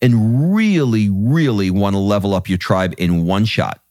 and 0.00 0.54
really, 0.54 1.10
really 1.10 1.70
want 1.70 1.94
to 1.94 2.00
level 2.00 2.34
up 2.34 2.48
your 2.48 2.58
tribe 2.58 2.94
in 2.98 3.26
one 3.26 3.44
shot, 3.44 3.82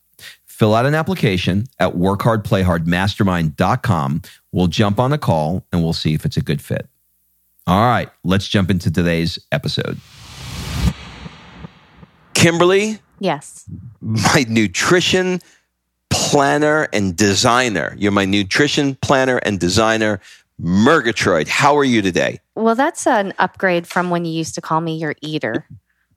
fill 0.45 0.75
out 0.75 0.85
an 0.85 0.95
application 0.95 1.67
at 1.79 1.93
workhardplayhardmastermind.com. 1.93 4.21
We'll 4.51 4.67
jump 4.67 4.99
on 4.99 5.13
a 5.13 5.17
call 5.17 5.65
and 5.71 5.81
we'll 5.83 5.93
see 5.93 6.13
if 6.13 6.25
it's 6.25 6.35
a 6.37 6.41
good 6.41 6.61
fit. 6.61 6.87
All 7.67 7.85
right, 7.85 8.09
let's 8.23 8.47
jump 8.47 8.71
into 8.71 8.89
today's 8.89 9.37
episode. 9.51 9.99
Kimberly? 12.33 12.99
Yes. 13.19 13.69
My 14.01 14.45
nutrition 14.47 15.41
planner 16.09 16.87
and 16.93 17.15
designer. 17.15 17.95
You're 17.97 18.11
my 18.11 18.25
nutrition 18.25 18.95
planner 18.95 19.37
and 19.37 19.59
designer, 19.59 20.19
Murgatroyd. 20.59 21.47
How 21.47 21.77
are 21.77 21.83
you 21.83 22.01
today? 22.01 22.39
Well, 22.55 22.75
that's 22.75 23.07
an 23.07 23.33
upgrade 23.39 23.87
from 23.87 24.09
when 24.09 24.25
you 24.25 24.31
used 24.31 24.55
to 24.55 24.61
call 24.61 24.81
me 24.81 24.97
your 24.97 25.15
eater. 25.21 25.65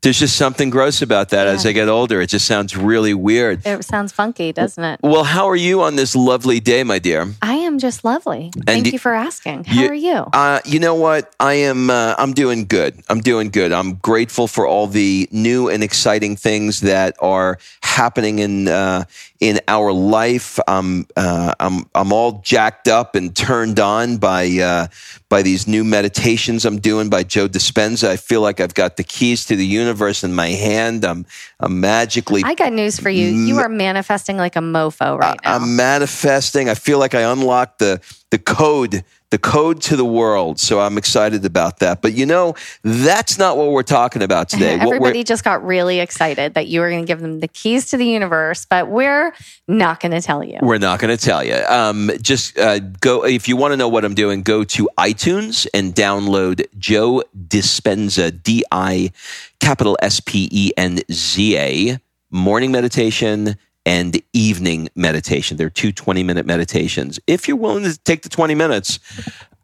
There's 0.02 0.18
just 0.18 0.36
something 0.36 0.68
gross 0.70 1.00
about 1.00 1.28
that 1.28 1.46
yeah. 1.46 1.52
as 1.52 1.64
I 1.64 1.70
get 1.70 1.88
older. 1.88 2.20
It 2.20 2.26
just 2.26 2.44
sounds 2.44 2.76
really 2.76 3.14
weird. 3.14 3.64
It 3.64 3.84
sounds 3.84 4.10
funky, 4.10 4.50
doesn't 4.50 4.82
it? 4.82 4.98
Well, 5.00 5.22
how 5.22 5.48
are 5.48 5.54
you 5.54 5.82
on 5.82 5.94
this 5.94 6.16
lovely 6.16 6.58
day, 6.58 6.82
my 6.82 6.98
dear? 6.98 7.32
I 7.40 7.54
am 7.54 7.78
just 7.78 8.04
lovely. 8.04 8.50
Thank 8.66 8.92
you 8.92 8.98
for 8.98 9.14
asking. 9.14 9.62
How 9.62 9.82
you, 9.82 9.88
are 9.88 9.94
you? 9.94 10.14
Uh, 10.32 10.58
you 10.64 10.80
know 10.80 10.96
what? 10.96 11.32
I 11.38 11.54
am. 11.54 11.88
Uh, 11.88 12.16
I'm 12.18 12.32
doing 12.32 12.64
good. 12.64 13.00
I'm 13.08 13.20
doing 13.20 13.50
good. 13.50 13.70
I'm 13.70 13.94
grateful 13.94 14.48
for 14.48 14.66
all 14.66 14.88
the 14.88 15.28
new 15.30 15.68
and 15.68 15.84
exciting 15.84 16.34
things 16.34 16.80
that 16.80 17.14
are 17.20 17.60
happening 17.84 18.40
in 18.40 18.66
uh, 18.66 19.04
in 19.42 19.58
our 19.66 19.92
life. 19.92 20.60
I'm 20.68 21.04
uh, 21.16 21.52
I'm 21.58 21.84
I'm 21.96 22.12
all 22.12 22.40
jacked 22.44 22.86
up 22.86 23.16
and 23.16 23.34
turned 23.34 23.80
on 23.80 24.18
by 24.18 24.46
uh, 24.46 24.86
by 25.28 25.42
these 25.42 25.66
new 25.66 25.82
meditations 25.82 26.64
I'm 26.64 26.78
doing 26.78 27.10
by 27.10 27.24
Joe 27.24 27.48
Dispenza. 27.48 28.08
I 28.08 28.16
feel 28.16 28.40
like 28.40 28.60
I've 28.60 28.74
got 28.74 28.96
the 28.96 29.02
keys 29.02 29.44
to 29.46 29.56
the 29.56 29.66
universe 29.66 30.22
in 30.22 30.32
my 30.32 30.50
hand. 30.50 31.04
I'm 31.04 31.26
I'm 31.58 31.80
magically. 31.80 32.42
I 32.44 32.54
got 32.54 32.72
news 32.72 33.00
for 33.00 33.10
you. 33.10 33.26
You 33.30 33.58
are 33.58 33.68
manifesting 33.68 34.36
like 34.36 34.54
a 34.54 34.60
mofo 34.60 35.18
right 35.18 35.36
now. 35.42 35.56
I'm 35.56 35.74
manifesting. 35.74 36.68
I 36.68 36.74
feel 36.74 37.00
like 37.00 37.16
I 37.16 37.22
unlocked 37.22 37.80
the 37.80 38.00
the 38.30 38.38
code 38.38 39.04
the 39.32 39.38
code 39.38 39.80
to 39.80 39.96
the 39.96 40.04
world. 40.04 40.60
So 40.60 40.78
I'm 40.78 40.98
excited 40.98 41.46
about 41.46 41.78
that. 41.78 42.02
But 42.02 42.12
you 42.12 42.26
know, 42.26 42.54
that's 42.82 43.38
not 43.38 43.56
what 43.56 43.70
we're 43.70 43.82
talking 43.82 44.20
about 44.22 44.48
today. 44.50 44.78
Everybody 44.78 45.24
just 45.24 45.42
got 45.42 45.64
really 45.64 46.00
excited 46.00 46.52
that 46.52 46.68
you 46.68 46.80
were 46.80 46.90
going 46.90 47.02
to 47.02 47.06
give 47.06 47.20
them 47.20 47.40
the 47.40 47.48
keys 47.48 47.88
to 47.90 47.96
the 47.96 48.04
universe, 48.04 48.66
but 48.66 48.88
we're 48.88 49.32
not 49.66 50.00
going 50.00 50.12
to 50.12 50.20
tell 50.20 50.44
you. 50.44 50.58
We're 50.60 50.76
not 50.76 51.00
going 51.00 51.16
to 51.16 51.24
tell 51.24 51.42
you. 51.42 51.56
Um, 51.66 52.10
just 52.20 52.58
uh, 52.58 52.78
go, 52.78 53.24
if 53.24 53.48
you 53.48 53.56
want 53.56 53.72
to 53.72 53.78
know 53.78 53.88
what 53.88 54.04
I'm 54.04 54.14
doing, 54.14 54.42
go 54.42 54.64
to 54.64 54.90
iTunes 54.98 55.66
and 55.72 55.94
download 55.94 56.66
Joe 56.78 57.24
Dispenza, 57.34 58.42
D 58.42 58.64
I 58.70 59.12
capital 59.60 59.96
S 60.02 60.20
P 60.20 60.46
E 60.52 60.72
N 60.76 61.00
Z 61.10 61.56
A, 61.56 61.98
morning 62.30 62.70
meditation 62.70 63.56
and 63.84 64.20
evening 64.32 64.88
meditation. 64.94 65.56
They're 65.56 65.70
two 65.70 65.92
20 65.92 66.22
minute 66.22 66.46
meditations. 66.46 67.18
If 67.26 67.48
you're 67.48 67.56
willing 67.56 67.84
to 67.84 67.98
take 67.98 68.22
the 68.22 68.28
20 68.28 68.54
minutes, 68.54 68.98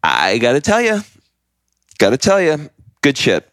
I 0.03 0.39
got 0.39 0.53
to 0.53 0.61
tell 0.61 0.81
you, 0.81 1.01
got 1.99 2.11
to 2.11 2.17
tell 2.17 2.41
you, 2.41 2.71
good 3.03 3.17
shit. 3.17 3.49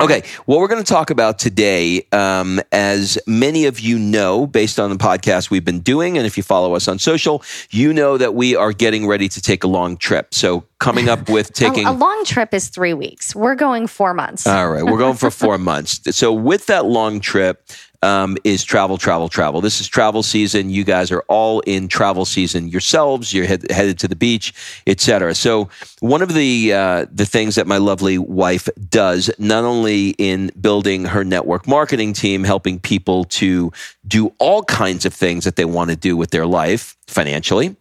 Okay, 0.00 0.22
what 0.46 0.58
we're 0.58 0.68
going 0.68 0.82
to 0.82 0.90
talk 0.90 1.10
about 1.10 1.38
today, 1.38 2.06
um, 2.12 2.60
as 2.72 3.18
many 3.26 3.66
of 3.66 3.78
you 3.78 3.98
know, 3.98 4.46
based 4.46 4.80
on 4.80 4.88
the 4.88 4.96
podcast 4.96 5.50
we've 5.50 5.66
been 5.66 5.80
doing, 5.80 6.16
and 6.16 6.26
if 6.26 6.38
you 6.38 6.42
follow 6.42 6.74
us 6.74 6.88
on 6.88 6.98
social, 6.98 7.42
you 7.70 7.92
know 7.92 8.16
that 8.16 8.34
we 8.34 8.56
are 8.56 8.72
getting 8.72 9.06
ready 9.06 9.28
to 9.28 9.42
take 9.42 9.64
a 9.64 9.66
long 9.66 9.98
trip. 9.98 10.32
So, 10.32 10.64
coming 10.78 11.10
up 11.10 11.28
with 11.28 11.52
taking 11.54 11.86
a, 11.86 11.90
a 11.90 11.92
long 11.92 12.24
trip 12.24 12.54
is 12.54 12.68
three 12.68 12.94
weeks. 12.94 13.34
We're 13.34 13.54
going 13.54 13.86
four 13.86 14.14
months. 14.14 14.46
All 14.46 14.70
right, 14.70 14.82
we're 14.82 14.98
going 14.98 15.16
for 15.18 15.30
four 15.30 15.58
months. 15.58 16.00
So, 16.16 16.32
with 16.32 16.66
that 16.66 16.86
long 16.86 17.20
trip, 17.20 17.62
um, 18.02 18.36
is 18.44 18.64
travel, 18.64 18.98
travel, 18.98 19.28
travel. 19.28 19.60
This 19.60 19.80
is 19.80 19.88
travel 19.88 20.22
season. 20.22 20.70
You 20.70 20.84
guys 20.84 21.10
are 21.10 21.24
all 21.28 21.60
in 21.60 21.88
travel 21.88 22.24
season 22.24 22.68
yourselves. 22.68 23.32
You're 23.32 23.46
head, 23.46 23.70
headed 23.70 23.98
to 24.00 24.08
the 24.08 24.16
beach, 24.16 24.52
etc. 24.86 25.34
So 25.34 25.68
one 26.00 26.22
of 26.22 26.34
the 26.34 26.72
uh, 26.72 27.06
the 27.10 27.26
things 27.26 27.54
that 27.54 27.66
my 27.66 27.78
lovely 27.78 28.18
wife 28.18 28.68
does, 28.90 29.30
not 29.38 29.64
only 29.64 30.10
in 30.18 30.50
building 30.60 31.06
her 31.06 31.24
network 31.24 31.66
marketing 31.66 32.12
team, 32.12 32.44
helping 32.44 32.78
people 32.78 33.24
to 33.24 33.72
do 34.06 34.32
all 34.38 34.64
kinds 34.64 35.06
of 35.06 35.14
things 35.14 35.44
that 35.44 35.56
they 35.56 35.64
want 35.64 35.90
to 35.90 35.96
do 35.96 36.16
with 36.16 36.30
their 36.30 36.46
life 36.46 36.96
financially 37.06 37.76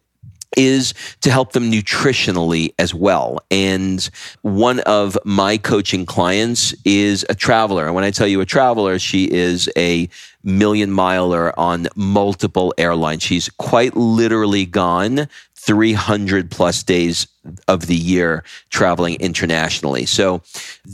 is 0.57 0.93
to 1.21 1.31
help 1.31 1.53
them 1.53 1.71
nutritionally 1.71 2.73
as 2.77 2.93
well. 2.93 3.39
And 3.49 4.09
one 4.41 4.79
of 4.81 5.17
my 5.23 5.57
coaching 5.57 6.05
clients 6.05 6.73
is 6.85 7.25
a 7.29 7.35
traveler. 7.35 7.85
And 7.85 7.95
when 7.95 8.03
I 8.03 8.11
tell 8.11 8.27
you 8.27 8.41
a 8.41 8.45
traveler, 8.45 8.99
she 8.99 9.25
is 9.25 9.69
a 9.77 10.09
million 10.43 10.91
miler 10.91 11.57
on 11.59 11.87
multiple 11.95 12.73
airlines. 12.77 13.23
She's 13.23 13.49
quite 13.49 13.95
literally 13.95 14.65
gone 14.65 15.27
300 15.55 16.49
plus 16.49 16.81
days 16.81 17.27
of 17.67 17.85
the 17.85 17.95
year 17.95 18.43
traveling 18.71 19.15
internationally. 19.19 20.07
So 20.07 20.41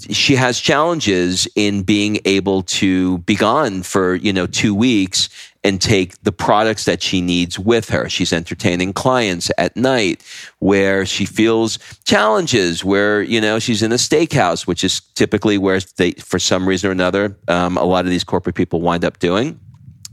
she 0.10 0.36
has 0.36 0.60
challenges 0.60 1.48
in 1.56 1.84
being 1.84 2.20
able 2.26 2.64
to 2.64 3.20
be 3.20 3.36
gone 3.36 3.84
for, 3.84 4.16
you 4.16 4.34
know, 4.34 4.46
two 4.46 4.76
weeks 4.76 5.30
and 5.68 5.82
take 5.82 6.18
the 6.24 6.32
products 6.32 6.86
that 6.86 7.04
she 7.04 7.20
needs 7.20 7.60
with 7.60 7.90
her. 7.90 8.08
She's 8.08 8.32
entertaining 8.32 8.94
clients 8.94 9.52
at 9.58 9.76
night 9.76 10.24
where 10.60 11.06
she 11.06 11.26
feels 11.26 11.78
challenges, 12.06 12.86
where, 12.86 13.22
you 13.22 13.42
know, 13.42 13.60
she's 13.60 13.84
in 13.84 13.92
a 13.92 13.96
steakhouse, 13.96 14.66
which 14.66 14.86
is 14.86 15.02
typically 15.16 15.58
where 15.58 15.82
they, 15.98 16.12
for 16.14 16.40
some 16.40 16.66
reason 16.70 16.88
or 16.88 16.94
another, 16.94 17.38
um, 17.50 17.76
a 17.76 17.84
lot 17.84 18.06
of 18.06 18.12
these 18.12 18.24
corporate 18.24 18.56
people 18.56 18.80
wind 18.80 19.04
up 19.04 19.20
doing. 19.20 19.60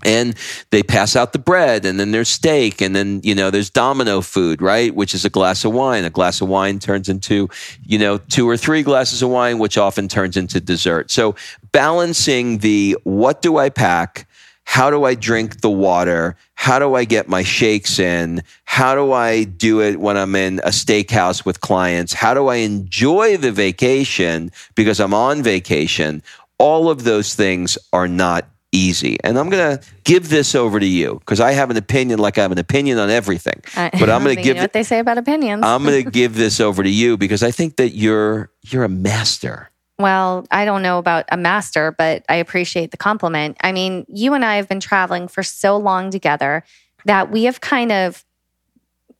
And 0.04 0.34
they 0.70 0.82
pass 0.82 1.14
out 1.14 1.32
the 1.32 1.38
bread 1.38 1.84
and 1.84 2.00
then 2.00 2.10
there's 2.10 2.28
steak 2.28 2.82
and 2.82 2.94
then 2.94 3.20
you 3.22 3.34
know 3.34 3.50
there's 3.50 3.70
domino 3.70 4.20
food 4.20 4.60
right 4.60 4.94
which 4.94 5.14
is 5.14 5.24
a 5.24 5.30
glass 5.30 5.64
of 5.64 5.72
wine. 5.72 6.04
A 6.04 6.10
glass 6.10 6.42
of 6.42 6.48
wine 6.48 6.78
turns 6.78 7.08
into 7.08 7.48
you 7.86 7.98
know 7.98 8.18
two 8.18 8.46
or 8.46 8.58
three 8.58 8.82
glasses 8.82 9.22
of 9.22 9.30
wine 9.30 9.58
which 9.58 9.78
often 9.78 10.08
turns 10.08 10.36
into 10.36 10.60
dessert. 10.60 11.10
So 11.10 11.36
balancing 11.72 12.58
the 12.58 12.98
what 13.04 13.40
do 13.40 13.56
i 13.56 13.70
pack 13.70 14.26
how 14.64 14.90
do 14.90 15.04
I 15.04 15.14
drink 15.14 15.60
the 15.60 15.70
water? 15.70 16.36
How 16.54 16.78
do 16.78 16.94
I 16.94 17.04
get 17.04 17.28
my 17.28 17.42
shakes 17.42 17.98
in? 17.98 18.42
How 18.64 18.94
do 18.94 19.12
I 19.12 19.44
do 19.44 19.80
it 19.80 20.00
when 20.00 20.16
I'm 20.16 20.34
in 20.34 20.58
a 20.60 20.70
steakhouse 20.70 21.44
with 21.44 21.60
clients? 21.60 22.12
How 22.12 22.34
do 22.34 22.48
I 22.48 22.56
enjoy 22.56 23.36
the 23.36 23.52
vacation 23.52 24.50
because 24.74 25.00
I'm 25.00 25.14
on 25.14 25.42
vacation? 25.42 26.22
All 26.58 26.88
of 26.88 27.04
those 27.04 27.34
things 27.34 27.76
are 27.92 28.08
not 28.08 28.48
easy. 28.74 29.18
And 29.22 29.38
I'm 29.38 29.48
going 29.48 29.78
to 29.78 29.84
give 30.02 30.28
this 30.28 30.54
over 30.54 30.80
to 30.80 30.86
you 30.86 31.20
because 31.20 31.40
I 31.40 31.52
have 31.52 31.70
an 31.70 31.76
opinion 31.76 32.18
like 32.18 32.36
I 32.36 32.42
have 32.42 32.52
an 32.52 32.58
opinion 32.58 32.98
on 32.98 33.08
everything. 33.08 33.62
But 33.74 34.10
I'm 34.10 34.24
going 34.24 34.36
to 34.36 34.42
give 34.42 34.46
you 34.46 34.54
know 34.54 34.62
what 34.62 34.72
they 34.72 34.82
say 34.82 34.98
about 34.98 35.18
opinions. 35.18 35.62
I'm 35.64 35.84
going 35.84 36.04
to 36.04 36.10
give 36.10 36.34
this 36.34 36.60
over 36.60 36.82
to 36.82 36.90
you 36.90 37.16
because 37.16 37.42
I 37.42 37.50
think 37.50 37.76
that 37.76 37.90
you're 37.90 38.50
you're 38.62 38.84
a 38.84 38.88
master. 38.88 39.70
Well, 39.98 40.46
I 40.50 40.64
don't 40.64 40.82
know 40.82 40.98
about 40.98 41.24
a 41.30 41.36
master, 41.36 41.94
but 41.96 42.24
I 42.28 42.36
appreciate 42.36 42.90
the 42.90 42.96
compliment. 42.96 43.56
I 43.60 43.72
mean, 43.72 44.04
you 44.08 44.34
and 44.34 44.44
I 44.44 44.56
have 44.56 44.68
been 44.68 44.80
traveling 44.80 45.28
for 45.28 45.42
so 45.42 45.76
long 45.76 46.10
together 46.10 46.64
that 47.04 47.30
we 47.30 47.44
have 47.44 47.60
kind 47.60 47.92
of 47.92 48.24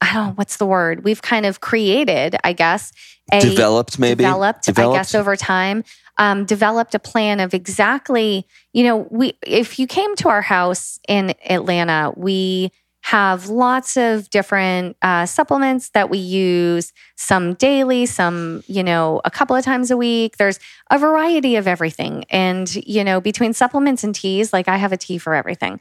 I 0.01 0.13
don't 0.13 0.27
know 0.27 0.33
what's 0.33 0.57
the 0.59 0.67
word. 0.67 1.05
We've 1.05 1.23
kind 1.23 1.47
of 1.47 1.61
created, 1.61 2.37
I 2.45 2.53
guess, 2.53 2.93
a 3.33 3.41
developed 3.41 3.99
maybe 3.99 4.25
developed, 4.25 4.67
developed. 4.67 4.97
I 4.97 4.99
guess 4.99 5.15
over 5.15 5.37
time 5.37 5.85
um, 6.19 6.45
developed 6.45 6.95
a 6.95 6.99
plan 6.99 7.41
of 7.41 7.55
exactly, 7.55 8.47
you 8.73 8.85
know, 8.85 9.09
we 9.11 9.39
if 9.47 9.79
you 9.79 9.87
came 9.87 10.15
to 10.17 10.29
our 10.29 10.43
house 10.43 10.99
in 11.09 11.35
Atlanta, 11.49 12.13
we 12.17 12.71
have 13.05 13.51
lots 13.51 13.99
of 13.99 14.31
different 14.31 14.97
uh, 15.03 15.27
supplements 15.27 15.91
that 15.91 16.09
we 16.09 16.17
use, 16.17 16.91
some 17.17 17.53
daily, 17.53 18.07
some, 18.07 18.65
you 18.67 18.83
know, 18.83 19.21
a 19.27 19.31
couple 19.31 19.55
of 19.55 19.63
times 19.63 19.91
a 19.91 19.97
week. 19.97 20.39
There's 20.39 20.59
a 20.91 20.99
variety 20.99 21.57
of 21.57 21.69
everything. 21.69 22.25
And, 22.31 22.75
you 22.77 23.05
know, 23.05 23.21
between 23.21 23.53
supplements 23.53 24.05
and 24.05 24.15
teas, 24.15 24.55
like 24.55 24.69
I 24.69 24.79
have 24.79 24.91
a 24.91 24.97
tea 24.97 25.19
for 25.19 25.35
everything. 25.35 25.81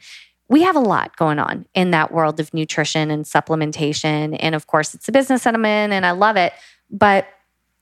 We 0.50 0.64
have 0.64 0.76
a 0.76 0.82
lot 0.82 1.16
going 1.16 1.40
on 1.40 1.66
in 1.74 1.92
that 1.92 2.12
world 2.12 2.42
of 2.42 2.54
nutrition 2.54 3.10
and 3.10 3.24
supplementation. 3.24 4.36
And 4.42 4.54
of 4.54 4.68
course, 4.68 4.94
it's 4.94 5.08
a 5.08 5.14
business 5.14 5.46
that 5.46 5.56
I'm 5.56 5.64
in 5.64 5.94
and 5.94 6.06
I 6.06 6.12
love 6.12 6.36
it. 6.36 6.52
But 6.92 7.26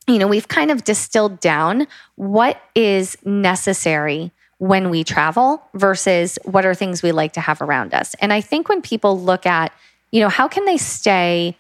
you 0.06 0.20
know, 0.20 0.28
we've 0.28 0.48
kind 0.48 0.70
of 0.70 0.84
distilled 0.84 1.40
down 1.40 1.88
what 2.16 2.62
is 2.76 3.18
necessary 3.26 4.32
when 4.62 4.92
we 4.92 5.04
travel 5.04 5.60
versus 5.74 6.38
what 6.44 6.68
are 6.68 6.76
things 6.76 7.02
we 7.02 7.12
like 7.12 7.34
to 7.34 7.42
have 7.42 7.64
around 7.64 7.96
us. 7.96 8.14
And 8.22 8.32
I 8.32 8.42
think 8.42 8.70
when 8.70 8.84
people 8.84 9.20
look 9.20 9.48
at, 9.48 9.74
you 10.12 10.22
know, 10.22 10.30
how 10.30 10.48
can 10.48 10.66
they 10.66 10.78
stay 10.78 11.58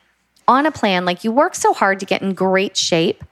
on 0.47 0.67
a 0.67 0.71
plan? 0.71 1.03
Like 1.03 1.23
you 1.23 1.31
work 1.31 1.55
so 1.55 1.73
hard 1.73 1.99
to 2.01 2.05
get 2.05 2.21
in 2.21 2.35
great 2.35 2.77
shape 2.77 3.23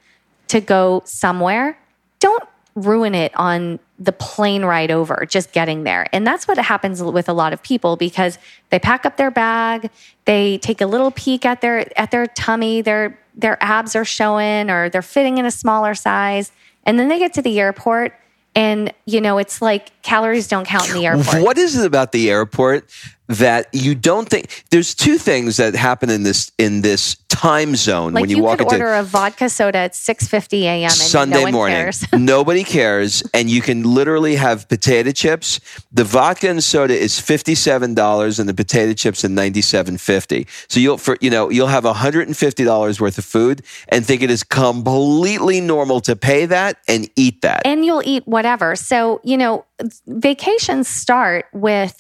to 0.48 0.60
go 0.60 1.04
somewhere, 1.06 1.78
don't 2.20 2.44
ruin 2.74 3.14
it 3.14 3.32
on 3.36 3.78
the 4.00 4.12
plane 4.12 4.66
ride 4.66 4.90
over, 4.90 5.28
just 5.30 5.52
getting 5.52 5.84
there. 5.84 6.08
And 6.12 6.26
that's 6.26 6.48
what 6.48 6.58
happens 6.58 7.04
with 7.04 7.30
a 7.30 7.34
lot 7.34 7.54
of 7.54 7.62
people 7.62 7.96
because 7.96 8.40
they 8.72 8.80
pack 8.80 9.06
up 9.06 9.18
their 9.18 9.30
bag, 9.30 9.92
they 10.26 10.58
take 10.58 10.82
a 10.82 10.88
little 10.88 11.12
peek 11.12 11.46
at 11.46 11.62
their 11.62 11.86
at 11.96 12.10
their 12.10 12.26
tummy, 12.26 12.82
their 12.82 13.20
their 13.36 13.56
abs 13.62 13.96
are 13.96 14.04
showing 14.04 14.72
or 14.72 14.90
they're 14.90 15.04
fitting 15.04 15.38
in 15.38 15.46
a 15.46 15.52
smaller 15.52 15.94
size. 15.94 16.52
And 16.88 16.98
then 16.98 17.08
they 17.08 17.20
get 17.20 17.34
to 17.34 17.44
the 17.44 17.60
airport 17.60 18.16
and, 18.56 18.94
you 19.06 19.22
know, 19.22 19.38
it's 19.38 19.62
like 19.62 20.02
calories 20.02 20.48
don't 20.48 20.66
count 20.66 20.90
in 20.90 20.96
the 20.96 21.06
airport. 21.06 21.44
What 21.44 21.58
is 21.58 21.78
it 21.78 21.86
about 21.86 22.12
the 22.12 22.30
airport 22.30 22.90
that 23.30 23.68
you 23.72 23.96
don't 23.96 24.28
think 24.28 24.66
there's 24.72 24.96
two 24.96 25.18
things 25.18 25.58
that 25.58 25.76
happen 25.76 26.10
in 26.10 26.24
this 26.24 26.52
in 26.58 26.82
this 26.82 27.16
time 27.30 27.76
zone 27.76 28.14
like 28.14 28.22
when 28.22 28.30
you, 28.30 28.38
you 28.38 28.44
walk 28.44 28.58
could 28.58 28.66
into 28.72 28.84
order 28.84 28.94
a 28.96 29.04
vodka 29.04 29.48
soda 29.50 29.78
at 29.78 29.94
6:50 29.94 30.64
a.m. 30.64 30.90
Sunday 30.90 31.46
no 31.46 31.52
morning. 31.52 31.76
Cares. 31.78 32.06
Nobody 32.14 32.64
cares 32.64 33.24
and 33.34 33.50
you 33.50 33.62
can 33.62 33.84
literally 33.84 34.36
have 34.36 34.68
potato 34.68 35.12
chips. 35.12 35.60
The 35.92 36.04
vodka 36.04 36.50
and 36.50 36.64
soda 36.64 36.98
is 36.98 37.14
$57 37.14 38.40
and 38.40 38.50
the 38.50 38.54
potato 38.54 38.94
chips 38.94 39.24
are 39.24 39.30
97.50. 39.30 40.48
So 40.68 40.80
you'll 40.80 40.98
for 40.98 41.18
you 41.22 41.30
know, 41.30 41.50
you'll 41.50 41.68
have 41.68 41.84
$150 41.84 43.00
worth 43.00 43.18
of 43.18 43.26
food 43.26 43.62
and 43.90 44.06
think 44.06 44.24
it 44.24 44.32
is 44.32 44.44
completely 44.44 45.62
normal 45.62 46.02
to 46.02 46.16
pay 46.16 46.48
that 46.48 46.78
and 46.88 47.08
eat 47.16 47.44
that. 47.44 47.62
And 47.64 47.86
you'll 47.86 48.04
eat 48.04 48.28
whatever. 48.28 48.76
So, 48.76 49.22
you 49.24 49.38
know, 49.38 49.66
vacations 50.08 50.88
start 50.88 51.46
with 51.54 51.99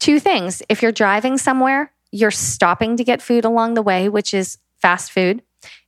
two 0.00 0.18
things. 0.18 0.62
If 0.68 0.82
you're 0.82 0.92
driving 0.92 1.38
somewhere, 1.38 1.92
you're 2.10 2.32
stopping 2.32 2.96
to 2.96 3.04
get 3.04 3.22
food 3.22 3.44
along 3.44 3.74
the 3.74 3.82
way, 3.82 4.08
which 4.08 4.34
is 4.34 4.58
fast 4.78 5.12
food, 5.12 5.42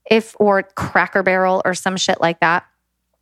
if 0.08 0.36
or 0.38 0.62
Cracker 0.62 1.22
Barrel 1.22 1.62
or 1.64 1.74
some 1.74 1.96
shit 1.96 2.20
like 2.20 2.38
that. 2.40 2.64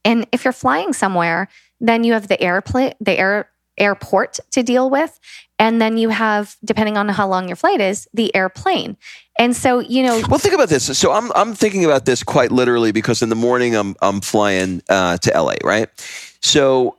And 0.04 0.26
if 0.32 0.44
you're 0.44 0.52
flying 0.52 0.92
somewhere, 0.92 1.48
then 1.80 2.04
you 2.04 2.12
have 2.12 2.28
the 2.28 2.40
airplane, 2.40 2.94
the 3.00 3.18
air 3.18 3.48
airport 3.78 4.38
to 4.50 4.62
deal 4.62 4.90
with, 4.90 5.18
and 5.58 5.80
then 5.80 5.96
you 5.96 6.10
have, 6.10 6.56
depending 6.62 6.98
on 6.98 7.08
how 7.08 7.26
long 7.26 7.48
your 7.48 7.56
flight 7.56 7.80
is, 7.80 8.06
the 8.12 8.34
airplane. 8.36 8.96
And 9.38 9.56
so, 9.56 9.78
you 9.78 10.02
know, 10.02 10.22
well, 10.28 10.38
think 10.38 10.54
about 10.54 10.68
this. 10.68 10.98
So 10.98 11.12
I'm 11.12 11.32
I'm 11.34 11.54
thinking 11.54 11.84
about 11.84 12.04
this 12.04 12.22
quite 12.22 12.52
literally 12.52 12.92
because 12.92 13.22
in 13.22 13.30
the 13.30 13.34
morning 13.34 13.74
I'm 13.74 13.96
I'm 14.02 14.20
flying 14.20 14.82
uh, 14.88 15.16
to 15.18 15.30
LA, 15.30 15.54
right? 15.64 15.88
So 16.42 16.98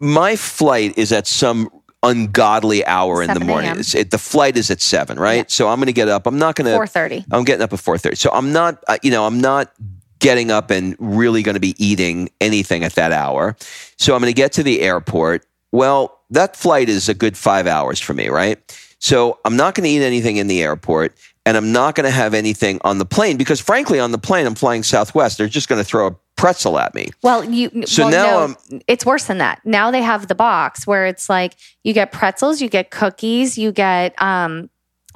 my 0.00 0.36
flight 0.36 0.96
is 0.98 1.12
at 1.12 1.26
some 1.26 1.70
ungodly 2.02 2.86
hour 2.86 3.22
in 3.22 3.34
the 3.34 3.40
morning. 3.40 3.76
It, 3.94 4.10
the 4.10 4.18
flight 4.18 4.56
is 4.56 4.70
at 4.70 4.80
seven, 4.80 5.18
right? 5.18 5.38
Yeah. 5.38 5.44
So 5.48 5.68
I'm 5.68 5.78
going 5.78 5.86
to 5.86 5.92
get 5.92 6.08
up. 6.08 6.26
I'm 6.26 6.38
not 6.38 6.54
going 6.54 6.66
to 6.66 6.74
four 6.74 6.86
thirty. 6.86 7.24
I'm 7.30 7.44
getting 7.44 7.62
up 7.62 7.72
at 7.72 7.80
four 7.80 7.98
thirty. 7.98 8.16
So 8.16 8.30
I'm 8.32 8.52
not, 8.52 8.82
uh, 8.88 8.98
you 9.02 9.10
know, 9.10 9.26
I'm 9.26 9.40
not 9.40 9.72
getting 10.18 10.50
up 10.50 10.70
and 10.70 10.96
really 10.98 11.42
going 11.42 11.54
to 11.54 11.60
be 11.60 11.74
eating 11.84 12.28
anything 12.40 12.84
at 12.84 12.94
that 12.94 13.12
hour. 13.12 13.56
So 13.96 14.14
I'm 14.14 14.20
going 14.20 14.30
to 14.32 14.36
get 14.36 14.52
to 14.52 14.62
the 14.62 14.80
airport. 14.80 15.46
Well, 15.70 16.20
that 16.30 16.56
flight 16.56 16.88
is 16.88 17.08
a 17.08 17.14
good 17.14 17.36
five 17.36 17.66
hours 17.66 18.00
for 18.00 18.14
me, 18.14 18.28
right? 18.28 18.58
So 18.98 19.38
I'm 19.44 19.56
not 19.56 19.74
going 19.74 19.84
to 19.84 19.90
eat 19.90 20.02
anything 20.02 20.36
in 20.38 20.48
the 20.48 20.62
airport 20.62 21.16
and 21.46 21.56
I'm 21.56 21.72
not 21.72 21.94
going 21.94 22.04
to 22.04 22.10
have 22.10 22.34
anything 22.34 22.80
on 22.82 22.98
the 22.98 23.06
plane 23.06 23.36
because 23.36 23.60
frankly, 23.60 24.00
on 24.00 24.12
the 24.12 24.18
plane, 24.18 24.46
I'm 24.46 24.54
flying 24.54 24.82
Southwest. 24.82 25.38
They're 25.38 25.48
just 25.48 25.68
going 25.68 25.80
to 25.80 25.84
throw 25.84 26.08
a 26.08 26.16
pretzel 26.38 26.78
at 26.78 26.94
me. 26.94 27.10
Well, 27.22 27.44
you 27.44 27.82
so 27.84 28.04
well, 28.04 28.10
now 28.10 28.54
no, 28.70 28.80
it's 28.86 29.04
worse 29.04 29.26
than 29.26 29.38
that. 29.38 29.60
Now 29.64 29.90
they 29.90 30.00
have 30.00 30.28
the 30.28 30.34
box 30.34 30.86
where 30.86 31.06
it's 31.06 31.28
like 31.28 31.54
you 31.84 31.92
get 31.92 32.12
pretzels, 32.12 32.62
you 32.62 32.70
get 32.70 32.90
cookies, 32.90 33.58
you 33.58 33.72
get 33.72 34.20
um, 34.22 34.70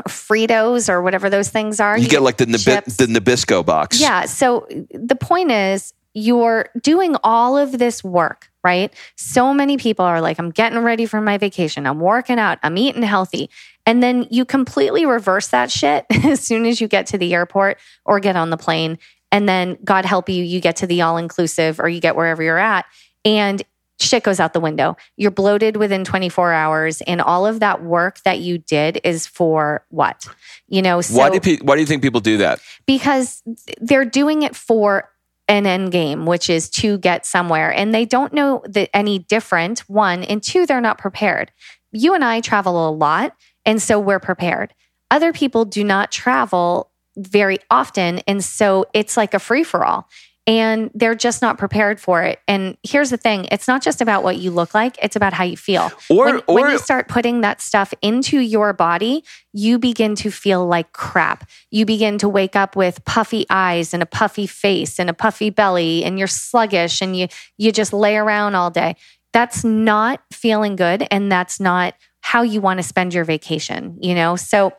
Fritos 0.08 0.88
or 0.88 1.00
whatever 1.00 1.30
those 1.30 1.48
things 1.48 1.80
are. 1.80 1.96
You, 1.96 2.04
you 2.04 2.08
get, 2.08 2.16
get, 2.16 2.22
like 2.22 2.36
the 2.36 2.46
Nabi- 2.46 2.96
the 2.96 3.06
Nabisco 3.06 3.64
box. 3.64 4.00
Yeah. 4.00 4.26
So 4.26 4.66
the 4.90 5.16
point 5.16 5.52
is, 5.52 5.94
you're 6.14 6.68
doing 6.82 7.16
all 7.24 7.56
of 7.56 7.78
this 7.78 8.04
work, 8.04 8.50
right? 8.62 8.92
So 9.16 9.54
many 9.54 9.78
people 9.78 10.04
are 10.04 10.20
like, 10.20 10.38
I'm 10.38 10.50
getting 10.50 10.80
ready 10.80 11.06
for 11.06 11.20
my 11.20 11.38
vacation. 11.38 11.86
I'm 11.86 12.00
working 12.00 12.38
out. 12.38 12.58
I'm 12.62 12.76
eating 12.76 13.02
healthy. 13.02 13.48
And 13.86 14.02
then 14.02 14.26
you 14.30 14.44
completely 14.44 15.06
reverse 15.06 15.48
that 15.48 15.70
shit 15.70 16.04
as 16.24 16.40
soon 16.40 16.66
as 16.66 16.80
you 16.80 16.88
get 16.88 17.06
to 17.06 17.18
the 17.18 17.32
airport 17.32 17.78
or 18.04 18.20
get 18.20 18.36
on 18.36 18.50
the 18.50 18.58
plane 18.58 18.98
and 19.32 19.48
then 19.48 19.78
God 19.82 20.04
help 20.04 20.28
you, 20.28 20.44
you 20.44 20.60
get 20.60 20.76
to 20.76 20.86
the 20.86 21.02
all 21.02 21.16
inclusive 21.16 21.80
or 21.80 21.88
you 21.88 22.00
get 22.00 22.14
wherever 22.14 22.42
you're 22.42 22.58
at. 22.58 22.84
And 23.24 23.62
shit 23.98 24.22
goes 24.22 24.38
out 24.38 24.52
the 24.52 24.60
window. 24.60 24.96
You're 25.16 25.30
bloated 25.30 25.76
within 25.76 26.04
24 26.04 26.52
hours, 26.52 27.00
and 27.02 27.20
all 27.20 27.46
of 27.46 27.60
that 27.60 27.82
work 27.82 28.20
that 28.24 28.40
you 28.40 28.58
did 28.58 29.00
is 29.04 29.26
for 29.26 29.84
what? 29.88 30.26
You 30.68 30.82
know, 30.82 31.00
so 31.00 31.16
why 31.16 31.30
do, 31.30 31.40
pe- 31.40 31.58
why 31.58 31.74
do 31.74 31.80
you 31.80 31.86
think 31.86 32.02
people 32.02 32.20
do 32.20 32.36
that? 32.38 32.60
Because 32.86 33.42
they're 33.80 34.04
doing 34.04 34.42
it 34.42 34.54
for 34.54 35.08
an 35.48 35.66
end 35.66 35.92
game, 35.92 36.26
which 36.26 36.50
is 36.50 36.68
to 36.70 36.98
get 36.98 37.24
somewhere, 37.24 37.72
and 37.72 37.94
they 37.94 38.04
don't 38.04 38.32
know 38.32 38.62
that 38.68 38.94
any 38.94 39.18
different. 39.18 39.80
One 39.80 40.24
and 40.24 40.42
two, 40.42 40.66
they're 40.66 40.80
not 40.80 40.98
prepared. 40.98 41.52
You 41.92 42.14
and 42.14 42.24
I 42.24 42.40
travel 42.40 42.88
a 42.88 42.90
lot, 42.90 43.34
and 43.64 43.80
so 43.80 43.98
we're 43.98 44.20
prepared. 44.20 44.74
Other 45.10 45.32
people 45.32 45.64
do 45.64 45.84
not 45.84 46.10
travel 46.10 46.91
very 47.16 47.58
often. 47.70 48.18
And 48.26 48.42
so 48.44 48.86
it's 48.92 49.16
like 49.16 49.34
a 49.34 49.38
free 49.38 49.64
for 49.64 49.84
all. 49.84 50.08
And 50.44 50.90
they're 50.92 51.14
just 51.14 51.40
not 51.40 51.56
prepared 51.56 52.00
for 52.00 52.20
it. 52.22 52.40
And 52.48 52.76
here's 52.82 53.10
the 53.10 53.16
thing 53.16 53.46
it's 53.52 53.68
not 53.68 53.80
just 53.80 54.00
about 54.00 54.24
what 54.24 54.38
you 54.38 54.50
look 54.50 54.74
like, 54.74 54.98
it's 55.00 55.14
about 55.14 55.32
how 55.32 55.44
you 55.44 55.56
feel. 55.56 55.92
Or, 56.10 56.24
when, 56.24 56.42
or, 56.48 56.54
when 56.56 56.70
you 56.72 56.78
start 56.78 57.06
putting 57.06 57.42
that 57.42 57.60
stuff 57.60 57.94
into 58.02 58.40
your 58.40 58.72
body, 58.72 59.22
you 59.52 59.78
begin 59.78 60.16
to 60.16 60.32
feel 60.32 60.66
like 60.66 60.92
crap. 60.92 61.48
You 61.70 61.86
begin 61.86 62.18
to 62.18 62.28
wake 62.28 62.56
up 62.56 62.74
with 62.74 63.04
puffy 63.04 63.46
eyes 63.50 63.94
and 63.94 64.02
a 64.02 64.06
puffy 64.06 64.48
face 64.48 64.98
and 64.98 65.08
a 65.08 65.14
puffy 65.14 65.50
belly, 65.50 66.02
and 66.02 66.18
you're 66.18 66.26
sluggish 66.26 67.00
and 67.00 67.16
you, 67.16 67.28
you 67.56 67.70
just 67.70 67.92
lay 67.92 68.16
around 68.16 68.56
all 68.56 68.70
day. 68.70 68.96
That's 69.32 69.62
not 69.62 70.22
feeling 70.32 70.74
good. 70.74 71.06
And 71.12 71.30
that's 71.30 71.60
not 71.60 71.94
how 72.20 72.42
you 72.42 72.60
want 72.60 72.78
to 72.78 72.82
spend 72.82 73.14
your 73.14 73.24
vacation, 73.24 73.98
you 74.00 74.14
know? 74.14 74.36
So 74.36 74.72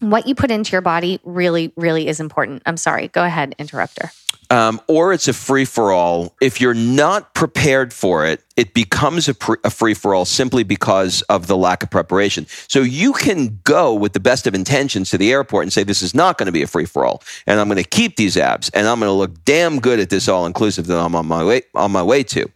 what 0.00 0.26
you 0.26 0.34
put 0.34 0.50
into 0.50 0.72
your 0.72 0.80
body 0.80 1.20
really, 1.24 1.72
really 1.76 2.08
is 2.08 2.20
important. 2.20 2.62
I'm 2.66 2.76
sorry. 2.76 3.08
Go 3.08 3.24
ahead, 3.24 3.54
interrupter. 3.58 4.10
Um, 4.50 4.80
or 4.86 5.12
it's 5.12 5.28
a 5.28 5.34
free 5.34 5.66
for 5.66 5.92
all. 5.92 6.34
If 6.40 6.58
you're 6.58 6.72
not 6.72 7.34
prepared 7.34 7.92
for 7.92 8.24
it, 8.24 8.42
it 8.56 8.72
becomes 8.72 9.28
a, 9.28 9.34
pre- 9.34 9.58
a 9.62 9.68
free 9.68 9.92
for 9.92 10.14
all 10.14 10.24
simply 10.24 10.62
because 10.62 11.20
of 11.22 11.48
the 11.48 11.56
lack 11.56 11.82
of 11.82 11.90
preparation. 11.90 12.46
So 12.66 12.80
you 12.80 13.12
can 13.12 13.60
go 13.64 13.92
with 13.92 14.14
the 14.14 14.20
best 14.20 14.46
of 14.46 14.54
intentions 14.54 15.10
to 15.10 15.18
the 15.18 15.30
airport 15.32 15.64
and 15.64 15.72
say, 15.72 15.82
This 15.82 16.00
is 16.00 16.14
not 16.14 16.38
going 16.38 16.46
to 16.46 16.52
be 16.52 16.62
a 16.62 16.66
free 16.66 16.86
for 16.86 17.04
all. 17.04 17.22
And 17.46 17.60
I'm 17.60 17.68
going 17.68 17.82
to 17.82 17.88
keep 17.88 18.16
these 18.16 18.38
abs 18.38 18.70
and 18.70 18.86
I'm 18.86 19.00
going 19.00 19.10
to 19.10 19.12
look 19.12 19.44
damn 19.44 19.80
good 19.80 20.00
at 20.00 20.08
this 20.08 20.28
all 20.28 20.46
inclusive 20.46 20.86
that 20.86 20.98
I'm 20.98 21.14
on 21.14 21.26
my 21.26 21.44
way, 21.44 21.62
on 21.74 21.92
my 21.92 22.02
way 22.02 22.22
to. 22.22 22.50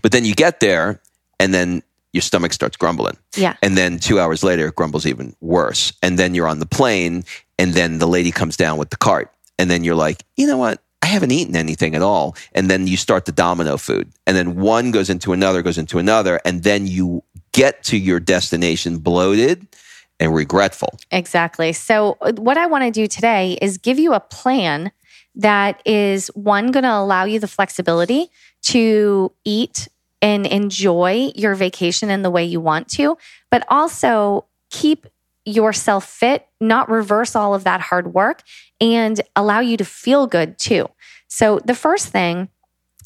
But 0.00 0.12
then 0.12 0.24
you 0.24 0.34
get 0.34 0.60
there 0.60 1.02
and 1.38 1.52
then 1.52 1.82
your 2.12 2.22
stomach 2.22 2.52
starts 2.52 2.76
grumbling. 2.76 3.16
Yeah. 3.36 3.56
And 3.62 3.76
then 3.76 3.98
two 3.98 4.18
hours 4.18 4.42
later, 4.42 4.68
it 4.68 4.74
grumbles 4.74 5.06
even 5.06 5.34
worse. 5.40 5.92
And 6.02 6.18
then 6.18 6.34
you're 6.34 6.48
on 6.48 6.58
the 6.58 6.66
plane, 6.66 7.24
and 7.58 7.74
then 7.74 7.98
the 7.98 8.08
lady 8.08 8.30
comes 8.30 8.56
down 8.56 8.78
with 8.78 8.90
the 8.90 8.96
cart. 8.96 9.32
And 9.58 9.70
then 9.70 9.84
you're 9.84 9.94
like, 9.94 10.24
you 10.36 10.46
know 10.46 10.56
what? 10.56 10.82
I 11.02 11.06
haven't 11.06 11.32
eaten 11.32 11.56
anything 11.56 11.94
at 11.94 12.02
all. 12.02 12.36
And 12.52 12.70
then 12.70 12.86
you 12.86 12.96
start 12.96 13.24
the 13.24 13.32
domino 13.32 13.76
food. 13.76 14.10
And 14.26 14.36
then 14.36 14.56
one 14.56 14.90
goes 14.90 15.10
into 15.10 15.32
another, 15.32 15.62
goes 15.62 15.78
into 15.78 15.98
another. 15.98 16.40
And 16.44 16.64
then 16.64 16.86
you 16.86 17.22
get 17.52 17.82
to 17.84 17.96
your 17.96 18.20
destination 18.20 18.98
bloated 18.98 19.66
and 20.20 20.34
regretful. 20.34 20.98
Exactly. 21.10 21.72
So, 21.72 22.16
uh, 22.20 22.32
what 22.32 22.58
I 22.58 22.66
want 22.66 22.84
to 22.84 22.90
do 22.90 23.06
today 23.06 23.58
is 23.62 23.78
give 23.78 23.98
you 23.98 24.14
a 24.14 24.20
plan 24.20 24.90
that 25.36 25.80
is 25.86 26.28
one 26.34 26.72
going 26.72 26.82
to 26.82 26.92
allow 26.92 27.24
you 27.24 27.38
the 27.38 27.48
flexibility 27.48 28.30
to 28.62 29.32
eat 29.44 29.88
and 30.20 30.46
enjoy 30.46 31.32
your 31.34 31.54
vacation 31.54 32.10
in 32.10 32.22
the 32.22 32.30
way 32.30 32.44
you 32.44 32.60
want 32.60 32.88
to, 32.88 33.16
but 33.50 33.64
also 33.68 34.46
keep 34.70 35.06
yourself 35.44 36.04
fit, 36.04 36.46
not 36.60 36.90
reverse 36.90 37.34
all 37.34 37.54
of 37.54 37.64
that 37.64 37.80
hard 37.80 38.12
work, 38.12 38.42
and 38.80 39.20
allow 39.34 39.60
you 39.60 39.76
to 39.76 39.84
feel 39.84 40.26
good 40.26 40.58
too. 40.58 40.88
So, 41.28 41.58
the 41.64 41.74
first 41.74 42.08
thing 42.08 42.48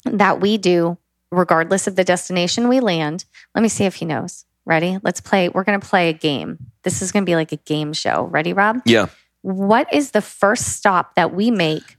that 0.05 0.41
we 0.41 0.57
do, 0.57 0.97
regardless 1.31 1.87
of 1.87 1.95
the 1.95 2.03
destination 2.03 2.67
we 2.67 2.79
land, 2.79 3.25
let 3.55 3.61
me 3.61 3.69
see 3.69 3.85
if 3.85 3.95
he 3.95 4.05
knows. 4.05 4.45
Ready? 4.65 4.97
Let's 5.03 5.19
play. 5.19 5.49
We're 5.49 5.65
going 5.65 5.79
to 5.79 5.85
play 5.85 6.09
a 6.09 6.13
game. 6.13 6.71
This 6.83 7.01
is 7.01 7.11
going 7.11 7.23
to 7.23 7.29
be 7.29 7.35
like 7.35 7.51
a 7.51 7.57
game 7.57 7.91
show. 7.91 8.23
Ready, 8.23 8.53
Rob? 8.53 8.81
Yeah. 8.85 9.07
What 9.41 9.93
is 9.93 10.11
the 10.11 10.21
first 10.21 10.77
stop 10.77 11.15
that 11.15 11.33
we 11.33 11.51
make? 11.51 11.97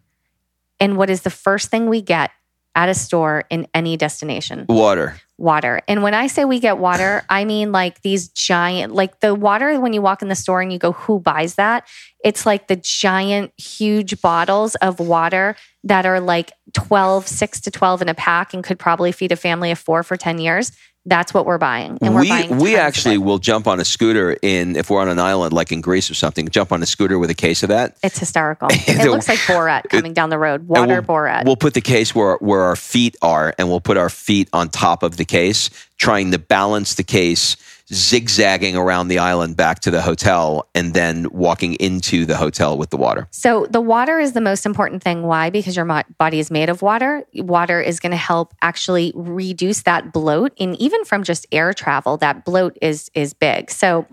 And 0.80 0.96
what 0.96 1.10
is 1.10 1.22
the 1.22 1.30
first 1.30 1.70
thing 1.70 1.88
we 1.88 2.00
get 2.00 2.30
at 2.74 2.88
a 2.88 2.94
store 2.94 3.44
in 3.50 3.66
any 3.74 3.96
destination? 3.96 4.66
Water. 4.68 5.16
Water. 5.36 5.80
And 5.88 6.02
when 6.02 6.14
I 6.14 6.28
say 6.28 6.44
we 6.44 6.60
get 6.60 6.78
water, 6.78 7.24
I 7.28 7.44
mean 7.44 7.72
like 7.72 8.02
these 8.02 8.28
giant, 8.28 8.94
like 8.94 9.20
the 9.20 9.34
water 9.34 9.80
when 9.80 9.92
you 9.92 10.00
walk 10.00 10.22
in 10.22 10.28
the 10.28 10.34
store 10.36 10.60
and 10.60 10.72
you 10.72 10.78
go, 10.78 10.92
who 10.92 11.18
buys 11.18 11.56
that? 11.56 11.88
It's 12.22 12.46
like 12.46 12.68
the 12.68 12.76
giant, 12.76 13.52
huge 13.58 14.20
bottles 14.20 14.76
of 14.76 15.00
water 15.00 15.56
that 15.82 16.06
are 16.06 16.20
like 16.20 16.52
12, 16.72 17.26
six 17.26 17.60
to 17.62 17.70
12 17.70 18.02
in 18.02 18.08
a 18.08 18.14
pack 18.14 18.54
and 18.54 18.62
could 18.62 18.78
probably 18.78 19.12
feed 19.12 19.32
a 19.32 19.36
family 19.36 19.70
of 19.70 19.78
four 19.78 20.02
for 20.02 20.16
10 20.16 20.38
years. 20.38 20.72
That's 21.06 21.34
what 21.34 21.44
we're 21.44 21.58
buying. 21.58 21.98
And 22.00 22.14
we're 22.14 22.22
we 22.22 22.28
buying 22.28 22.58
we 22.58 22.76
actually 22.76 23.18
will 23.18 23.38
jump 23.38 23.66
on 23.66 23.78
a 23.78 23.84
scooter 23.84 24.36
in 24.40 24.74
if 24.76 24.88
we're 24.88 25.00
on 25.00 25.08
an 25.08 25.18
island 25.18 25.52
like 25.52 25.70
in 25.70 25.82
Greece 25.82 26.10
or 26.10 26.14
something. 26.14 26.48
Jump 26.48 26.72
on 26.72 26.82
a 26.82 26.86
scooter 26.86 27.18
with 27.18 27.28
a 27.28 27.34
case 27.34 27.62
of 27.62 27.68
that. 27.68 27.96
It's 28.02 28.18
hysterical. 28.18 28.68
It 28.86 29.10
looks 29.10 29.28
like 29.28 29.38
Borat 29.40 29.88
coming 29.90 30.14
down 30.14 30.30
the 30.30 30.38
road. 30.38 30.66
Water 30.66 30.86
we'll, 30.86 31.02
Borat. 31.02 31.44
We'll 31.44 31.56
put 31.56 31.74
the 31.74 31.80
case 31.80 32.14
where 32.14 32.36
where 32.36 32.62
our 32.62 32.76
feet 32.76 33.16
are, 33.20 33.54
and 33.58 33.68
we'll 33.68 33.80
put 33.80 33.96
our 33.96 34.08
feet 34.08 34.48
on 34.52 34.68
top 34.70 35.02
of 35.02 35.16
the 35.16 35.24
case, 35.24 35.68
trying 35.98 36.30
to 36.30 36.38
balance 36.38 36.94
the 36.94 37.02
case, 37.02 37.56
zigzagging 37.92 38.76
around 38.76 39.08
the 39.08 39.18
island 39.18 39.56
back 39.56 39.80
to 39.80 39.90
the 39.90 40.00
hotel, 40.00 40.68
and 40.74 40.94
then 40.94 41.26
walking 41.30 41.74
into 41.74 42.24
the 42.24 42.36
hotel 42.36 42.78
with 42.78 42.90
the 42.90 42.96
water. 42.96 43.28
So 43.30 43.66
the 43.68 43.80
water 43.80 44.18
is 44.18 44.32
the 44.32 44.40
most 44.40 44.64
important 44.64 45.02
thing. 45.02 45.22
Why? 45.22 45.50
Because 45.50 45.76
your 45.76 46.02
body 46.18 46.38
is 46.38 46.50
made 46.50 46.68
of 46.68 46.82
water. 46.82 47.24
Water 47.34 47.80
is 47.80 48.00
going 48.00 48.12
to 48.12 48.16
help 48.16 48.54
actually 48.62 49.12
reduce 49.14 49.82
that 49.82 50.12
bloat, 50.12 50.52
and 50.58 50.76
even 50.80 51.04
from 51.04 51.22
just 51.24 51.46
air 51.52 51.72
travel, 51.74 52.16
that 52.18 52.44
bloat 52.44 52.76
is 52.80 53.10
is 53.14 53.34
big. 53.34 53.70
So 53.70 54.06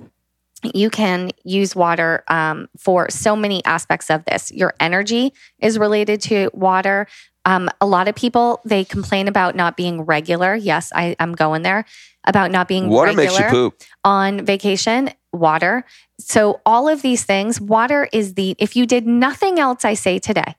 you 0.73 0.89
can 0.89 1.31
use 1.43 1.75
water 1.75 2.23
um, 2.27 2.67
for 2.77 3.09
so 3.09 3.35
many 3.35 3.63
aspects 3.65 4.09
of 4.09 4.25
this. 4.25 4.51
Your 4.51 4.75
energy 4.79 5.33
is 5.59 5.79
related 5.79 6.21
to 6.21 6.49
water. 6.53 7.07
Um, 7.45 7.69
a 7.79 7.87
lot 7.87 8.07
of 8.07 8.13
people 8.13 8.61
they 8.65 8.83
complain 8.85 9.27
about 9.27 9.55
not 9.55 9.75
being 9.75 10.01
regular. 10.01 10.53
Yes, 10.53 10.91
I, 10.93 11.15
I'm 11.19 11.33
going 11.33 11.63
there 11.63 11.85
about 12.25 12.51
not 12.51 12.67
being 12.67 12.89
Water 12.89 13.09
regular 13.09 13.39
makes 13.39 13.39
you 13.39 13.49
poop. 13.49 13.81
on 14.03 14.45
vacation, 14.45 15.09
water. 15.33 15.85
So, 16.19 16.61
all 16.65 16.87
of 16.87 17.01
these 17.01 17.23
things, 17.23 17.59
water 17.59 18.07
is 18.13 18.35
the, 18.35 18.55
if 18.59 18.75
you 18.75 18.85
did 18.85 19.07
nothing 19.07 19.59
else, 19.59 19.85
I 19.85 19.93
say 19.95 20.19
today, 20.19 20.55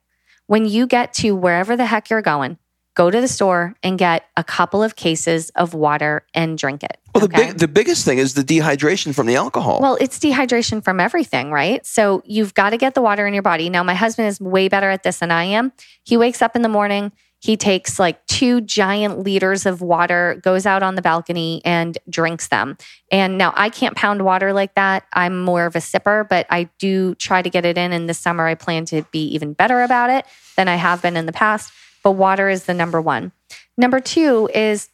when 0.46 0.66
you 0.66 0.86
get 0.86 1.12
to 1.14 1.32
wherever 1.32 1.76
the 1.76 1.86
heck 1.86 2.10
you're 2.10 2.22
going, 2.22 2.58
go 2.94 3.10
to 3.10 3.20
the 3.20 3.28
store 3.28 3.74
and 3.82 3.98
get 3.98 4.24
a 4.36 4.44
couple 4.44 4.82
of 4.82 4.96
cases 4.96 5.50
of 5.50 5.74
water 5.74 6.26
and 6.34 6.58
drink 6.58 6.82
it. 6.82 6.98
Well, 7.14 7.26
the 7.26 7.34
okay? 7.34 7.48
big 7.48 7.58
the 7.58 7.68
biggest 7.68 8.04
thing 8.04 8.18
is 8.18 8.34
the 8.34 8.42
dehydration 8.42 9.14
from 9.14 9.26
the 9.26 9.36
alcohol. 9.36 9.80
Well, 9.80 9.98
it's 10.00 10.18
dehydration 10.18 10.82
from 10.82 11.00
everything, 11.00 11.50
right? 11.50 11.84
So 11.86 12.22
you've 12.24 12.54
got 12.54 12.70
to 12.70 12.76
get 12.76 12.94
the 12.94 13.02
water 13.02 13.26
in 13.26 13.34
your 13.34 13.42
body. 13.42 13.70
Now, 13.70 13.82
my 13.82 13.94
husband 13.94 14.28
is 14.28 14.40
way 14.40 14.68
better 14.68 14.90
at 14.90 15.02
this 15.02 15.18
than 15.18 15.30
I 15.30 15.44
am. 15.44 15.72
He 16.04 16.16
wakes 16.16 16.42
up 16.42 16.56
in 16.56 16.62
the 16.62 16.68
morning, 16.68 17.12
he 17.42 17.56
takes 17.56 17.98
like 17.98 18.24
two 18.26 18.60
giant 18.60 19.18
liters 19.18 19.66
of 19.66 19.82
water, 19.82 20.40
goes 20.42 20.64
out 20.64 20.84
on 20.84 20.94
the 20.94 21.02
balcony 21.02 21.60
and 21.64 21.98
drinks 22.08 22.46
them. 22.48 22.78
And 23.10 23.36
now 23.36 23.52
I 23.56 23.68
can't 23.68 23.96
pound 23.96 24.24
water 24.24 24.52
like 24.52 24.76
that. 24.76 25.06
I'm 25.12 25.42
more 25.42 25.66
of 25.66 25.74
a 25.74 25.80
sipper, 25.80 26.28
but 26.28 26.46
I 26.50 26.70
do 26.78 27.16
try 27.16 27.42
to 27.42 27.50
get 27.50 27.66
it 27.66 27.76
in. 27.76 27.92
And 27.92 28.08
this 28.08 28.20
summer, 28.20 28.46
I 28.46 28.54
plan 28.54 28.84
to 28.86 29.02
be 29.10 29.24
even 29.34 29.54
better 29.54 29.82
about 29.82 30.08
it 30.08 30.24
than 30.56 30.68
I 30.68 30.76
have 30.76 31.02
been 31.02 31.16
in 31.16 31.26
the 31.26 31.32
past. 31.32 31.72
But 32.04 32.12
water 32.12 32.48
is 32.48 32.66
the 32.66 32.74
number 32.74 33.00
one. 33.00 33.32
Number 33.76 33.98
two 33.98 34.48
is 34.54 34.88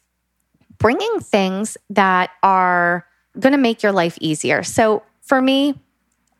bringing 0.79 1.19
things 1.19 1.77
that 1.91 2.31
are 2.41 3.05
going 3.39 3.53
to 3.53 3.59
make 3.59 3.83
your 3.83 3.91
life 3.91 4.17
easier. 4.21 4.63
So 4.63 5.03
for 5.21 5.39
me, 5.39 5.79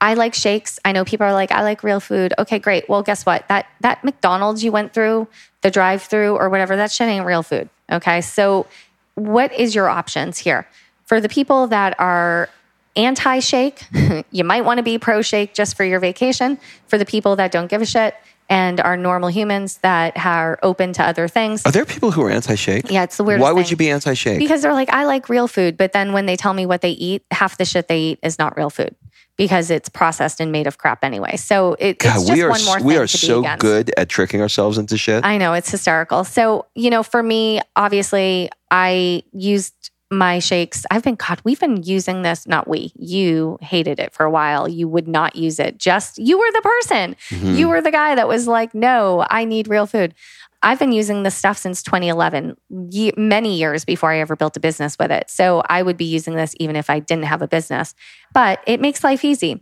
I 0.01 0.13
like 0.13 0.33
shakes. 0.33 0.79
I 0.85 0.93
know 0.93 1.03
people 1.03 1.27
are 1.27 1.33
like, 1.33 1.51
I 1.51 1.61
like 1.61 1.83
real 1.83 1.99
food. 1.99 2.33
Okay, 2.39 2.59
great. 2.59 2.87
Well, 2.87 3.03
guess 3.03 3.25
what? 3.25 3.47
That 3.49 3.67
that 3.81 4.03
McDonald's 4.03 4.63
you 4.63 4.71
went 4.71 4.93
through, 4.93 5.27
the 5.61 5.71
drive-through 5.71 6.37
or 6.37 6.49
whatever, 6.49 6.75
that 6.77 6.91
shit 6.91 7.07
ain't 7.07 7.25
real 7.25 7.43
food. 7.43 7.69
Okay. 7.91 8.21
So 8.21 8.67
what 9.15 9.53
is 9.53 9.75
your 9.75 9.89
options 9.89 10.37
here? 10.37 10.67
For 11.05 11.19
the 11.19 11.29
people 11.29 11.67
that 11.67 11.99
are 11.99 12.49
anti-shake, 12.95 13.83
you 14.31 14.43
might 14.43 14.61
want 14.61 14.77
to 14.77 14.83
be 14.83 14.97
pro-shake 14.97 15.53
just 15.53 15.75
for 15.75 15.83
your 15.83 15.99
vacation. 15.99 16.59
For 16.87 16.97
the 16.97 17.05
people 17.05 17.35
that 17.35 17.51
don't 17.51 17.69
give 17.69 17.81
a 17.81 17.85
shit 17.85 18.15
and 18.49 18.79
are 18.79 18.97
normal 18.97 19.29
humans 19.29 19.77
that 19.77 20.17
are 20.25 20.57
open 20.63 20.93
to 20.93 21.03
other 21.03 21.27
things. 21.27 21.65
Are 21.65 21.71
there 21.71 21.85
people 21.85 22.11
who 22.11 22.23
are 22.23 22.31
anti-shake? 22.31 22.89
Yeah, 22.89 23.03
it's 23.03 23.17
the 23.17 23.23
weirdest 23.23 23.43
Why 23.43 23.51
would 23.51 23.65
thing. 23.65 23.71
you 23.71 23.77
be 23.77 23.89
anti-shake? 23.91 24.39
Because 24.39 24.61
they're 24.61 24.73
like, 24.73 24.89
I 24.89 25.05
like 25.05 25.29
real 25.29 25.47
food. 25.47 25.77
But 25.77 25.91
then 25.91 26.13
when 26.13 26.25
they 26.25 26.35
tell 26.35 26.53
me 26.53 26.65
what 26.65 26.81
they 26.81 26.91
eat, 26.91 27.23
half 27.31 27.57
the 27.57 27.65
shit 27.65 27.87
they 27.87 27.99
eat 27.99 28.19
is 28.23 28.39
not 28.39 28.55
real 28.55 28.69
food 28.69 28.95
because 29.39 29.71
it's 29.71 29.87
processed 29.87 30.41
and 30.41 30.51
made 30.51 30.67
of 30.67 30.77
crap 30.77 31.01
anyway. 31.01 31.37
So 31.37 31.77
it, 31.79 31.97
God, 31.99 32.17
it's 32.17 32.25
just 32.25 32.33
we 32.33 32.41
are 32.43 32.49
one 32.49 32.65
more 32.65 32.75
we 32.81 32.93
thing 32.95 33.01
are 33.03 33.07
to 33.07 33.13
be 33.17 33.25
so 33.25 33.55
good 33.57 33.89
at 33.95 34.09
tricking 34.09 34.41
ourselves 34.41 34.77
into 34.77 34.97
shit. 34.97 35.23
I 35.23 35.37
know 35.37 35.53
it's 35.53 35.71
hysterical. 35.71 36.25
So, 36.25 36.65
you 36.75 36.89
know, 36.89 37.03
for 37.03 37.23
me, 37.23 37.61
obviously, 37.77 38.49
I 38.69 39.23
used 39.31 39.91
my 40.11 40.39
shakes. 40.39 40.85
I've 40.91 41.03
been, 41.03 41.15
God, 41.15 41.39
we've 41.45 41.59
been 41.59 41.83
using 41.83 42.23
this, 42.23 42.47
not 42.47 42.67
we, 42.67 42.91
you 42.97 43.57
hated 43.61 43.97
it 43.99 44.11
for 44.11 44.25
a 44.25 44.29
while. 44.31 44.67
You 44.67 44.89
would 44.89 45.07
not 45.07 45.37
use 45.37 45.57
it. 45.57 45.77
Just 45.77 46.17
you 46.17 46.37
were 46.37 46.51
the 46.51 46.61
person. 46.61 47.15
Mhm. 47.29 47.55
You 47.55 47.69
were 47.69 47.79
the 47.79 47.91
guy 47.91 48.15
that 48.15 48.27
was 48.27 48.45
like, 48.45 48.73
no, 48.75 49.25
I 49.29 49.45
need 49.45 49.69
real 49.69 49.85
food. 49.85 50.13
I've 50.61 50.79
been 50.79 50.91
using 50.91 51.23
this 51.23 51.35
stuff 51.35 51.57
since 51.57 51.81
2011, 51.83 52.57
ye- 52.89 53.13
many 53.15 53.57
years 53.57 53.85
before 53.85 54.11
I 54.11 54.19
ever 54.19 54.35
built 54.35 54.57
a 54.57 54.59
business 54.59 54.97
with 54.99 55.09
it. 55.11 55.29
So 55.29 55.63
I 55.69 55.81
would 55.81 55.95
be 55.97 56.05
using 56.05 56.35
this 56.35 56.53
even 56.59 56.75
if 56.75 56.89
I 56.89 56.99
didn't 56.99 57.25
have 57.25 57.41
a 57.41 57.47
business, 57.47 57.95
but 58.33 58.59
it 58.67 58.81
makes 58.81 59.03
life 59.03 59.23
easy. 59.23 59.61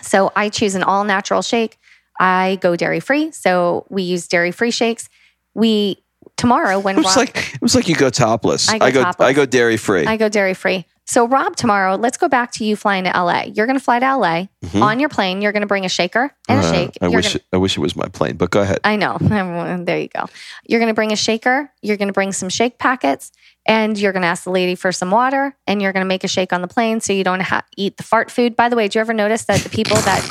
So 0.00 0.32
I 0.34 0.48
choose 0.48 0.74
an 0.74 0.82
all 0.82 1.04
natural 1.04 1.42
shake. 1.42 1.78
I 2.18 2.58
go 2.62 2.76
dairy 2.76 3.00
free. 3.00 3.30
So 3.32 3.86
we 3.90 4.02
use 4.04 4.26
dairy 4.26 4.52
free 4.52 4.70
shakes. 4.70 5.08
We, 5.54 6.02
tomorrow 6.36 6.78
when 6.78 6.96
it 6.96 6.98
was 6.98 7.06
Rob, 7.08 7.16
like 7.16 7.54
it 7.54 7.62
was 7.62 7.74
like 7.74 7.88
you 7.88 7.94
go 7.94 8.08
topless. 8.10 8.68
I 8.70 8.78
go 8.78 8.90
go 8.90 9.02
topless. 9.02 9.26
I 9.28 9.32
go 9.34 9.44
dairy 9.44 9.76
free. 9.76 10.06
I 10.06 10.16
go 10.16 10.28
dairy 10.28 10.54
free. 10.54 10.86
So 11.04 11.26
Rob, 11.26 11.56
tomorrow, 11.56 11.96
let's 11.96 12.16
go 12.16 12.28
back 12.28 12.52
to 12.52 12.64
you 12.64 12.76
flying 12.76 13.04
to 13.04 13.10
LA. 13.10 13.42
You're 13.52 13.66
going 13.66 13.78
to 13.78 13.84
fly 13.84 13.98
to 13.98 14.06
LA 14.16 14.46
Mhm. 14.64 14.82
on 14.82 15.00
your 15.00 15.08
plane. 15.08 15.42
You're 15.42 15.52
going 15.52 15.62
to 15.62 15.66
bring 15.66 15.84
a 15.84 15.88
shaker 15.88 16.30
and 16.48 16.64
a 16.64 16.66
Uh, 16.66 16.72
shake. 16.72 16.98
I 17.02 17.06
You're 17.06 17.16
wish 17.16 17.32
gonna- 17.34 17.44
I 17.52 17.56
wish 17.56 17.76
it 17.76 17.80
was 17.80 17.96
my 17.96 18.06
plane, 18.06 18.36
but 18.36 18.50
go 18.50 18.60
ahead. 18.62 18.78
I 18.84 18.96
know. 18.96 19.18
there 19.20 19.98
you 19.98 20.08
go. 20.08 20.26
You're 20.66 20.78
going 20.80 20.88
to 20.90 20.94
bring 20.94 21.12
a 21.12 21.16
shaker. 21.16 21.70
You're 21.82 21.96
going 21.96 22.08
to 22.08 22.12
bring 22.14 22.32
some 22.32 22.48
shake 22.48 22.78
packets, 22.78 23.32
and 23.66 23.98
you're 23.98 24.12
going 24.12 24.22
to 24.22 24.28
ask 24.28 24.44
the 24.44 24.50
lady 24.50 24.74
for 24.76 24.92
some 24.92 25.10
water, 25.10 25.56
and 25.66 25.82
you're 25.82 25.92
going 25.92 26.04
to 26.04 26.08
make 26.08 26.22
a 26.24 26.28
shake 26.28 26.52
on 26.52 26.62
the 26.62 26.68
plane 26.68 27.00
so 27.00 27.12
you 27.12 27.24
don't 27.24 27.40
ha- 27.42 27.64
eat 27.76 27.96
the 27.96 28.04
fart 28.04 28.30
food. 28.30 28.56
By 28.56 28.68
the 28.68 28.76
way, 28.76 28.86
do 28.88 28.98
you 28.98 29.00
ever 29.00 29.12
notice 29.12 29.44
that 29.46 29.60
the 29.60 29.68
people 29.70 29.96
that 29.96 30.24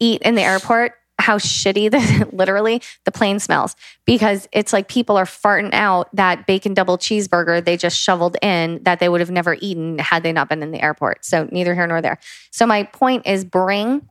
eat 0.00 0.22
in 0.22 0.34
the 0.34 0.42
airport, 0.42 0.92
how 1.18 1.38
shitty 1.38 1.90
the 1.90 2.28
literally 2.32 2.82
the 3.04 3.12
plane 3.12 3.38
smells? 3.38 3.76
Because 4.04 4.48
it's 4.52 4.72
like 4.72 4.88
people 4.88 5.16
are 5.16 5.24
farting 5.24 5.72
out 5.72 6.14
that 6.14 6.46
bacon 6.46 6.74
double 6.74 6.98
cheeseburger 6.98 7.64
they 7.64 7.76
just 7.76 7.98
shoveled 7.98 8.36
in 8.42 8.82
that 8.82 9.00
they 9.00 9.08
would 9.08 9.20
have 9.20 9.30
never 9.30 9.56
eaten 9.60 9.98
had 9.98 10.22
they 10.22 10.32
not 10.32 10.48
been 10.48 10.62
in 10.62 10.70
the 10.70 10.82
airport. 10.82 11.24
So 11.24 11.48
neither 11.50 11.74
here 11.74 11.86
nor 11.86 12.00
there. 12.00 12.18
So 12.50 12.66
my 12.66 12.84
point 12.84 13.26
is 13.26 13.44
bring 13.44 14.08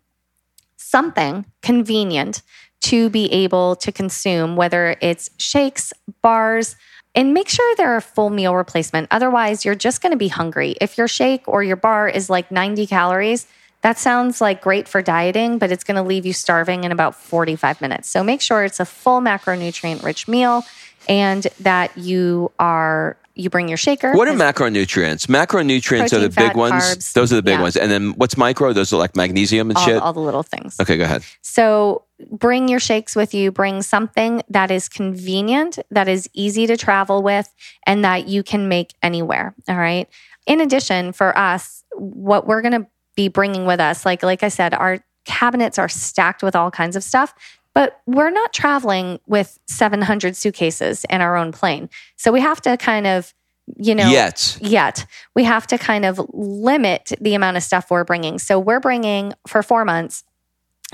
something 0.78 1.46
convenient 1.62 2.42
to 2.82 3.10
be 3.10 3.32
able 3.32 3.76
to 3.78 3.92
consume, 3.92 4.56
whether 4.56 4.96
it's 5.02 5.30
shakes, 5.38 5.92
bars, 6.22 6.76
and 7.16 7.34
make 7.34 7.50
sure 7.50 7.76
they're 7.76 7.96
a 7.96 8.02
full 8.02 8.30
meal 8.30 8.56
replacement. 8.56 9.08
Otherwise, 9.10 9.66
you're 9.66 9.74
just 9.74 10.02
going 10.02 10.12
to 10.12 10.18
be 10.18 10.28
hungry. 10.28 10.76
If 10.82 10.98
your 10.98 11.08
shake 11.08 11.48
or 11.48 11.64
your 11.64 11.78
bar 11.78 12.08
is 12.10 12.30
like 12.30 12.52
90 12.52 12.86
calories, 12.88 13.48
that 13.86 14.00
sounds 14.00 14.42
like 14.42 14.62
great 14.62 14.88
for 14.88 15.04
dieting, 15.04 15.60
but 15.60 15.72
it's 15.72 15.84
going 15.84 15.96
to 15.96 16.02
leave 16.02 16.26
you 16.26 16.34
starving 16.34 16.86
in 16.86 16.92
about 16.92 17.14
45 17.14 17.82
minutes. 17.82 18.10
So 18.10 18.24
make 18.24 18.42
sure 18.42 18.64
it's 18.64 18.80
a 18.80 18.86
full 18.86 19.22
macronutrient 19.22 20.02
rich 20.02 20.28
meal 20.28 20.66
and 21.08 21.46
that 21.60 21.96
you 21.96 22.52
are 22.58 23.16
you 23.36 23.52
bring 23.52 23.68
your 23.68 23.78
shaker. 23.78 24.14
What 24.14 24.28
are 24.28 24.34
macronutrients? 24.34 25.28
Macronutrients 25.28 26.10
Protein, 26.10 26.18
are 26.20 26.22
the 26.24 26.30
big 26.30 26.48
fat, 26.48 26.56
ones. 26.56 26.74
carbs. 26.74 27.14
Those 27.14 27.32
are 27.32 27.36
the 27.36 27.44
big 27.44 27.58
Yeah. 27.58 27.62
ones. 27.62 27.78
And 27.78 27.92
then 27.92 28.14
what's 28.14 28.38
micro? 28.38 28.74
Those 28.74 28.92
are 28.92 28.98
like 28.98 29.16
magnesium 29.16 29.70
and 29.70 29.78
all, 29.78 29.86
shit. 29.86 30.02
all 30.02 30.14
the 30.14 30.20
little 30.20 30.42
things. 30.42 30.78
okay, 30.82 30.98
go 30.98 31.04
ahead. 31.04 31.22
So 31.44 32.06
bring 32.32 32.68
your 32.68 32.80
shakes 32.80 33.16
with 33.16 33.36
you. 33.36 33.52
Bring 33.52 33.84
something 33.84 34.42
that 34.50 34.72
is 34.72 34.90
convenient, 34.90 35.78
that 35.92 36.08
is 36.08 36.28
easy 36.34 36.66
to 36.66 36.76
travel 36.76 37.22
with, 37.22 37.54
and 37.86 38.04
that 38.04 38.28
you 38.28 38.42
can 38.42 38.68
make 38.68 38.96
anywhere. 39.04 39.54
All 39.70 39.78
right. 39.78 40.10
In 40.48 40.60
addition, 40.60 41.12
for 41.12 41.38
us, 41.38 41.84
what 41.92 42.48
we're 42.48 42.62
going 42.62 42.82
to 42.82 42.88
be 43.16 43.28
bringing 43.28 43.66
with 43.66 43.80
us, 43.80 44.06
like 44.06 44.24
like 44.24 44.44
I 44.44 44.50
said, 44.50 44.74
our 44.74 45.00
cabinets 45.26 45.78
are 45.80 45.90
stacked 45.90 46.44
with 46.44 46.56
all 46.56 46.72
kinds 46.72 46.96
of 46.96 47.04
stuff. 47.04 47.34
But 47.74 48.00
we're 48.06 48.30
not 48.30 48.54
traveling 48.54 49.20
with 49.28 49.60
700 49.68 50.38
suitcases 50.38 51.06
in 51.10 51.20
our 51.20 51.36
own 51.36 51.52
plane. 51.52 51.90
So 52.16 52.32
we 52.32 52.40
have 52.40 52.62
to 52.62 52.78
kind 52.78 53.06
of, 53.06 53.34
you 53.76 53.94
know, 53.94 54.10
Yet. 54.10 54.58
yet. 54.62 55.06
We 55.36 55.44
have 55.44 55.68
to 55.68 55.78
kind 55.78 56.06
of 56.06 56.22
limit 56.32 57.12
the 57.20 57.34
amount 57.34 57.58
of 57.58 57.64
stuff 57.64 57.92
we're 57.92 58.06
bringing. 58.06 58.40
So 58.40 58.60
we're 58.60 58.80
bringing 58.80 59.34
for 59.46 59.62
four 59.62 59.84
months. 59.84 60.24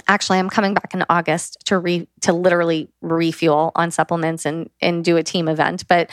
Actually, 0.07 0.39
I'm 0.39 0.49
coming 0.49 0.73
back 0.73 0.95
in 0.95 1.05
August 1.07 1.57
to 1.65 1.77
re 1.77 2.07
to 2.21 2.33
literally 2.33 2.89
refuel 3.01 3.71
on 3.75 3.91
supplements 3.91 4.45
and 4.45 4.69
and 4.81 5.03
do 5.05 5.17
a 5.17 5.23
team 5.23 5.47
event. 5.47 5.87
But 5.87 6.09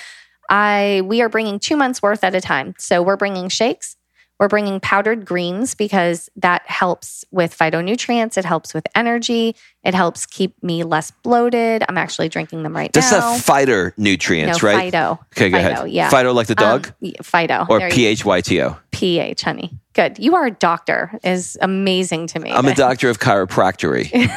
I 0.51 1.01
we 1.05 1.23
are 1.23 1.31
bringing 1.31 1.59
two 1.59 1.77
months 1.77 2.03
worth 2.03 2.25
at 2.25 2.35
a 2.35 2.43
time. 2.43 2.75
So 2.77 3.03
we're 3.03 3.17
bringing 3.17 3.49
shakes. 3.49 3.97
We're 4.39 4.49
bringing 4.49 4.79
powdered 4.79 5.25
greens 5.25 5.75
because 5.75 6.31
that 6.37 6.63
helps 6.67 7.25
with 7.33 7.57
phytonutrients. 7.57 8.39
It 8.39 8.45
helps 8.45 8.73
with 8.73 8.87
energy. 8.95 9.57
It 9.83 9.95
helps 9.95 10.27
keep 10.27 10.63
me 10.63 10.85
less 10.85 11.11
bloated. 11.11 11.83
I'm 11.89 11.99
actually 11.99 12.29
drinking 12.29 12.63
them 12.63 12.75
right 12.75 12.95
now. 12.95 13.01
That's 13.01 13.13
now. 13.13 13.19
not 13.19 13.41
fighter 13.41 13.95
nutrients, 13.97 14.63
no, 14.63 14.69
right? 14.69 14.93
Phyto. 14.93 15.19
Okay, 15.37 15.51
go 15.51 15.59
Phyto, 15.59 15.73
ahead. 15.73 15.91
Yeah. 15.91 16.11
Phyto 16.11 16.35
like 16.35 16.47
the 16.47 16.55
dog? 16.55 16.87
Um, 17.03 17.13
Phyto. 17.23 17.69
or 17.69 17.89
P 17.91 18.07
H 18.07 18.25
Y 18.25 18.41
T 18.41 18.63
O? 18.63 18.77
pH, 18.93 19.43
honey. 19.43 19.79
Good. 19.93 20.19
You 20.19 20.37
are 20.37 20.47
a 20.47 20.51
doctor 20.51 21.19
is 21.25 21.59
amazing 21.61 22.29
to 22.29 22.39
me. 22.39 22.53
I'm 22.53 22.67
a 22.67 22.75
doctor 22.77 23.11
of 23.11 23.19
chiropractory. 23.19 24.31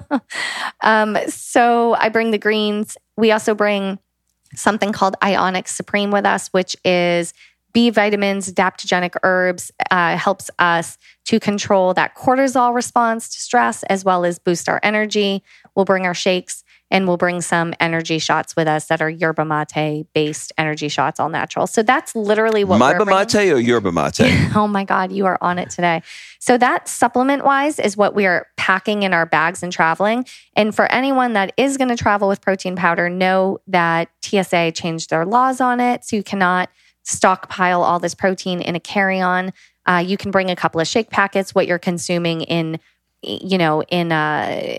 um, 0.80 1.16
so 1.28 1.94
I 1.94 2.08
bring 2.08 2.32
the 2.32 2.38
greens. 2.38 2.96
We 3.16 3.30
also 3.30 3.54
bring 3.54 3.98
something 4.54 4.92
called 4.92 5.16
Ionix 5.22 5.68
Supreme 5.68 6.10
with 6.10 6.26
us, 6.26 6.48
which 6.48 6.76
is 6.84 7.32
B 7.72 7.90
vitamins, 7.90 8.52
adaptogenic 8.52 9.14
herbs, 9.22 9.70
uh, 9.90 10.16
helps 10.16 10.50
us 10.58 10.98
to 11.26 11.38
control 11.38 11.94
that 11.94 12.16
cortisol 12.16 12.74
response 12.74 13.28
to 13.28 13.40
stress 13.40 13.82
as 13.84 14.04
well 14.04 14.24
as 14.24 14.38
boost 14.38 14.68
our 14.68 14.80
energy. 14.82 15.42
We'll 15.74 15.84
bring 15.84 16.06
our 16.06 16.14
shakes 16.14 16.64
and 16.90 17.06
we'll 17.06 17.16
bring 17.16 17.40
some 17.40 17.72
energy 17.78 18.18
shots 18.18 18.56
with 18.56 18.66
us 18.66 18.86
that 18.86 19.00
are 19.00 19.08
yerba 19.08 19.44
mate 19.44 20.06
based 20.12 20.52
energy 20.58 20.88
shots, 20.88 21.20
all 21.20 21.28
natural. 21.28 21.66
So 21.66 21.82
that's 21.82 22.14
literally 22.16 22.64
what 22.64 22.78
bringing. 23.06 23.16
mate 23.32 23.52
or 23.52 23.60
yerba 23.60 23.92
mate? 23.92 24.20
Oh 24.56 24.66
my 24.66 24.84
God, 24.84 25.12
you 25.12 25.26
are 25.26 25.38
on 25.40 25.58
it 25.58 25.70
today. 25.70 26.02
So, 26.40 26.58
that 26.58 26.88
supplement 26.88 27.44
wise 27.44 27.78
is 27.78 27.96
what 27.96 28.14
we 28.14 28.26
are 28.26 28.46
packing 28.56 29.04
in 29.04 29.12
our 29.12 29.26
bags 29.26 29.62
and 29.62 29.72
traveling. 29.72 30.26
And 30.56 30.74
for 30.74 30.90
anyone 30.90 31.34
that 31.34 31.52
is 31.56 31.76
going 31.76 31.88
to 31.88 31.96
travel 31.96 32.28
with 32.28 32.40
protein 32.40 32.74
powder, 32.76 33.08
know 33.08 33.60
that 33.68 34.08
TSA 34.22 34.72
changed 34.72 35.10
their 35.10 35.24
laws 35.24 35.60
on 35.60 35.80
it. 35.80 36.04
So, 36.04 36.16
you 36.16 36.22
cannot 36.22 36.70
stockpile 37.10 37.82
all 37.82 37.98
this 37.98 38.14
protein 38.14 38.60
in 38.60 38.76
a 38.76 38.80
carry 38.80 39.20
on. 39.20 39.52
Uh, 39.86 40.02
you 40.04 40.16
can 40.16 40.30
bring 40.30 40.50
a 40.50 40.56
couple 40.56 40.80
of 40.80 40.86
shake 40.86 41.10
packets, 41.10 41.54
what 41.54 41.66
you're 41.66 41.78
consuming 41.78 42.42
in, 42.42 42.78
you 43.22 43.58
know, 43.58 43.82
in, 43.82 44.12
uh, 44.12 44.78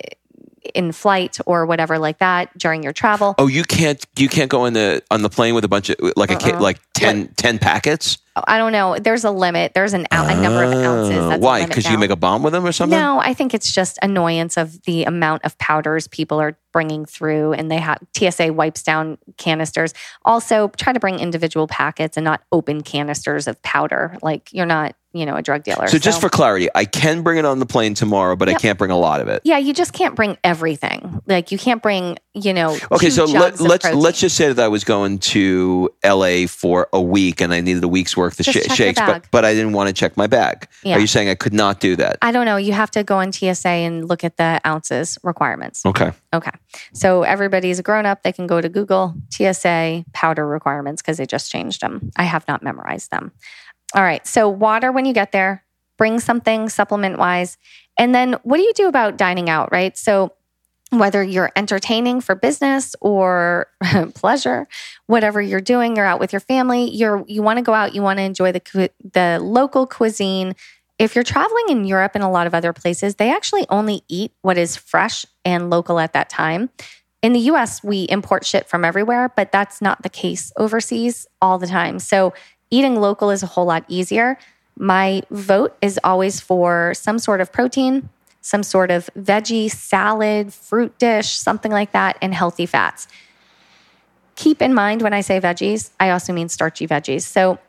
in 0.75 0.91
flight 0.91 1.37
or 1.45 1.65
whatever 1.65 1.97
like 1.99 2.19
that 2.19 2.55
during 2.57 2.83
your 2.83 2.93
travel. 2.93 3.35
Oh, 3.37 3.47
you 3.47 3.63
can't 3.63 4.03
you 4.17 4.29
can't 4.29 4.49
go 4.49 4.65
in 4.65 4.73
the 4.73 5.03
on 5.11 5.21
the 5.21 5.29
plane 5.29 5.55
with 5.55 5.63
a 5.65 5.67
bunch 5.67 5.89
of 5.89 5.97
like 6.15 6.31
a 6.31 6.35
kid 6.35 6.55
Uh-uh. 6.55 6.61
like 6.61 6.79
10, 6.93 7.29
10 7.35 7.59
packets. 7.59 8.17
I 8.35 8.57
don't 8.57 8.71
know. 8.71 8.97
There's 8.97 9.25
a 9.25 9.31
limit. 9.31 9.73
There's 9.73 9.93
an 9.93 10.01
ou- 10.13 10.25
a 10.27 10.35
number 10.41 10.63
of 10.63 10.71
ounces. 10.73 11.27
That's 11.29 11.41
Why? 11.41 11.65
Because 11.65 11.89
you 11.89 11.97
make 11.97 12.11
a 12.11 12.15
bomb 12.15 12.43
with 12.43 12.53
them 12.53 12.65
or 12.65 12.71
something? 12.71 12.97
No, 12.97 13.19
I 13.19 13.33
think 13.33 13.53
it's 13.53 13.73
just 13.73 13.97
annoyance 14.01 14.55
of 14.55 14.81
the 14.83 15.03
amount 15.03 15.43
of 15.43 15.57
powders 15.57 16.07
people 16.07 16.39
are 16.39 16.57
bringing 16.71 17.05
through, 17.05 17.51
and 17.53 17.69
they 17.69 17.79
have 17.79 17.97
TSA 18.15 18.53
wipes 18.53 18.83
down 18.83 19.17
canisters. 19.37 19.93
Also, 20.23 20.69
try 20.77 20.93
to 20.93 20.99
bring 20.99 21.19
individual 21.19 21.67
packets 21.67 22.15
and 22.15 22.23
not 22.23 22.41
open 22.53 22.83
canisters 22.83 23.47
of 23.47 23.61
powder. 23.63 24.17
Like 24.21 24.49
you're 24.53 24.65
not, 24.65 24.95
you 25.13 25.25
know, 25.25 25.35
a 25.35 25.41
drug 25.41 25.63
dealer. 25.63 25.87
So 25.87 25.97
just 25.97 26.21
for 26.21 26.29
clarity, 26.29 26.69
I 26.73 26.85
can 26.85 27.21
bring 27.21 27.37
it 27.37 27.45
on 27.45 27.59
the 27.59 27.65
plane 27.65 27.93
tomorrow, 27.93 28.35
but 28.35 28.47
I 28.49 28.53
can't 28.53 28.77
bring 28.77 28.91
a 28.91 28.97
lot 28.97 29.21
of 29.21 29.27
it. 29.27 29.41
yeah, 29.43 29.57
you 29.57 29.73
just 29.73 29.93
can't 29.93 30.15
bring 30.15 30.37
everything. 30.43 31.21
Like 31.27 31.51
you 31.51 31.57
can't 31.57 31.81
bring, 31.81 32.17
you 32.33 32.53
know. 32.53 32.77
Okay, 32.91 33.09
so 33.09 33.25
let, 33.25 33.55
of 33.55 33.61
let's 33.61 33.91
let's 33.93 34.19
just 34.19 34.35
say 34.37 34.51
that 34.51 34.63
I 34.63 34.67
was 34.67 34.83
going 34.83 35.19
to 35.19 35.89
LA 36.05 36.47
for 36.47 36.87
a 36.93 37.01
week 37.01 37.41
and 37.41 37.53
I 37.53 37.61
needed 37.61 37.83
a 37.83 37.87
week's 37.87 38.15
worth 38.15 38.39
of 38.39 38.45
sh- 38.45 38.73
shakes, 38.73 38.99
but 38.99 39.25
but 39.31 39.45
I 39.45 39.53
didn't 39.53 39.73
want 39.73 39.87
to 39.87 39.93
check 39.93 40.15
my 40.17 40.27
bag. 40.27 40.67
Yeah. 40.83 40.95
Are 40.95 40.99
you 40.99 41.07
saying 41.07 41.29
I 41.29 41.35
could 41.35 41.53
not 41.53 41.79
do 41.79 41.95
that? 41.97 42.17
I 42.21 42.31
don't 42.31 42.45
know. 42.45 42.57
You 42.57 42.73
have 42.73 42.91
to 42.91 43.03
go 43.03 43.17
on 43.17 43.31
TSA 43.33 43.67
and 43.67 44.07
look 44.07 44.23
at 44.23 44.37
the 44.37 44.61
ounces 44.65 45.17
requirements. 45.23 45.85
Okay. 45.85 46.11
Okay. 46.33 46.51
So 46.93 47.23
everybody's 47.23 47.79
a 47.79 47.83
grown 47.83 48.05
up. 48.05 48.23
They 48.23 48.31
can 48.31 48.47
go 48.47 48.61
to 48.61 48.69
Google 48.69 49.15
TSA 49.29 50.05
powder 50.13 50.47
requirements 50.47 51.01
because 51.01 51.17
they 51.17 51.25
just 51.25 51.51
changed 51.51 51.81
them. 51.81 52.11
I 52.15 52.23
have 52.23 52.47
not 52.47 52.63
memorized 52.63 53.11
them. 53.11 53.31
All 53.93 54.03
right. 54.03 54.25
So 54.25 54.49
water 54.49 54.91
when 54.91 55.05
you 55.05 55.13
get 55.13 55.31
there, 55.31 55.63
bring 55.97 56.19
something 56.19 56.69
supplement 56.69 57.17
wise. 57.17 57.57
And 57.97 58.15
then 58.15 58.33
what 58.43 58.57
do 58.57 58.63
you 58.63 58.73
do 58.73 58.87
about 58.87 59.17
dining 59.17 59.49
out, 59.49 59.71
right? 59.71 59.97
So 59.97 60.33
whether 60.91 61.23
you're 61.23 61.51
entertaining 61.55 62.19
for 62.19 62.35
business 62.35 62.95
or 62.99 63.67
pleasure, 64.13 64.67
whatever 65.07 65.41
you're 65.41 65.61
doing, 65.61 65.95
you're 65.95 66.05
out 66.05 66.19
with 66.19 66.33
your 66.33 66.39
family, 66.41 66.89
you're 66.89 67.23
you 67.27 67.41
want 67.41 67.57
to 67.57 67.63
go 67.63 67.73
out, 67.73 67.95
you 67.95 68.01
want 68.01 68.17
to 68.19 68.23
enjoy 68.23 68.51
the 68.51 68.89
the 69.13 69.39
local 69.41 69.87
cuisine. 69.87 70.53
If 70.99 71.15
you're 71.15 71.23
traveling 71.23 71.65
in 71.69 71.85
Europe 71.85 72.11
and 72.13 72.23
a 72.23 72.29
lot 72.29 72.45
of 72.45 72.53
other 72.53 72.73
places, 72.73 73.15
they 73.15 73.33
actually 73.33 73.65
only 73.69 74.03
eat 74.07 74.33
what 74.41 74.57
is 74.57 74.75
fresh 74.75 75.25
and 75.43 75.69
local 75.69 75.99
at 75.99 76.13
that 76.13 76.29
time. 76.29 76.69
In 77.21 77.33
the 77.33 77.39
US, 77.51 77.83
we 77.83 78.03
import 78.03 78.45
shit 78.45 78.67
from 78.67 78.83
everywhere, 78.83 79.31
but 79.35 79.51
that's 79.51 79.81
not 79.81 80.03
the 80.03 80.09
case 80.09 80.51
overseas 80.57 81.25
all 81.41 81.57
the 81.57 81.67
time. 81.67 81.99
So 81.99 82.33
eating 82.71 82.99
local 82.99 83.29
is 83.29 83.43
a 83.43 83.47
whole 83.47 83.65
lot 83.65 83.85
easier. 83.87 84.37
My 84.77 85.21
vote 85.29 85.77
is 85.81 85.99
always 86.03 86.39
for 86.39 86.93
some 86.95 87.19
sort 87.19 87.41
of 87.41 87.51
protein, 87.51 88.09
some 88.41 88.63
sort 88.63 88.89
of 88.89 89.09
veggie, 89.17 89.69
salad, 89.69 90.51
fruit 90.53 90.97
dish, 90.97 91.29
something 91.29 91.71
like 91.71 91.91
that, 91.91 92.17
and 92.21 92.33
healthy 92.33 92.65
fats. 92.65 93.07
Keep 94.35 94.61
in 94.61 94.73
mind 94.73 95.03
when 95.03 95.13
I 95.13 95.21
say 95.21 95.39
veggies, 95.39 95.91
I 95.99 96.09
also 96.09 96.33
mean 96.33 96.49
starchy 96.49 96.87
veggies. 96.87 97.21
So 97.21 97.59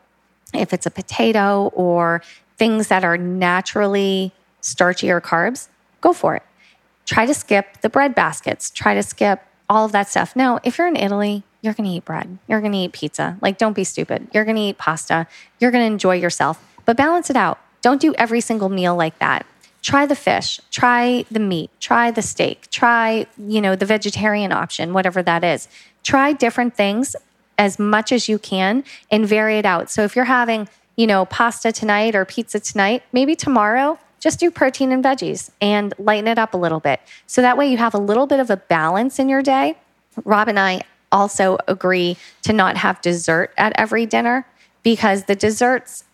if 0.55 0.73
it's 0.73 0.87
a 0.87 0.91
potato 0.91 1.71
or 1.75 2.23
things 2.57 2.89
that 2.89 3.05
are 3.05 3.19
naturally 3.19 4.33
starchy 4.61 5.11
or 5.11 5.21
carbs, 5.21 5.69
go 6.01 6.13
for 6.13 6.37
it. 6.37 6.43
Try 7.05 7.27
to 7.27 7.35
skip 7.35 7.81
the 7.81 7.91
bread 7.91 8.15
baskets, 8.15 8.71
try 8.71 8.95
to 8.95 9.03
skip 9.03 9.43
all 9.69 9.85
of 9.85 9.93
that 9.93 10.09
stuff. 10.09 10.37
Now, 10.37 10.61
if 10.63 10.79
you're 10.79 10.87
in 10.87 10.97
Italy, 10.97 11.43
you're 11.63 11.75
going 11.75 11.89
to 11.89 11.97
eat 11.97 12.05
bread. 12.05 12.39
You're 12.49 12.61
going 12.61 12.73
to 12.73 12.79
eat 12.79 12.93
pizza. 12.93 13.39
Like, 13.41 13.57
don't 13.57 13.73
be 13.73 13.85
stupid. 13.85 14.29
You're 14.33 14.45
going 14.45 14.57
to 14.57 14.63
eat 14.63 14.79
pasta. 14.79 15.27
You're 15.61 15.71
going 15.71 15.83
to 15.83 15.93
enjoy 15.93 16.17
yourself, 16.17 16.63
but 16.85 16.97
balance 16.97 17.31
it 17.31 17.37
out. 17.37 17.59
Don't 17.81 18.01
do 18.01 18.15
every 18.15 18.41
single 18.41 18.69
meal 18.69 18.95
like 18.95 19.19
that. 19.21 19.47
Try 19.81 20.07
the 20.07 20.15
fish, 20.15 20.61
try 20.71 21.25
the 21.31 21.41
meat, 21.41 21.71
try 21.81 22.13
the 22.13 22.23
steak, 22.23 22.71
try, 22.71 23.27
you 23.37 23.61
know, 23.61 23.75
the 23.75 23.87
vegetarian 23.87 24.53
option, 24.53 24.93
whatever 24.93 25.23
that 25.25 25.43
is. 25.43 25.67
Try 26.05 26.33
different 26.33 26.77
things 26.77 27.17
as 27.59 27.79
much 27.79 28.13
as 28.13 28.29
you 28.29 28.39
can 28.39 28.85
and 29.11 29.27
vary 29.27 29.59
it 29.59 29.67
out. 29.67 29.91
So 29.91 30.03
if 30.03 30.15
you're 30.15 30.25
having, 30.25 30.69
you 30.97 31.07
know, 31.09 31.25
pasta 31.25 31.73
tonight 31.73 32.15
or 32.15 32.25
pizza 32.25 32.61
tonight, 32.61 33.03
maybe 33.13 33.35
tomorrow 33.35 33.99
just 34.21 34.39
do 34.39 34.53
protein 34.53 34.93
and 34.93 35.03
veggies 35.03 35.51
and 35.61 35.93
lighten 35.99 36.29
it 36.29 36.39
up 36.39 36.55
a 36.55 36.57
little 36.57 36.79
bit. 36.79 37.01
So 37.27 37.43
that 37.43 37.57
way 37.59 37.69
you 37.69 37.77
have 37.79 37.95
a 37.95 37.99
little 37.99 38.29
bit 38.29 38.39
of 38.39 38.51
a 38.51 38.57
balance 38.57 39.19
in 39.19 39.29
your 39.29 39.43
day. 39.43 39.77
Rob 40.25 40.47
and 40.47 40.61
I 40.61 40.83
also 41.13 41.59
agree 41.69 42.17
to 42.43 42.53
not 42.53 42.77
have 42.77 43.01
dessert 43.03 43.53
at 43.57 43.73
every 43.77 44.07
dinner 44.07 44.47
because 44.83 45.25
the 45.25 45.37
desserts, 45.37 46.05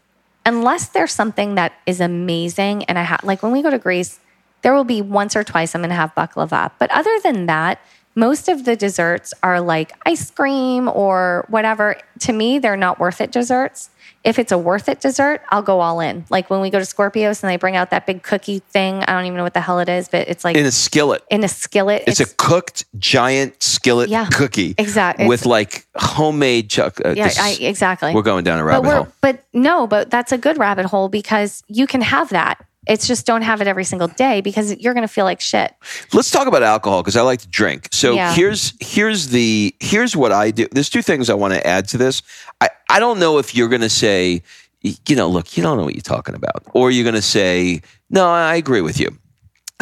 unless 0.45 0.89
there's 0.89 1.13
something 1.13 1.55
that 1.55 1.73
is 1.87 2.01
amazing, 2.01 2.85
and 2.85 2.99
I 2.99 3.03
have 3.03 3.25
like 3.25 3.43
when 3.43 3.53
we 3.53 3.63
go 3.63 3.71
to 3.71 3.79
Greece, 3.79 4.21
there 4.63 4.75
will 4.75 4.85
be 4.85 5.01
once 5.01 5.37
or 5.37 5.45
twice 5.45 5.75
I'm 5.75 5.81
going 5.81 5.91
to 5.91 5.97
have 5.97 6.15
baklava. 6.15 6.73
But 6.79 6.91
other 6.91 7.17
than 7.23 7.47
that, 7.47 7.81
most 8.19 8.49
of 8.49 8.65
the 8.65 8.75
desserts 8.75 9.33
are 9.45 9.61
like 9.61 9.93
ice 10.05 10.29
cream 10.31 10.89
or 10.89 11.47
whatever. 11.49 11.97
To 12.21 12.33
me, 12.33 12.59
they're 12.59 12.77
not 12.77 12.99
worth 12.99 13.21
it 13.21 13.31
desserts. 13.31 13.91
If 14.25 14.41
it's 14.41 14.51
a 14.51 14.59
worth 14.59 14.89
it 14.89 15.01
dessert, 15.01 15.41
I'll 15.51 15.63
go 15.63 15.79
all 15.79 16.01
in. 16.01 16.25
Like 16.29 16.51
when 16.51 16.61
we 16.61 16.69
go 16.71 16.81
to 16.81 16.85
Scorpios 16.85 17.41
and 17.45 17.49
they 17.51 17.57
bring 17.57 17.77
out 17.77 17.91
that 17.91 18.05
big 18.05 18.25
cookie 18.25 18.59
thing. 18.59 19.05
I 19.05 19.13
don't 19.13 19.27
even 19.27 19.37
know 19.37 19.45
what 19.45 19.55
the 19.55 19.61
hell 19.61 19.79
it 19.79 19.89
is, 19.89 20.09
but 20.09 20.27
it's 20.29 20.45
like 20.45 20.57
In 20.57 20.67
a 20.67 20.73
skillet. 20.73 21.23
in 21.31 21.45
a 21.45 21.49
skillet. 21.49 22.03
It's, 22.09 22.19
a 22.19 22.27
cooked 22.27 22.85
giant 22.99 23.63
skillet 23.63 24.09
Yeah, 24.09 24.27
cookie. 24.33 24.75
exact- 24.77 25.21
With 25.21 25.47
like 25.47 25.87
homemade 25.95 26.69
chuck. 26.69 27.01
Uh, 27.05 27.11
yeah, 27.17 27.31
I, 27.39 27.57
exactly. 27.61 28.13
we're 28.13 28.23
going 28.23 28.43
down 28.43 28.59
a 28.59 28.65
rabbit 28.65 28.89
we're 28.89 28.97
hole. 28.97 29.09
but 29.21 29.45
no, 29.53 29.87
but 29.87 30.11
that's 30.11 30.33
a 30.33 30.39
good 30.39 30.59
rabbit 30.59 30.87
hole 30.87 31.09
because 31.09 31.63
you 31.69 31.87
can 31.87 32.01
have 32.01 32.31
that. 32.31 32.65
It's 32.89 33.07
just 33.07 33.27
don't 33.27 33.43
have 33.43 33.61
it 33.61 33.67
every 33.69 33.85
single 33.85 34.09
day 34.09 34.41
because 34.41 34.75
you're 34.79 34.95
going 34.95 35.07
to 35.07 35.13
feel 35.13 35.25
like 35.25 35.41
shit. 35.41 35.75
Let's 36.13 36.31
talk 36.31 36.47
about 36.49 36.63
alcohol 36.63 37.03
because 37.03 37.17
I 37.17 37.21
like 37.23 37.41
to 37.41 37.49
drink. 37.49 37.89
So 37.93 38.15
Yeah. 38.15 38.35
here's 38.35 38.73
here's 38.81 39.29
the 39.29 39.75
here's 39.81 40.17
what 40.17 40.33
I 40.33 40.51
do. 40.51 40.67
There's 40.73 40.89
two 40.89 41.03
things 41.03 41.29
I 41.31 41.35
want 41.35 41.55
to 41.55 41.67
add 41.67 41.87
to 41.89 41.99
this. 41.99 42.23
I, 42.61 42.69
I 42.89 42.99
don't 43.01 43.19
know 43.21 43.39
if 43.39 43.55
you're 43.55 43.69
going 43.69 43.83
to 43.83 43.91
say, 43.91 44.43
you 44.83 45.17
know, 45.17 45.29
look, 45.29 45.57
you 45.57 45.63
don't 45.63 45.77
know 45.77 45.85
what 45.85 45.95
you're 45.95 46.03
talking 46.03 46.35
about, 46.35 46.65
or 46.73 46.91
you're 46.91 47.05
going 47.05 47.15
to 47.15 47.23
say, 47.23 47.83
no, 48.11 48.27
I 48.27 48.55
agree 48.57 48.81
with 48.81 48.99
you. 48.99 49.17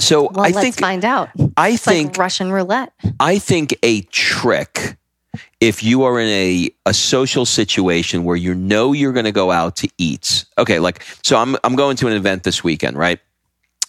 So 0.01 0.25
Well, 0.33 0.41
I 0.45 0.49
let's 0.49 0.59
think 0.61 0.79
find 0.81 1.05
out. 1.05 1.29
I 1.57 1.71
It's 1.71 1.85
think 1.85 2.11
like 2.11 2.19
Russian 2.19 2.51
roulette. 2.53 2.93
I 3.21 3.39
think 3.39 3.75
a 3.83 4.03
trick 4.03 4.97
if 5.61 5.83
you 5.83 6.05
are 6.05 6.21
in 6.21 6.29
a, 6.29 6.71
a 6.85 6.95
social 6.95 7.47
situation 7.47 8.25
where 8.25 8.37
you 8.37 8.55
know 8.55 8.93
you're 8.93 9.13
going 9.13 9.25
to 9.25 9.33
go 9.33 9.51
out 9.51 9.77
to 9.77 9.89
eat. 9.99 10.45
Okay, 10.59 10.79
like 10.79 11.03
so 11.23 11.37
I'm 11.37 11.57
I'm 11.65 11.77
going 11.77 11.97
to 11.99 12.09
an 12.09 12.13
event 12.13 12.43
this 12.43 12.63
weekend, 12.63 12.97
right? 12.97 13.21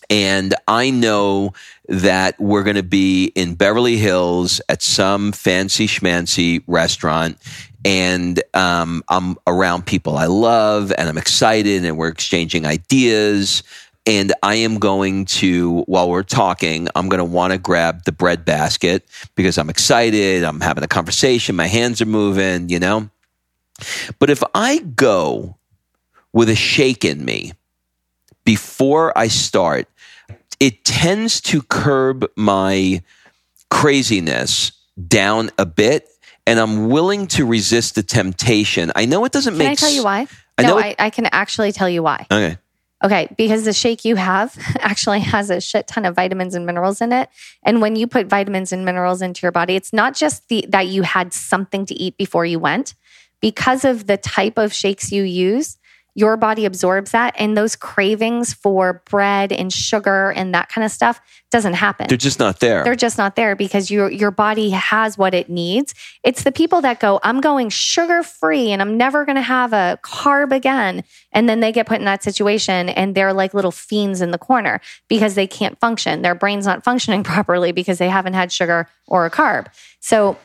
And 0.10 0.56
I 0.68 0.90
know 0.90 1.54
that 1.90 2.40
we're 2.40 2.64
going 2.64 2.78
to 2.78 2.84
be 2.84 3.26
in 3.36 3.56
Beverly 3.56 3.98
Hills 3.98 4.62
at 4.70 4.82
some 4.82 5.32
fancy 5.32 5.88
schmancy 5.88 6.64
restaurant. 6.68 7.38
And 7.84 8.42
um, 8.54 9.04
I'm 9.10 9.38
around 9.46 9.86
people 9.86 10.18
I 10.18 10.26
love 10.26 10.94
and 10.98 11.08
I'm 11.10 11.18
excited 11.18 11.86
and 11.86 11.98
we're 11.98 12.08
exchanging 12.08 12.66
ideas. 12.66 13.64
And 14.08 14.34
I 14.42 14.56
am 14.56 14.80
going 14.80 15.26
to, 15.26 15.82
while 15.82 16.10
we're 16.10 16.24
talking, 16.24 16.88
I'm 16.96 17.10
going 17.10 17.20
to 17.20 17.26
want 17.26 17.52
to 17.52 17.60
grab 17.60 18.06
the 18.06 18.14
bread 18.14 18.46
basket 18.46 19.06
because 19.36 19.58
I'm 19.58 19.70
excited. 19.70 20.46
I'm 20.46 20.62
having 20.62 20.86
a 20.86 20.88
conversation. 20.88 21.58
My 21.58 21.68
hands 21.68 22.02
are 22.02 22.06
moving, 22.06 22.70
you 22.70 22.80
know? 22.80 23.10
But 24.18 24.30
if 24.30 24.42
I 24.56 24.80
go 24.80 25.58
with 26.32 26.48
a 26.48 26.56
shake 26.56 27.04
in 27.04 27.26
me 27.26 27.52
before 28.46 29.16
I 29.18 29.28
start, 29.28 29.90
it 30.62 30.86
tends 30.86 31.42
to 31.42 31.62
curb 31.62 32.26
my 32.38 33.04
craziness 33.70 34.72
down 35.06 35.52
a 35.58 35.66
bit. 35.66 36.08
And 36.48 36.62
I'm 36.62 36.88
willing 36.88 37.28
to 37.28 37.46
resist 37.46 37.96
the 37.96 38.04
temptation. 38.04 38.90
I 38.96 39.04
know 39.04 39.26
it 39.26 39.34
doesn't 39.34 39.56
Can 39.56 39.58
make 39.58 39.80
sense. 39.80 39.80
Can 39.82 39.86
I 39.86 39.90
tell 39.90 39.96
you 39.98 40.04
why? 40.06 40.28
I 40.58 40.62
no, 40.62 40.68
know 40.70 40.80
I, 40.80 40.96
I 40.98 41.10
can 41.10 41.28
actually 41.34 41.74
tell 41.74 41.90
you 41.90 42.02
why. 42.02 42.26
Okay. 42.32 42.58
Okay, 43.04 43.28
because 43.38 43.64
the 43.64 43.74
shake 43.74 44.06
you 44.06 44.16
have 44.16 44.58
actually 44.80 45.20
has 45.20 45.50
a 45.50 45.62
shit 45.62 45.88
ton 45.88 46.06
of 46.06 46.16
vitamins 46.16 46.56
and 46.56 46.66
minerals 46.66 47.00
in 47.00 47.12
it. 47.12 47.30
And 47.64 47.82
when 47.82 47.96
you 47.96 48.08
put 48.08 48.28
vitamins 48.28 48.72
and 48.72 48.86
minerals 48.86 49.22
into 49.22 49.42
your 49.44 49.52
body, 49.52 49.76
it's 49.76 49.94
not 49.94 50.16
just 50.16 50.48
the 50.50 50.66
that 50.70 50.88
you 50.88 51.04
had 51.04 51.34
something 51.34 51.86
to 51.86 51.94
eat 51.96 52.18
before 52.18 52.46
you 52.46 52.60
went. 52.60 52.96
Because 53.40 53.86
of 53.86 54.08
the 54.08 54.18
type 54.18 54.58
of 54.58 54.74
shakes 54.74 55.12
you 55.12 55.22
use, 55.22 55.78
your 56.18 56.36
body 56.36 56.66
absorbs 56.66 57.12
that 57.12 57.36
and 57.38 57.56
those 57.56 57.76
cravings 57.76 58.52
for 58.52 59.04
bread 59.08 59.52
and 59.52 59.72
sugar 59.72 60.32
and 60.32 60.52
that 60.52 60.68
kind 60.68 60.84
of 60.84 60.92
stuff 60.92 61.22
doesn't 61.52 61.76
happen. 61.76 62.08
They're 62.08 62.18
just 62.18 62.40
not 62.40 62.60
there. 62.60 62.84
They're 62.84 62.96
just 62.96 63.20
not 63.20 63.36
there 63.36 63.56
because 63.56 63.92
your 63.92 64.10
your 64.10 64.32
body 64.32 64.72
has 64.72 65.16
what 65.16 65.36
it 65.36 65.48
needs. 65.48 65.94
It's 66.24 66.42
the 66.42 66.52
people 66.52 66.82
that 66.82 67.00
go, 67.00 67.20
I'm 67.22 67.40
going 67.40 67.70
sugar 67.70 68.24
free 68.24 68.72
and 68.72 68.82
I'm 68.82 68.98
never 68.98 69.26
going 69.26 69.36
to 69.36 69.44
have 69.44 69.74
a 69.74 70.00
carb 70.04 70.52
again, 70.52 71.04
and 71.32 71.48
then 71.48 71.60
they 71.60 71.72
get 71.72 71.86
put 71.86 72.00
in 72.00 72.06
that 72.06 72.24
situation 72.24 72.90
and 72.90 73.14
they're 73.14 73.32
like 73.32 73.54
little 73.54 73.72
fiends 73.72 74.20
in 74.20 74.32
the 74.32 74.40
corner 74.40 74.82
because 75.08 75.36
they 75.36 75.46
can't 75.46 75.80
function. 75.80 76.24
Their 76.24 76.36
brain's 76.36 76.66
not 76.66 76.84
functioning 76.84 77.24
properly 77.36 77.72
because 77.72 78.00
they 78.00 78.10
haven't 78.10 78.34
had 78.34 78.52
sugar 78.52 78.90
or 79.08 79.28
a 79.28 79.32
carb. 79.32 79.68
So 80.00 80.36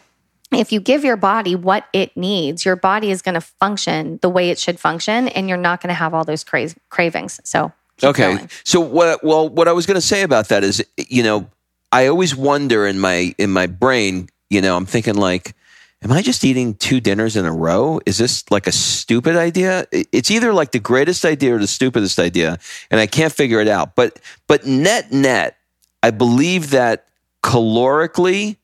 if 0.54 0.72
you 0.72 0.80
give 0.80 1.04
your 1.04 1.16
body 1.16 1.54
what 1.54 1.86
it 1.92 2.16
needs, 2.16 2.64
your 2.64 2.76
body 2.76 3.10
is 3.10 3.22
going 3.22 3.34
to 3.34 3.40
function 3.40 4.18
the 4.22 4.28
way 4.28 4.50
it 4.50 4.58
should 4.58 4.78
function, 4.80 5.28
and 5.28 5.48
you're 5.48 5.58
not 5.58 5.80
going 5.80 5.88
to 5.88 5.94
have 5.94 6.14
all 6.14 6.24
those 6.24 6.44
cra- 6.44 6.74
cravings. 6.90 7.40
So 7.44 7.72
Okay. 8.02 8.34
going. 8.34 8.50
So 8.64 8.80
what? 8.80 9.22
Well, 9.22 9.48
what 9.48 9.68
I 9.68 9.72
was 9.72 9.86
going 9.86 9.96
to 9.96 10.06
say 10.06 10.22
about 10.22 10.48
that 10.48 10.64
is, 10.64 10.84
you 10.96 11.22
know, 11.22 11.48
I 11.92 12.06
always 12.06 12.34
wonder 12.34 12.86
in 12.86 12.98
my 12.98 13.34
in 13.38 13.50
my 13.50 13.66
brain, 13.66 14.28
you 14.50 14.60
know, 14.60 14.76
I'm 14.76 14.86
thinking 14.86 15.14
like, 15.14 15.54
am 16.02 16.10
I 16.10 16.22
just 16.22 16.42
eating 16.42 16.74
two 16.74 17.00
dinners 17.00 17.36
in 17.36 17.44
a 17.44 17.52
row? 17.52 18.00
Is 18.06 18.18
this 18.18 18.50
like 18.50 18.66
a 18.66 18.72
stupid 18.72 19.36
idea? 19.36 19.86
It's 19.92 20.30
either 20.30 20.52
like 20.52 20.72
the 20.72 20.80
greatest 20.80 21.24
idea 21.24 21.54
or 21.54 21.58
the 21.58 21.66
stupidest 21.66 22.18
idea, 22.18 22.58
and 22.90 22.98
I 22.98 23.06
can't 23.06 23.32
figure 23.32 23.60
it 23.60 23.68
out. 23.68 23.94
But 23.94 24.18
but 24.48 24.66
net 24.66 25.12
net, 25.12 25.56
I 26.02 26.10
believe 26.10 26.70
that 26.70 27.06
calorically. 27.44 28.56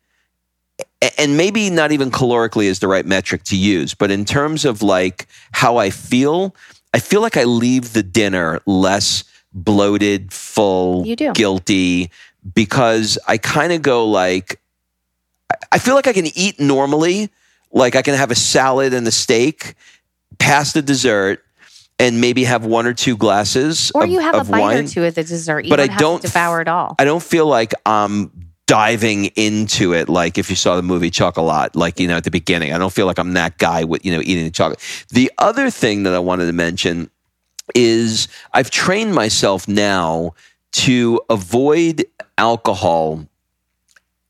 And 1.19 1.37
maybe 1.37 1.71
not 1.71 1.93
even 1.93 2.11
calorically 2.11 2.65
is 2.65 2.81
the 2.81 2.89
right 2.89 3.07
metric 3.07 3.45
to 3.45 3.57
use, 3.57 3.95
but 3.95 4.11
in 4.11 4.25
terms 4.25 4.65
of 4.65 4.83
like 4.83 5.27
how 5.53 5.77
I 5.77 5.91
feel, 5.91 6.57
I 6.93 6.99
feel 6.99 7.21
like 7.21 7.37
I 7.37 7.45
leave 7.45 7.93
the 7.93 8.03
dinner 8.03 8.61
less 8.67 9.23
bloated, 9.53 10.33
full, 10.33 11.07
You 11.07 11.15
do. 11.15 11.33
guilty 11.35 12.11
because 12.55 13.17
I 13.29 13.39
kind 13.39 13.73
of 13.73 13.81
go 13.83 14.07
like, 14.09 14.61
I- 15.71 15.79
feel 15.79 15.95
like 15.95 16.09
I 16.09 16.13
can 16.13 16.27
eat 16.37 16.59
normally. 16.59 17.31
Like 17.71 17.95
I 17.95 18.03
can 18.03 18.15
have 18.15 18.31
a 18.31 18.35
salad 18.35 18.93
and 18.93 19.07
a 19.07 19.13
steak 19.13 19.75
past 20.39 20.75
the 20.75 20.83
dessert 20.83 21.45
and 22.01 22.21
maybe 22.21 22.43
have 22.45 22.65
one 22.65 22.87
or 22.87 22.95
two 22.95 23.17
glasses 23.17 23.93
Or 23.95 24.05
of, 24.05 24.11
you 24.11 24.19
have 24.21 24.35
a 24.35 24.51
bite 24.51 24.61
wine. 24.61 24.85
or 24.85 24.89
two 24.89 25.05
of 25.05 25.15
the 25.15 25.23
dessert. 25.23 25.65
You 25.65 25.71
But 25.71 25.77
don't 25.77 25.91
I 25.91 25.97
don't 25.97 26.23
devour 26.23 26.61
it 26.61 26.69
all. 26.69 26.97
I 26.99 27.05
don't 27.05 27.23
feel 27.23 27.47
like 27.47 27.73
I'm 27.87 28.48
diving 28.69 29.25
into 29.35 29.95
it 29.95 30.11
like 30.11 30.37
if 30.37 30.51
you 30.51 30.55
saw 30.55 30.77
the 30.77 30.83
movie 30.83 31.11
Chocolat, 31.11 31.75
like, 31.75 31.99
you 31.99 32.07
know, 32.07 32.19
at 32.19 32.25
the 32.25 32.31
beginning. 32.31 32.73
I 32.73 32.79
don't 32.79 32.93
feel 32.93 33.07
like 33.07 33.19
I'm 33.19 33.33
that 33.33 33.57
guy 33.59 33.83
with, 33.83 34.05
you 34.05 34.13
know, 34.13 34.21
eating 34.21 34.45
the 34.45 34.51
chocolate. 34.51 34.79
The 35.09 35.33
other 35.39 35.71
thing 35.71 36.05
that 36.05 36.15
I 36.15 36.19
wanted 36.19 36.47
to 36.47 36.53
mention 36.53 37.11
is 37.75 38.29
I've 38.53 38.71
trained 38.71 39.15
myself 39.15 39.67
now 39.67 40.35
to 40.73 41.21
avoid 41.31 42.05
alcohol 42.37 43.27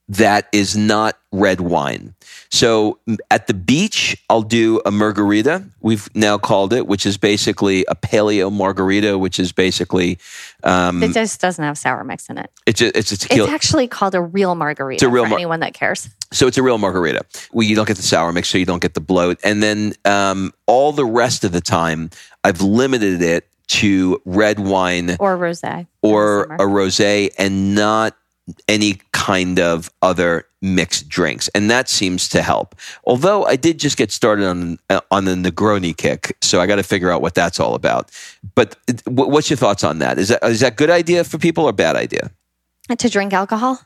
that 0.09 0.49
is 0.53 0.77
not 0.77 1.19
red 1.31 1.61
wine. 1.61 2.15
So 2.51 2.99
at 3.31 3.47
the 3.47 3.53
beach, 3.55 4.17
I'll 4.31 4.43
do 4.43 4.81
a 4.87 4.91
margarita. 4.91 5.65
We've 5.81 6.09
now 6.15 6.39
called 6.39 6.73
it, 6.73 6.87
which 6.87 7.05
is 7.05 7.19
basically 7.19 7.85
a 7.89 7.95
paleo 7.95 8.51
margarita, 8.51 9.19
which 9.19 9.39
is 9.39 9.53
basically 9.53 10.19
um, 10.65 11.03
it 11.03 11.13
just 11.13 11.41
doesn't 11.41 11.63
have 11.63 11.77
sour 11.77 12.03
mix 12.05 12.31
in 12.31 12.39
it. 12.39 12.51
it's 12.67 12.81
a, 12.81 12.97
it's 12.97 13.13
a 13.13 13.19
tequila. 13.19 13.45
It's 13.45 13.53
actually 13.53 13.87
called 13.87 14.15
a 14.15 14.21
real 14.23 14.55
margarita 14.55 14.95
It's 14.97 15.03
a 15.03 15.09
real 15.11 15.25
for 15.25 15.31
mar- 15.31 15.39
anyone 15.39 15.61
that 15.61 15.75
cares. 15.75 16.09
So 16.33 16.47
it's 16.47 16.57
a 16.57 16.63
real 16.63 16.79
margarita. 16.79 17.25
Well, 17.53 17.67
you 17.67 17.77
don't 17.77 17.87
get 17.89 17.97
the 17.99 18.03
sour 18.03 18.33
mix, 18.33 18.49
so 18.49 18.57
you 18.57 18.67
don't 18.67 18.83
get 18.83 18.95
the 18.95 19.01
bloat. 19.01 19.39
And 19.45 19.63
then 19.63 19.93
um, 20.07 20.53
all 20.67 20.93
the 20.93 21.05
rest 21.07 21.45
of 21.45 21.53
the 21.53 21.61
time, 21.61 22.11
I've 22.45 22.63
limited 22.63 23.21
it 23.21 23.47
to 23.69 24.21
red 24.25 24.59
wine 24.59 25.17
Or 25.21 25.37
rosé. 25.37 25.87
or 26.01 26.45
a 26.45 26.65
rosé 26.67 27.31
and 27.39 27.75
not 27.75 28.17
any 28.67 29.01
kind 29.13 29.59
of 29.59 29.91
other 30.03 30.47
mixed 30.61 31.09
drinks. 31.09 31.49
And 31.49 31.71
that 31.71 31.89
seems 31.89 32.29
to 32.31 32.43
help. 32.43 32.75
Although 33.05 33.45
I 33.45 33.57
did 33.57 33.79
just 33.79 33.97
get 33.97 34.11
started 34.11 34.47
on 34.47 34.79
uh, 34.91 35.01
on 35.11 35.25
the 35.25 35.35
Negroni 35.35 35.97
kick, 35.97 36.37
so 36.41 36.61
I 36.61 36.67
got 36.67 36.77
to 36.77 36.83
figure 36.83 37.11
out 37.11 37.23
what 37.23 37.35
that's 37.35 37.61
all 37.61 37.75
about. 37.75 38.11
But 38.55 38.77
what's 39.07 39.51
your 39.51 39.57
thoughts 39.57 39.85
on 39.85 39.99
that? 39.99 40.19
Is 40.19 40.29
that 40.29 40.43
is 40.45 40.61
that 40.61 40.77
good 40.77 40.91
idea 40.91 41.25
for 41.25 41.39
people 41.39 41.65
or 41.65 41.73
bad 41.73 41.97
idea? 41.97 42.31
to 42.97 43.09
drink 43.11 43.35
alcohol? 43.35 43.79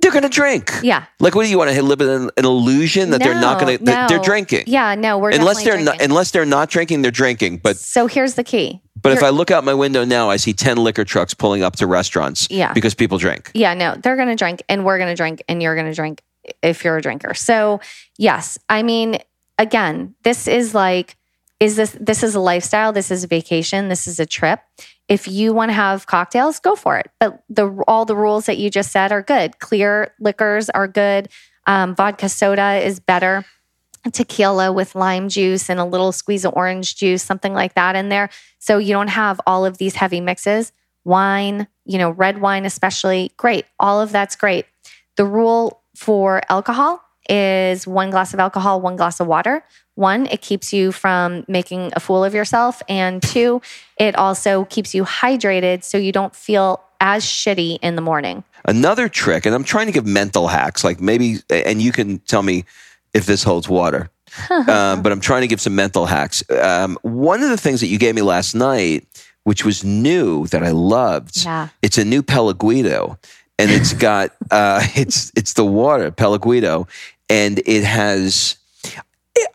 They're 0.00 0.12
going 0.12 0.22
to 0.22 0.28
drink. 0.28 0.70
Yeah. 0.82 1.04
Like, 1.20 1.34
what 1.34 1.44
do 1.44 1.50
you 1.50 1.58
want 1.58 1.70
to 1.70 1.82
live 1.82 2.00
in 2.00 2.08
an, 2.08 2.30
an 2.36 2.44
illusion 2.44 3.10
that 3.10 3.20
they're 3.20 3.38
not 3.38 3.60
going 3.60 3.78
to? 3.78 3.84
They're 3.84 4.18
drinking. 4.20 4.64
Yeah, 4.66 4.94
no, 4.94 5.18
we're 5.18 5.30
unless 5.30 5.62
they're 5.62 5.80
not, 5.80 6.00
unless 6.00 6.30
they're 6.30 6.46
not 6.46 6.70
drinking, 6.70 7.02
they're 7.02 7.10
drinking. 7.10 7.58
But 7.58 7.76
so 7.76 8.06
here's 8.06 8.34
the 8.34 8.44
key. 8.44 8.80
But 9.02 9.12
if 9.12 9.22
I 9.22 9.30
look 9.30 9.50
out 9.50 9.64
my 9.64 9.74
window 9.74 10.04
now, 10.04 10.30
I 10.30 10.36
see 10.36 10.52
ten 10.52 10.76
liquor 10.76 11.04
trucks 11.04 11.34
pulling 11.34 11.62
up 11.62 11.76
to 11.76 11.86
restaurants. 11.86 12.48
Yeah. 12.50 12.72
because 12.72 12.94
people 12.94 13.18
drink. 13.18 13.50
Yeah, 13.54 13.74
no, 13.74 13.94
they're 13.94 14.16
going 14.16 14.28
to 14.28 14.36
drink 14.36 14.62
and 14.68 14.84
we're 14.84 14.98
going 14.98 15.10
to 15.10 15.16
drink 15.16 15.42
and 15.48 15.62
you're 15.62 15.74
going 15.74 15.86
to 15.86 15.94
drink 15.94 16.22
if 16.62 16.84
you're 16.84 16.96
a 16.96 17.02
drinker. 17.02 17.34
So, 17.34 17.80
yes, 18.16 18.58
I 18.68 18.82
mean, 18.82 19.18
again, 19.58 20.14
this 20.22 20.48
is 20.48 20.74
like 20.74 21.16
is 21.60 21.76
this 21.76 21.96
this 22.00 22.22
is 22.22 22.34
a 22.34 22.40
lifestyle, 22.40 22.92
this 22.92 23.10
is 23.10 23.24
a 23.24 23.26
vacation, 23.26 23.88
this 23.88 24.06
is 24.06 24.20
a 24.20 24.26
trip. 24.26 24.60
If 25.08 25.26
you 25.26 25.52
want 25.52 25.70
to 25.70 25.74
have 25.74 26.06
cocktails, 26.06 26.60
go 26.60 26.76
for 26.76 26.96
it. 26.98 27.10
But 27.18 27.42
the 27.48 27.82
all 27.88 28.04
the 28.04 28.16
rules 28.16 28.46
that 28.46 28.58
you 28.58 28.70
just 28.70 28.92
said 28.92 29.10
are 29.10 29.22
good. 29.22 29.58
Clear 29.58 30.14
liquors 30.20 30.70
are 30.70 30.86
good. 30.86 31.28
Um, 31.66 31.94
vodka 31.94 32.28
soda 32.28 32.76
is 32.76 33.00
better. 33.00 33.44
Tequila 34.10 34.72
with 34.72 34.94
lime 34.94 35.28
juice 35.28 35.68
and 35.68 35.80
a 35.80 35.84
little 35.84 36.12
squeeze 36.12 36.44
of 36.44 36.54
orange 36.54 36.96
juice, 36.96 37.22
something 37.22 37.54
like 37.54 37.74
that 37.74 37.96
in 37.96 38.08
there. 38.08 38.30
So 38.58 38.78
you 38.78 38.92
don't 38.92 39.08
have 39.08 39.40
all 39.46 39.64
of 39.64 39.78
these 39.78 39.94
heavy 39.94 40.20
mixes. 40.20 40.72
Wine, 41.04 41.68
you 41.84 41.98
know, 41.98 42.10
red 42.10 42.40
wine 42.40 42.66
especially, 42.66 43.32
great. 43.36 43.64
All 43.78 44.00
of 44.00 44.12
that's 44.12 44.36
great. 44.36 44.66
The 45.16 45.24
rule 45.24 45.82
for 45.96 46.42
alcohol 46.48 47.02
is 47.28 47.86
one 47.86 48.10
glass 48.10 48.34
of 48.34 48.40
alcohol, 48.40 48.80
one 48.80 48.96
glass 48.96 49.20
of 49.20 49.26
water. 49.26 49.64
One, 49.94 50.26
it 50.26 50.40
keeps 50.40 50.72
you 50.72 50.92
from 50.92 51.44
making 51.48 51.92
a 51.94 52.00
fool 52.00 52.24
of 52.24 52.34
yourself. 52.34 52.82
And 52.88 53.22
two, 53.22 53.60
it 53.98 54.16
also 54.16 54.64
keeps 54.66 54.94
you 54.94 55.04
hydrated 55.04 55.82
so 55.82 55.98
you 55.98 56.12
don't 56.12 56.34
feel 56.34 56.82
as 57.00 57.24
shitty 57.24 57.78
in 57.82 57.96
the 57.96 58.02
morning. 58.02 58.44
Another 58.64 59.08
trick, 59.08 59.46
and 59.46 59.54
I'm 59.54 59.64
trying 59.64 59.86
to 59.86 59.92
give 59.92 60.06
mental 60.06 60.48
hacks, 60.48 60.84
like 60.84 61.00
maybe, 61.00 61.38
and 61.50 61.80
you 61.80 61.92
can 61.92 62.18
tell 62.20 62.42
me 62.42 62.64
if 63.14 63.26
this 63.26 63.42
holds 63.42 63.68
water. 63.68 64.10
um, 64.50 65.02
but 65.02 65.10
I'm 65.10 65.20
trying 65.20 65.40
to 65.42 65.46
give 65.48 65.60
some 65.60 65.74
mental 65.74 66.06
hacks. 66.06 66.42
Um, 66.50 66.98
one 67.02 67.42
of 67.42 67.48
the 67.48 67.56
things 67.56 67.80
that 67.80 67.86
you 67.86 67.98
gave 67.98 68.14
me 68.14 68.22
last 68.22 68.54
night, 68.54 69.06
which 69.44 69.64
was 69.64 69.82
new 69.84 70.46
that 70.48 70.62
I 70.62 70.70
loved, 70.70 71.44
Yeah. 71.44 71.68
it's 71.82 71.96
a 71.98 72.04
new 72.04 72.22
Pellegrino, 72.22 73.18
and 73.58 73.70
it's 73.70 73.92
got 74.08 74.32
uh, 74.50 74.82
it's 74.94 75.32
it's 75.34 75.54
the 75.54 75.64
water 75.64 76.10
Pellegrino, 76.10 76.86
and 77.30 77.60
it 77.66 77.84
has. 77.84 78.56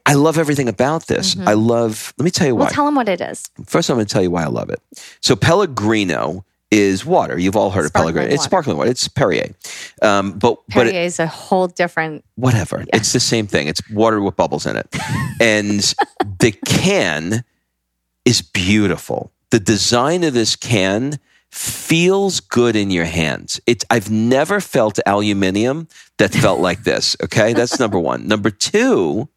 I 0.06 0.14
love 0.14 0.38
everything 0.38 0.70
about 0.70 1.08
this. 1.08 1.38
I 1.40 1.54
love. 1.54 2.14
Let 2.18 2.24
me 2.24 2.32
tell 2.32 2.48
you 2.48 2.56
why. 2.56 2.62
Well, 2.66 2.72
tell 2.74 2.86
them 2.86 2.96
what 2.96 3.10
it 3.10 3.20
is. 3.22 3.44
First, 3.66 3.90
I'm 3.90 3.98
going 3.98 4.06
to 4.06 4.12
tell 4.14 4.24
you 4.24 4.32
why 4.32 4.44
I 4.44 4.48
love 4.48 4.70
it. 4.70 4.82
So, 5.22 5.36
Pellegrino 5.36 6.46
is 6.74 7.06
water. 7.06 7.38
You've 7.38 7.56
all 7.56 7.70
heard 7.70 7.86
Sparkling 7.86 8.10
of 8.10 8.16
Pellegrino. 8.16 8.34
It's 8.34 8.44
sparkling 8.44 8.78
water. 8.78 8.90
It's 8.90 9.08
Perrier. 9.08 9.54
Um, 10.02 10.32
but 10.32 10.58
but 10.68 10.88
Perrier 10.88 11.02
is 11.02 11.20
a 11.20 11.28
whole 11.28 11.68
different. 11.68 12.26
whatever. 12.36 12.84
It's 12.92 13.14
the 13.14 13.20
same 13.20 13.46
thing. 13.46 13.68
It's 13.68 13.88
water 13.92 14.20
with 14.20 14.36
bubbles 14.36 14.66
in 14.66 14.76
it. 14.76 14.88
and 15.40 15.94
the 16.40 16.52
can 16.66 17.44
is 18.26 18.42
beautiful. 18.42 19.32
The 19.52 19.60
design 19.60 20.24
of 20.24 20.34
this 20.34 20.56
can 20.56 21.20
feels 21.52 22.40
good 22.40 22.76
in 22.76 22.90
your 22.90 23.06
hands. 23.06 23.62
It's 23.68 23.86
I've 23.92 24.10
never 24.10 24.60
felt 24.60 24.98
aluminium 25.06 25.88
that 26.18 26.34
felt 26.34 26.60
like 26.60 26.84
this, 26.84 27.16
okay? 27.24 27.54
That's 27.54 27.80
number 27.80 28.00
1. 28.00 28.28
Number 28.28 28.50
2, 28.50 29.30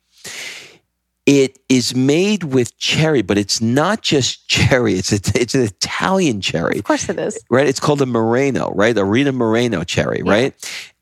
it 1.27 1.59
is 1.69 1.95
made 1.95 2.45
with 2.45 2.79
cherry, 2.79 3.21
but 3.21 3.37
it's 3.37 3.61
not 3.61 4.01
just 4.03 4.49
cherry. 4.49 4.95
It's 4.95 5.13
a, 5.13 5.17
it's 5.41 5.55
an 5.55 5.63
Italian 5.63 6.41
cherry 6.41 6.79
Of 6.79 6.85
course, 6.85 7.09
it 7.09 7.19
is. 7.19 7.39
right? 7.51 7.67
It's 7.67 7.81
called 7.81 8.01
a 8.01 8.07
Moreno, 8.07 8.71
right? 8.75 8.97
A 8.97 9.05
Rita 9.05 9.33
Moreno 9.33 9.83
cherry, 9.85 10.23
right? 10.23 10.55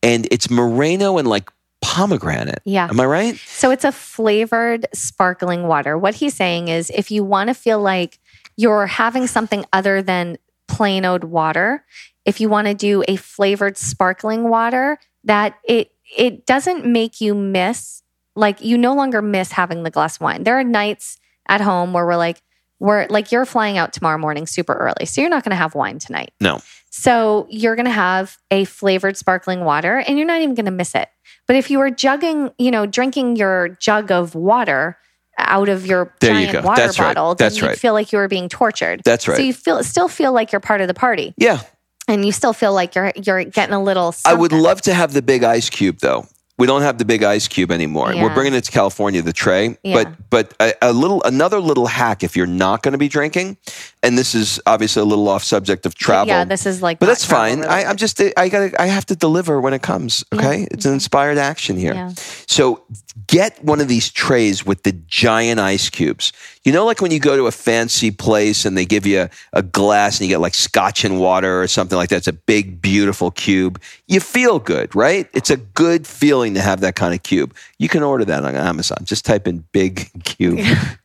And 0.03 0.27
it's 0.31 0.51
Moreno 0.51 1.19
and 1.19 1.29
like 1.29 1.51
pomegranate. 1.83 2.61
Yeah. 2.65 2.89
Am 2.89 2.99
I 2.99 3.05
right? 3.05 3.37
So 3.37 3.71
it's 3.71 3.85
a 3.85 3.93
flavored 3.93 4.87
sparkling 4.95 5.67
water. 5.69 5.99
What 5.99 6.15
he's 6.15 6.35
saying 6.35 6.69
is 6.69 6.91
if 6.91 7.11
you 7.11 7.23
want 7.23 7.49
to 7.49 7.55
feel 7.55 7.81
like 7.81 8.19
you're 8.57 8.87
having 8.87 9.27
something 9.27 9.65
other 9.73 10.01
than 10.01 10.39
plain 10.69 11.05
old 11.05 11.25
water, 11.25 11.85
if 12.25 12.41
you 12.41 12.49
want 12.49 12.67
to 12.69 12.75
do 12.75 13.05
a 13.07 13.17
flavored 13.17 13.77
sparkling 13.77 14.49
water, 14.49 14.99
that 15.25 15.59
it 15.65 15.91
it 16.17 16.47
doesn't 16.47 16.87
make 16.87 17.21
you 17.21 17.35
miss 17.35 18.03
like 18.37 18.61
you 18.61 18.77
no 18.79 18.95
longer 18.95 19.23
miss 19.23 19.53
having 19.53 19.83
the 19.83 19.91
glass 19.91 20.17
of 20.17 20.23
wine. 20.23 20.45
There 20.45 20.59
are 20.59 20.65
nights 20.65 21.19
at 21.49 21.61
home 21.61 21.93
where 21.93 22.05
we're 22.07 22.17
like 22.17 22.43
we're 22.81 23.07
like 23.09 23.31
you're 23.33 23.45
flying 23.47 23.79
out 23.79 23.93
tomorrow 23.93 24.19
morning 24.19 24.47
super 24.47 24.75
early. 24.75 25.07
So 25.07 25.21
you're 25.21 25.31
not 25.31 25.45
going 25.45 25.51
to 25.51 25.57
have 25.57 25.75
wine 25.75 25.99
tonight. 25.99 26.33
No. 26.41 26.61
So 26.91 27.47
you're 27.49 27.77
going 27.77 27.87
to 27.87 27.91
have 27.93 28.37
a 28.51 28.65
flavored 28.65 29.17
sparkling 29.17 29.65
water 29.65 29.99
and 30.07 30.19
you're 30.19 30.27
not 30.27 30.41
even 30.43 30.55
going 30.55 30.65
to 30.67 30.71
miss 30.73 30.95
it. 30.95 31.09
But 31.47 31.57
if 31.57 31.71
you 31.71 31.79
were 31.79 31.91
jugging, 31.91 32.53
you 32.59 32.71
know, 32.71 32.87
drinking 32.87 33.37
your 33.37 33.71
jug 33.81 34.11
of 34.11 34.35
water 34.35 34.99
out 35.39 35.69
of 35.69 35.87
your 35.87 36.15
There 36.21 36.33
you 36.33 36.47
giant 36.47 36.53
go. 36.53 36.69
water 36.69 36.83
That's 36.83 36.99
right. 36.99 37.15
bottle, 37.15 37.35
then 37.35 37.47
That's 37.47 37.59
you 37.61 37.67
right. 37.69 37.79
feel 37.79 37.93
like 37.93 38.13
you 38.13 38.19
were 38.19 38.29
being 38.29 38.49
tortured. 38.49 39.03
That's 39.05 39.29
right. 39.29 39.37
So 39.37 39.43
you 39.43 39.53
feel 39.53 39.83
still 39.83 40.09
feel 40.09 40.33
like 40.33 40.53
you're 40.53 40.61
part 40.61 40.81
of 40.81 40.89
the 40.89 40.95
party, 40.95 41.35
Yeah. 41.37 41.61
and 42.09 42.25
you 42.25 42.33
still 42.33 42.53
feel 42.53 42.73
like 42.73 42.95
you're 42.95 43.13
you're 43.17 43.45
getting 43.45 43.75
a 43.75 43.83
little. 43.83 44.15
I 44.25 44.35
would 44.35 44.53
love 44.53 44.81
to 44.83 44.95
have 44.95 45.13
the 45.13 45.23
big 45.23 45.43
ice 45.43 45.69
cube 45.71 45.99
though. 46.01 46.27
We 46.57 46.69
don't 46.69 46.83
have 46.83 46.99
the 46.99 47.05
big 47.05 47.25
ice 47.25 47.49
cube 47.49 47.73
anymore. 47.73 48.13
Yeah. 48.13 48.23
We're 48.23 48.33
bringing 48.33 48.55
it 48.55 48.63
to 48.65 48.71
California, 48.71 49.21
the 49.23 49.33
tray. 49.33 49.77
Yeah. 49.83 50.05
But 50.05 50.31
but 50.31 50.55
a, 50.61 50.91
a 50.91 50.93
little 50.93 51.21
another 51.25 51.59
little 51.59 51.87
hack 51.87 52.23
if 52.23 52.37
you're 52.37 52.47
not 52.47 52.83
going 52.83 52.93
to 52.93 52.99
be 52.99 53.09
drinking, 53.09 53.57
and 54.05 54.17
this 54.17 54.37
is 54.37 54.61
obviously 54.65 55.03
a 55.03 55.05
little 55.05 55.29
off 55.29 55.43
subject 55.43 55.85
of 55.85 55.97
travel. 55.97 56.29
Yeah, 56.29 56.45
this 56.45 56.65
is 56.65 56.81
like, 56.81 57.01
but 57.01 57.07
that's 57.07 57.25
fine. 57.25 57.65
I, 57.65 57.85
I'm 57.85 57.97
just 57.97 58.23
I 58.37 58.49
got 58.49 58.79
I 58.79 58.87
have 58.87 59.05
to 59.07 59.17
deliver 59.17 59.61
when 59.61 59.75
it 59.75 59.83
comes. 59.83 60.23
Okay, 60.33 60.69
it's 60.71 60.85
an 60.85 60.91
mm-hmm. 60.91 60.95
inspired 60.95 61.39
action 61.39 61.77
here. 61.77 61.95
Yeah. 61.95 62.13
So 62.47 62.85
get 63.27 63.63
one 63.65 63.81
of 63.81 63.89
these 63.89 64.11
trays 64.11 64.65
with 64.65 64.85
the 64.85 64.93
giant 64.93 65.59
ice 65.59 65.91
cubes. 65.91 66.33
You 66.65 66.73
know, 66.73 66.87
like 66.87 67.03
when 67.03 67.11
you 67.11 67.21
go 67.21 67.37
to 67.37 67.47
a 67.47 67.51
fancy 67.51 68.11
place 68.11 68.65
and 68.65 68.77
they 68.77 68.87
give 68.87 69.07
you 69.07 69.23
a, 69.23 69.31
a 69.53 69.63
glass 69.63 70.19
and 70.19 70.27
you 70.27 70.35
get 70.35 70.41
like 70.41 70.55
scotch 70.55 71.05
and 71.05 71.21
water 71.21 71.61
or 71.63 71.67
something 71.67 71.97
like 71.97 72.09
that. 72.09 72.17
It's 72.17 72.27
a 72.27 72.33
big, 72.33 72.81
beautiful 72.81 73.31
cube. 73.31 73.81
You 74.07 74.21
feel 74.21 74.59
good, 74.59 74.95
right? 74.95 75.29
It's 75.35 75.51
a 75.51 75.59
good 75.59 76.07
feeling 76.07 76.55
to 76.55 76.63
have 76.63 76.81
that 76.81 76.97
kind 76.97 77.13
of 77.13 77.23
cube. 77.23 77.55
You 77.79 77.91
can 77.91 78.03
order 78.03 78.25
that 78.25 78.45
on 78.45 78.55
Amazon. 78.57 78.99
Just 79.05 79.27
type 79.27 79.47
in 79.47 79.65
big 79.73 80.11
cube 80.25 80.59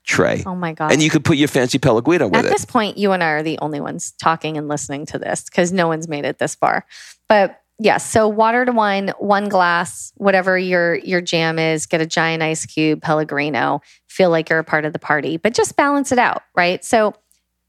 tray. 0.06 0.44
Oh 0.46 0.56
my 0.56 0.74
god! 0.74 0.94
And 0.94 1.04
you 1.04 1.10
could 1.10 1.26
put 1.26 1.38
your 1.38 1.50
fancy 1.50 1.78
Pellegrino 1.78 2.28
with 2.28 2.36
At 2.36 2.46
it. 2.46 2.48
At 2.48 2.52
this 2.52 2.66
point, 2.66 2.98
you 2.98 3.12
and 3.12 3.22
I 3.22 3.32
are 3.32 3.44
the 3.44 3.60
only 3.60 3.82
ones 3.82 4.12
talking 4.12 4.58
and 4.58 4.68
listening 4.70 5.06
to 5.08 5.20
this 5.20 5.44
because 5.44 5.74
no 5.74 5.88
one's 5.88 6.08
made 6.08 6.26
it 6.26 6.40
this 6.40 6.56
far. 6.56 6.86
But 7.28 7.59
yes, 7.80 8.06
so 8.10 8.28
water 8.28 8.66
to 8.66 8.72
wine, 8.72 9.12
one 9.18 9.50
glass, 9.50 10.14
whatever 10.18 10.58
your 10.58 10.96
your 10.96 11.22
jam 11.22 11.58
is, 11.58 11.86
get 11.86 12.02
a 12.02 12.06
giant 12.06 12.44
ice 12.44 12.66
cube, 12.66 13.02
Pellegrino, 13.02 13.82
feel 14.08 14.30
like 14.30 14.50
you're 14.50 14.60
a 14.60 14.64
part 14.64 14.86
of 14.86 14.94
the 14.94 15.00
party, 15.00 15.38
but 15.38 15.54
just 15.54 15.76
balance 15.76 16.12
it 16.12 16.20
out, 16.20 16.44
right? 16.56 16.84
So 16.84 17.16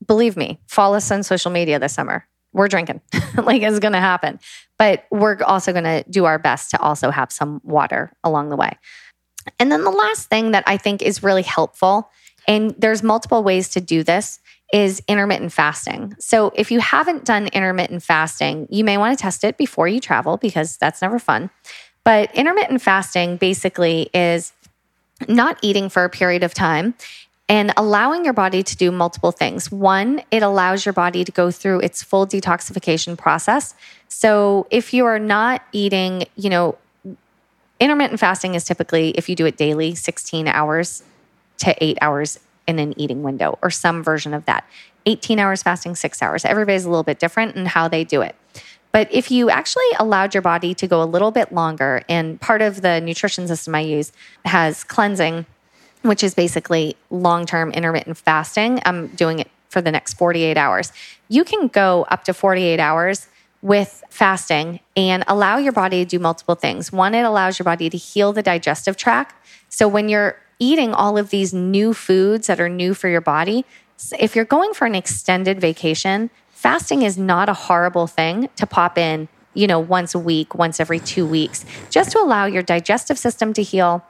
believe 0.07 0.37
me, 0.37 0.61
follow 0.67 0.97
us 0.97 1.11
on 1.11 1.23
social 1.23 1.51
media 1.51 1.79
this 1.79 1.95
summer. 1.95 2.27
We're 2.53 2.69
drinking, 2.69 3.01
like 3.37 3.63
it's 3.63 3.79
going 3.79 3.93
to 3.93 4.01
happen, 4.01 4.41
but 4.79 5.07
we're 5.11 5.39
also 5.45 5.73
going 5.73 5.85
to 5.85 6.05
do 6.11 6.25
our 6.25 6.39
best 6.39 6.73
to 6.73 6.81
also 6.81 7.11
have 7.11 7.31
some 7.31 7.61
water 7.63 8.13
along 8.25 8.49
the 8.49 8.57
way. 8.57 8.77
And 9.59 9.71
then 9.71 9.85
the 9.85 9.91
last 9.91 10.29
thing 10.29 10.51
that 10.51 10.65
I 10.67 10.77
think 10.77 11.01
is 11.01 11.23
really 11.23 11.43
helpful, 11.43 12.11
and 12.47 12.75
there's 12.79 13.03
multiple 13.03 13.43
ways 13.43 13.69
to 13.71 13.81
do 13.81 14.03
this, 14.03 14.41
is 14.73 15.03
intermittent 15.09 15.53
fasting. 15.53 16.15
So 16.19 16.53
if 16.55 16.71
you 16.71 16.81
haven't 16.81 17.25
done 17.25 17.49
intermittent 17.49 18.03
fasting, 18.03 18.69
you 18.71 18.85
may 18.85 18.99
want 18.99 19.19
to 19.19 19.23
test 19.23 19.43
it 19.43 19.57
before 19.57 19.89
you 19.89 20.01
travel 20.01 20.37
because 20.37 20.77
that's 20.77 21.03
never 21.03 21.19
fun. 21.19 21.51
But 22.05 22.35
intermittent 22.35 22.81
fasting 22.81 23.37
basically 23.37 24.11
is 24.15 24.53
not 25.29 25.59
eating 25.63 25.89
for 25.89 26.05
a 26.05 26.11
period 26.11 26.43
of 26.43 26.55
time 26.55 26.95
and 27.49 27.73
allowing 27.77 28.25
your 28.25 28.33
body 28.33 28.63
to 28.63 28.77
do 28.77 28.93
multiple 28.93 29.33
things. 29.33 29.73
One, 29.73 30.23
it 30.31 30.43
allows 30.43 30.87
your 30.87 30.93
body 30.93 31.25
to 31.25 31.33
go 31.33 31.51
through 31.51 31.81
its 31.81 32.03
full 32.03 32.27
detoxification 32.27 33.19
process. 33.19 33.75
So 34.09 34.69
if 34.71 34.95
you 34.95 35.05
are 35.07 35.19
not 35.19 35.63
eating, 35.73 36.27
you 36.37 36.49
know, 36.49 36.79
intermittent 37.81 38.21
fasting 38.21 38.55
is 38.55 38.65
typically, 38.65 39.11
if 39.11 39.29
you 39.29 39.35
do 39.35 39.47
it 39.47 39.57
daily, 39.57 39.97
16 39.97 40.47
hours 40.47 41.03
to 41.61 41.75
eight 41.83 41.99
hours 42.01 42.39
in 42.67 42.79
an 42.79 42.99
eating 43.01 43.23
window 43.23 43.59
or 43.63 43.71
some 43.71 44.03
version 44.03 44.35
of 44.35 44.45
that. 44.47 44.65
18 45.07 45.39
hours 45.39 45.63
fasting, 45.63 45.95
six 45.95 46.23
hours. 46.23 46.45
Everybody's 46.45 46.85
a 46.85 46.91
little 46.91 47.03
bit 47.03 47.19
different 47.19 47.57
in 47.57 47.67
how 47.67 47.89
they 47.89 48.05
do 48.05 48.21
it. 48.21 48.37
But 48.93 49.13
if 49.13 49.31
you 49.31 49.51
actually 49.51 49.87
allowed 49.99 50.35
your 50.35 50.43
body 50.43 50.75
to 50.75 50.87
go 50.87 51.03
a 51.03 51.05
little 51.05 51.31
bit 51.31 51.53
longer, 51.53 52.03
and 52.09 52.41
part 52.41 52.61
of 52.61 52.83
the 52.83 53.01
nutrition 53.01 53.47
system 53.47 53.75
I 53.75 53.81
use 53.81 54.13
has 54.45 54.85
cleansing, 54.85 55.47
which 56.03 56.25
is 56.25 56.35
basically 56.35 56.97
long 57.11 57.47
term 57.47 57.71
intermittent 57.73 58.17
fasting. 58.17 58.81
I'm 58.85 59.09
doing 59.09 59.39
it 59.39 59.51
for 59.69 59.81
the 59.81 59.93
next 59.93 60.15
48 60.15 60.57
hours. 60.57 60.93
You 61.29 61.45
can 61.45 61.69
go 61.69 62.05
up 62.11 62.25
to 62.25 62.35
48 62.35 62.81
hours 62.81 63.29
with 63.63 64.03
fasting 64.11 64.81
and 64.97 65.23
allow 65.29 65.59
your 65.59 65.73
body 65.73 66.05
to 66.05 66.09
do 66.09 66.19
multiple 66.19 66.55
things. 66.55 66.91
One, 66.91 67.15
it 67.15 67.23
allows 67.23 67.59
your 67.59 67.65
body 67.65 67.91
to 67.91 67.97
heal 67.97 68.33
the 68.33 68.43
digestive 68.43 68.97
tract. 68.97 69.35
So 69.69 69.87
when 69.87 70.09
you're 70.09 70.37
eating 70.61 70.95
all 70.95 71.19
of 71.19 71.31
these 71.31 71.53
new 71.53 71.93
foods 71.93 72.47
that 72.47 72.61
are 72.61 72.69
new 72.69 72.95
for 72.95 73.09
your 73.09 73.21
body, 73.21 73.65
if 74.19 74.37
you're 74.37 74.45
going 74.45 74.73
for 74.73 74.87
an 74.87 74.95
extended 74.95 75.61
vacation, 75.61 76.31
fasting 76.51 77.03
is 77.03 77.19
not 77.19 77.49
a 77.49 77.55
horrible 77.55 78.07
thing 78.07 78.49
to 78.55 78.67
pop 78.67 78.97
in, 78.97 79.27
you 79.55 79.67
know, 79.67 79.81
once 79.81 80.15
a 80.15 80.19
week, 80.19 80.55
once 80.55 80.79
every 80.79 81.01
2 81.01 81.27
weeks, 81.27 81.65
just 81.91 82.13
to 82.13 82.21
allow 82.21 82.45
your 82.47 82.63
digestive 82.63 83.19
system 83.19 83.53
to 83.55 83.63
heal 83.63 84.05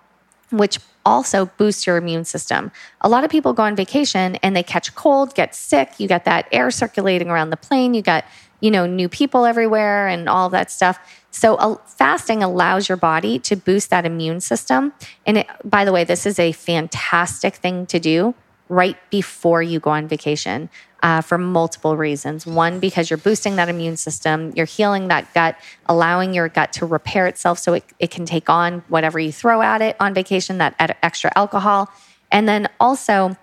which 0.50 0.78
also 1.04 1.46
boosts 1.56 1.86
your 1.86 1.96
immune 1.96 2.24
system. 2.24 2.70
A 3.00 3.08
lot 3.08 3.24
of 3.24 3.30
people 3.30 3.52
go 3.52 3.62
on 3.62 3.74
vacation 3.76 4.36
and 4.36 4.54
they 4.54 4.62
catch 4.62 4.94
cold, 4.94 5.34
get 5.34 5.54
sick, 5.54 5.98
you 5.98 6.06
get 6.08 6.24
that 6.24 6.46
air 6.52 6.70
circulating 6.70 7.30
around 7.30 7.50
the 7.50 7.56
plane, 7.56 7.94
you 7.94 8.02
got, 8.02 8.24
you 8.60 8.70
know, 8.70 8.86
new 8.86 9.08
people 9.08 9.46
everywhere 9.46 10.08
and 10.08 10.28
all 10.28 10.50
that 10.50 10.70
stuff. 10.70 10.98
So 11.30 11.80
fasting 11.86 12.42
allows 12.42 12.88
your 12.88 12.96
body 12.96 13.38
to 13.40 13.56
boost 13.56 13.90
that 13.90 14.04
immune 14.04 14.40
system. 14.40 14.92
And 15.26 15.38
it, 15.38 15.46
by 15.64 15.84
the 15.84 15.92
way, 15.92 16.04
this 16.04 16.26
is 16.26 16.38
a 16.38 16.52
fantastic 16.52 17.56
thing 17.56 17.86
to 17.86 18.00
do 18.00 18.34
right 18.68 18.96
before 19.10 19.62
you 19.62 19.80
go 19.80 19.90
on 19.90 20.06
vacation 20.06 20.70
uh, 21.02 21.20
for 21.20 21.38
multiple 21.38 21.96
reasons. 21.96 22.46
One, 22.46 22.78
because 22.78 23.10
you're 23.10 23.16
boosting 23.18 23.56
that 23.56 23.68
immune 23.68 23.96
system, 23.96 24.52
you're 24.54 24.66
healing 24.66 25.08
that 25.08 25.32
gut, 25.34 25.56
allowing 25.86 26.34
your 26.34 26.48
gut 26.48 26.72
to 26.74 26.86
repair 26.86 27.26
itself 27.26 27.58
so 27.58 27.74
it, 27.74 27.84
it 27.98 28.10
can 28.10 28.26
take 28.26 28.48
on 28.48 28.84
whatever 28.88 29.18
you 29.18 29.32
throw 29.32 29.62
at 29.62 29.82
it 29.82 29.96
on 29.98 30.14
vacation, 30.14 30.58
that 30.58 30.74
extra 31.02 31.32
alcohol. 31.34 31.90
And 32.30 32.48
then 32.48 32.68
also, 32.78 33.36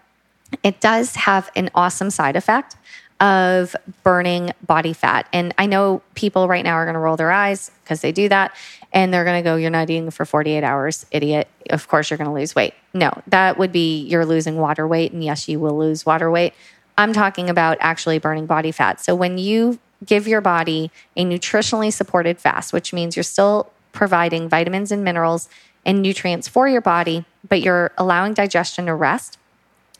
it 0.63 0.79
does 0.79 1.15
have 1.15 1.51
an 1.55 1.69
awesome 1.75 2.09
side 2.09 2.35
effect. 2.35 2.75
Of 3.19 3.75
burning 4.03 4.51
body 4.65 4.93
fat. 4.93 5.27
And 5.33 5.53
I 5.57 5.65
know 5.65 6.01
people 6.13 6.47
right 6.47 6.63
now 6.63 6.73
are 6.73 6.85
going 6.85 6.93
to 6.93 6.99
roll 6.99 7.17
their 7.17 7.31
eyes 7.31 7.71
because 7.83 8.01
they 8.01 8.11
do 8.11 8.29
that. 8.29 8.55
And 8.93 9.13
they're 9.13 9.25
going 9.25 9.43
to 9.43 9.47
go, 9.47 9.55
You're 9.55 9.71
not 9.71 9.89
eating 9.89 10.11
for 10.11 10.25
48 10.25 10.63
hours, 10.63 11.05
idiot. 11.11 11.47
Of 11.69 11.87
course, 11.87 12.09
you're 12.09 12.17
going 12.17 12.29
to 12.29 12.33
lose 12.33 12.55
weight. 12.55 12.73
No, 12.93 13.11
that 13.27 13.57
would 13.57 13.71
be 13.71 14.05
you're 14.05 14.25
losing 14.25 14.57
water 14.57 14.87
weight. 14.87 15.11
And 15.11 15.23
yes, 15.23 15.47
you 15.47 15.59
will 15.59 15.77
lose 15.77 16.05
water 16.05 16.29
weight. 16.29 16.53
I'm 16.97 17.13
talking 17.13 17.49
about 17.49 17.77
actually 17.79 18.17
burning 18.19 18.45
body 18.45 18.71
fat. 18.71 18.99
So 18.99 19.13
when 19.13 19.37
you 19.37 19.79
give 20.05 20.27
your 20.27 20.41
body 20.41 20.91
a 21.15 21.23
nutritionally 21.23 21.91
supported 21.91 22.39
fast, 22.39 22.73
which 22.73 22.93
means 22.93 23.15
you're 23.15 23.23
still 23.23 23.71
providing 23.91 24.47
vitamins 24.47 24.91
and 24.91 25.03
minerals 25.03 25.49
and 25.85 26.01
nutrients 26.01 26.47
for 26.47 26.67
your 26.67 26.81
body, 26.81 27.25
but 27.47 27.61
you're 27.61 27.91
allowing 27.97 28.33
digestion 28.33 28.85
to 28.85 28.93
rest, 28.93 29.37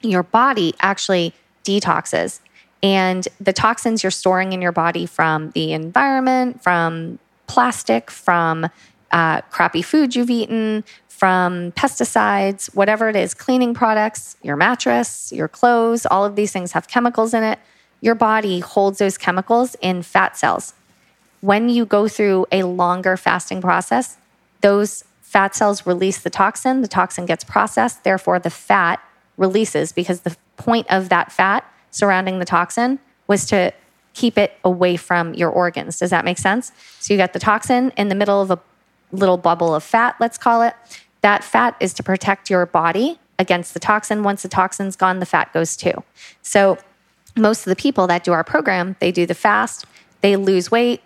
your 0.01 0.23
body 0.23 0.73
actually 0.79 1.33
detoxes. 1.63 2.39
And 2.83 3.27
the 3.39 3.53
toxins 3.53 4.03
you're 4.03 4.11
storing 4.11 4.53
in 4.53 4.61
your 4.61 4.71
body 4.71 5.05
from 5.05 5.51
the 5.51 5.73
environment, 5.73 6.61
from 6.61 7.19
plastic, 7.47 8.11
from 8.11 8.69
uh, 9.11 9.41
crappy 9.41 9.81
food 9.81 10.15
you've 10.15 10.29
eaten, 10.29 10.83
from 11.07 11.71
pesticides, 11.71 12.73
whatever 12.75 13.09
it 13.09 13.15
is, 13.15 13.33
cleaning 13.33 13.73
products, 13.73 14.37
your 14.43 14.55
mattress, 14.55 15.31
your 15.31 15.47
clothes, 15.47 16.05
all 16.05 16.23
of 16.23 16.35
these 16.35 16.51
things 16.51 16.73
have 16.73 16.87
chemicals 16.87 17.33
in 17.33 17.41
it. 17.41 17.57
Your 18.01 18.13
body 18.13 18.59
holds 18.59 18.99
those 18.99 19.17
chemicals 19.17 19.75
in 19.81 20.03
fat 20.03 20.37
cells. 20.37 20.73
When 21.41 21.69
you 21.69 21.85
go 21.85 22.07
through 22.07 22.45
a 22.51 22.63
longer 22.63 23.17
fasting 23.17 23.61
process, 23.61 24.17
those 24.61 25.03
fat 25.21 25.55
cells 25.55 25.87
release 25.87 26.19
the 26.19 26.29
toxin, 26.29 26.81
the 26.81 26.87
toxin 26.87 27.25
gets 27.25 27.43
processed, 27.43 28.03
therefore, 28.03 28.37
the 28.37 28.51
fat 28.51 29.01
releases 29.37 29.91
because 29.91 30.21
the 30.21 30.35
point 30.57 30.85
of 30.89 31.09
that 31.09 31.31
fat 31.31 31.65
surrounding 31.97 32.39
the 32.39 32.45
toxin 32.45 32.99
was 33.27 33.45
to 33.45 33.73
keep 34.13 34.37
it 34.37 34.53
away 34.63 34.97
from 34.97 35.33
your 35.33 35.49
organs. 35.49 35.99
Does 35.99 36.11
that 36.11 36.25
make 36.25 36.37
sense? 36.37 36.71
So 36.99 37.13
you 37.13 37.17
got 37.17 37.33
the 37.33 37.39
toxin 37.39 37.91
in 37.97 38.07
the 38.07 38.15
middle 38.15 38.41
of 38.41 38.51
a 38.51 38.59
little 39.11 39.37
bubble 39.37 39.73
of 39.73 39.83
fat, 39.83 40.15
let's 40.19 40.37
call 40.37 40.61
it. 40.61 40.73
That 41.21 41.43
fat 41.43 41.75
is 41.79 41.93
to 41.93 42.03
protect 42.03 42.49
your 42.49 42.65
body 42.65 43.19
against 43.39 43.73
the 43.73 43.79
toxin. 43.79 44.23
Once 44.23 44.41
the 44.41 44.49
toxin's 44.49 44.95
gone, 44.95 45.19
the 45.19 45.25
fat 45.25 45.53
goes 45.53 45.75
too. 45.75 46.03
So 46.41 46.77
most 47.35 47.65
of 47.65 47.71
the 47.71 47.75
people 47.75 48.07
that 48.07 48.23
do 48.23 48.33
our 48.33 48.43
program, 48.43 48.95
they 48.99 49.11
do 49.11 49.25
the 49.25 49.35
fast, 49.35 49.85
they 50.21 50.35
lose 50.35 50.71
weight 50.71 51.01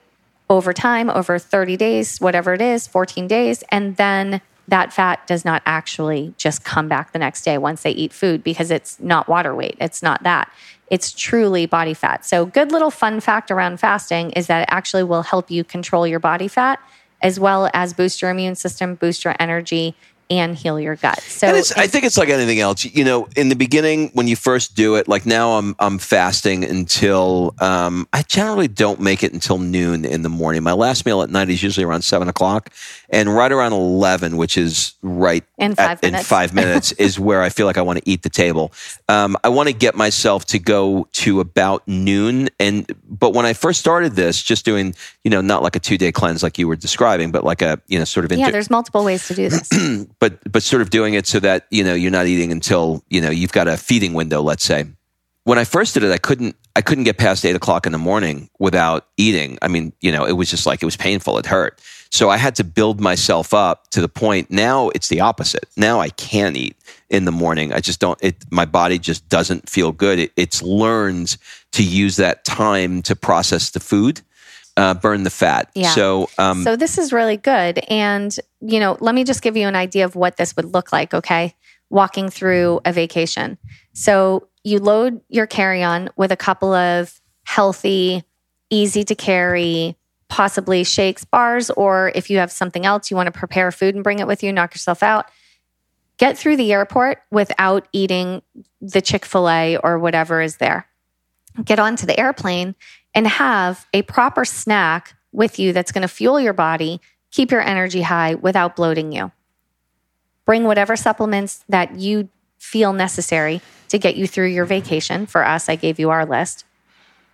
over 0.49 0.73
time, 0.73 1.09
over 1.09 1.39
30 1.39 1.77
days, 1.77 2.19
whatever 2.19 2.53
it 2.53 2.61
is, 2.61 2.87
14 2.87 3.27
days, 3.27 3.63
and 3.69 3.95
then 3.97 4.41
that 4.71 4.91
fat 4.93 5.27
does 5.27 5.45
not 5.45 5.61
actually 5.65 6.33
just 6.37 6.63
come 6.63 6.87
back 6.87 7.11
the 7.11 7.19
next 7.19 7.43
day 7.43 7.57
once 7.57 7.83
they 7.83 7.91
eat 7.91 8.13
food 8.13 8.43
because 8.43 8.71
it's 8.71 8.99
not 8.99 9.27
water 9.27 9.53
weight. 9.53 9.75
It's 9.79 10.01
not 10.01 10.23
that. 10.23 10.51
It's 10.89 11.11
truly 11.11 11.65
body 11.65 11.93
fat. 11.93 12.25
So, 12.25 12.45
good 12.45 12.71
little 12.71 12.89
fun 12.89 13.19
fact 13.19 13.51
around 13.51 13.79
fasting 13.79 14.31
is 14.31 14.47
that 14.47 14.63
it 14.63 14.69
actually 14.71 15.03
will 15.03 15.23
help 15.23 15.51
you 15.51 15.63
control 15.63 16.07
your 16.07 16.19
body 16.19 16.47
fat 16.47 16.79
as 17.21 17.39
well 17.39 17.69
as 17.73 17.93
boost 17.93 18.21
your 18.21 18.31
immune 18.31 18.55
system, 18.55 18.95
boost 18.95 19.23
your 19.23 19.35
energy, 19.39 19.95
and 20.31 20.55
heal 20.55 20.79
your 20.79 20.95
gut. 20.95 21.21
So 21.21 21.47
I 21.49 21.87
think 21.87 22.05
it's 22.05 22.17
like 22.17 22.29
anything 22.29 22.59
else. 22.61 22.85
You 22.85 23.03
know, 23.03 23.27
in 23.35 23.49
the 23.49 23.55
beginning 23.55 24.11
when 24.13 24.29
you 24.29 24.37
first 24.37 24.75
do 24.75 24.95
it, 24.95 25.09
like 25.09 25.25
now 25.25 25.57
I'm 25.57 25.75
I'm 25.77 25.97
fasting 25.99 26.63
until 26.63 27.53
um, 27.59 28.07
I 28.13 28.21
generally 28.21 28.69
don't 28.69 29.01
make 29.01 29.23
it 29.23 29.33
until 29.33 29.57
noon 29.57 30.05
in 30.05 30.21
the 30.21 30.29
morning. 30.29 30.63
My 30.63 30.71
last 30.71 31.05
meal 31.05 31.21
at 31.21 31.29
night 31.29 31.49
is 31.49 31.61
usually 31.61 31.83
around 31.83 32.03
seven 32.03 32.29
o'clock, 32.29 32.69
and 33.09 33.33
right 33.35 33.51
around 33.51 33.73
eleven, 33.73 34.37
which 34.37 34.57
is 34.57 34.93
right 35.01 35.43
in 35.57 35.75
five 35.75 35.97
at, 35.97 36.01
minutes, 36.03 36.21
in 36.21 36.25
five 36.25 36.53
minutes 36.53 36.91
is 36.93 37.19
where 37.19 37.41
I 37.41 37.49
feel 37.49 37.65
like 37.65 37.77
I 37.77 37.81
want 37.81 37.99
to 37.99 38.09
eat 38.09 38.23
the 38.23 38.29
table. 38.29 38.71
Um, 39.09 39.35
I 39.43 39.49
want 39.49 39.67
to 39.67 39.73
get 39.73 39.95
myself 39.95 40.45
to 40.45 40.59
go 40.59 41.09
to 41.13 41.41
about 41.41 41.85
noon, 41.87 42.47
and 42.57 42.89
but 43.05 43.33
when 43.33 43.45
I 43.45 43.51
first 43.51 43.81
started 43.81 44.13
this, 44.13 44.41
just 44.41 44.63
doing 44.63 44.95
you 45.25 45.29
know 45.29 45.41
not 45.41 45.61
like 45.61 45.75
a 45.75 45.79
two 45.79 45.97
day 45.97 46.13
cleanse 46.13 46.41
like 46.41 46.57
you 46.57 46.69
were 46.69 46.77
describing, 46.77 47.31
but 47.31 47.43
like 47.43 47.61
a 47.61 47.81
you 47.87 47.99
know 47.99 48.05
sort 48.05 48.23
of 48.23 48.31
yeah. 48.31 48.49
There's 48.49 48.69
multiple 48.69 49.03
ways 49.03 49.27
to 49.27 49.33
do 49.33 49.49
this. 49.49 49.69
but 50.21 50.39
but 50.49 50.63
sort 50.63 50.81
of 50.81 50.89
doing 50.89 51.15
it 51.15 51.27
so 51.27 51.41
that 51.41 51.65
you 51.69 51.83
know 51.83 51.93
you're 51.93 52.11
not 52.11 52.27
eating 52.27 52.53
until 52.53 53.03
you 53.09 53.19
know 53.19 53.29
you've 53.29 53.51
got 53.51 53.67
a 53.67 53.75
feeding 53.75 54.13
window. 54.13 54.41
Let's 54.41 54.63
say 54.63 54.85
when 55.43 55.57
I 55.57 55.65
first 55.65 55.95
did 55.95 56.03
it, 56.03 56.11
I 56.11 56.17
couldn't 56.17 56.55
I 56.75 56.81
couldn't 56.81 57.03
get 57.03 57.17
past 57.17 57.43
eight 57.43 57.55
o'clock 57.55 57.85
in 57.85 57.91
the 57.91 57.97
morning 57.97 58.49
without 58.59 59.07
eating. 59.17 59.57
I 59.61 59.67
mean, 59.67 59.91
you 59.99 60.11
know, 60.11 60.25
it 60.25 60.33
was 60.33 60.49
just 60.49 60.65
like 60.65 60.81
it 60.81 60.85
was 60.85 60.95
painful. 60.95 61.37
It 61.39 61.47
hurt. 61.47 61.81
So 62.11 62.29
I 62.29 62.37
had 62.37 62.55
to 62.55 62.63
build 62.63 63.01
myself 63.01 63.53
up 63.53 63.89
to 63.91 64.01
the 64.01 64.09
point. 64.09 64.51
Now 64.51 64.89
it's 64.89 65.07
the 65.07 65.21
opposite. 65.21 65.65
Now 65.75 65.99
I 65.99 66.09
can 66.09 66.55
eat 66.55 66.77
in 67.09 67.25
the 67.25 67.31
morning. 67.31 67.73
I 67.73 67.79
just 67.79 67.99
don't. 67.99 68.19
It 68.21 68.45
my 68.51 68.65
body 68.65 68.99
just 68.99 69.27
doesn't 69.27 69.67
feel 69.67 69.91
good. 69.91 70.19
It, 70.19 70.31
it's 70.37 70.61
learned 70.61 71.35
to 71.71 71.83
use 71.83 72.17
that 72.17 72.45
time 72.45 73.01
to 73.03 73.15
process 73.15 73.71
the 73.71 73.79
food 73.79 74.21
uh, 74.77 74.93
burn 74.93 75.23
the 75.23 75.29
fat. 75.29 75.69
Yeah. 75.75 75.93
So, 75.93 76.29
um, 76.37 76.63
so 76.63 76.75
this 76.75 76.97
is 76.97 77.11
really 77.11 77.37
good. 77.37 77.79
And, 77.89 78.35
you 78.61 78.79
know, 78.79 78.97
let 78.99 79.15
me 79.15 79.23
just 79.23 79.41
give 79.41 79.57
you 79.57 79.67
an 79.67 79.75
idea 79.75 80.05
of 80.05 80.15
what 80.15 80.37
this 80.37 80.55
would 80.55 80.65
look 80.65 80.91
like, 80.91 81.13
okay? 81.13 81.55
Walking 81.89 82.29
through 82.29 82.81
a 82.85 82.93
vacation. 82.93 83.57
So 83.93 84.47
you 84.63 84.79
load 84.79 85.21
your 85.29 85.47
carry 85.47 85.83
on 85.83 86.09
with 86.15 86.31
a 86.31 86.37
couple 86.37 86.73
of 86.73 87.19
healthy, 87.43 88.23
easy 88.69 89.03
to 89.03 89.15
carry, 89.15 89.97
possibly 90.29 90.83
shakes, 90.83 91.25
bars, 91.25 91.69
or 91.71 92.11
if 92.15 92.29
you 92.29 92.37
have 92.37 92.51
something 92.51 92.85
else 92.85 93.11
you 93.11 93.17
want 93.17 93.27
to 93.27 93.37
prepare 93.37 93.71
food 93.71 93.95
and 93.95 94.03
bring 94.03 94.19
it 94.19 94.27
with 94.27 94.41
you, 94.43 94.53
knock 94.53 94.73
yourself 94.73 95.03
out. 95.03 95.25
Get 96.17 96.37
through 96.37 96.55
the 96.57 96.71
airport 96.71 97.23
without 97.31 97.87
eating 97.91 98.41
the 98.79 99.01
Chick 99.01 99.25
fil 99.25 99.49
A 99.49 99.77
or 99.77 99.99
whatever 99.99 100.39
is 100.39 100.57
there. 100.57 100.87
Get 101.65 101.79
onto 101.79 102.05
the 102.05 102.17
airplane 102.17 102.75
and 103.13 103.27
have 103.27 103.87
a 103.93 104.01
proper 104.03 104.45
snack 104.45 105.15
with 105.31 105.59
you 105.59 105.73
that's 105.73 105.91
going 105.91 106.01
to 106.01 106.07
fuel 106.07 106.39
your 106.39 106.53
body, 106.53 107.01
keep 107.31 107.51
your 107.51 107.61
energy 107.61 108.01
high 108.01 108.35
without 108.35 108.75
bloating 108.75 109.11
you. 109.11 109.31
Bring 110.45 110.63
whatever 110.63 110.95
supplements 110.95 111.63
that 111.69 111.95
you 111.95 112.29
feel 112.57 112.93
necessary 112.93 113.61
to 113.89 113.97
get 113.97 114.15
you 114.15 114.27
through 114.27 114.47
your 114.47 114.65
vacation. 114.65 115.25
For 115.25 115.45
us, 115.45 115.69
I 115.69 115.75
gave 115.75 115.99
you 115.99 116.09
our 116.09 116.25
list. 116.25 116.65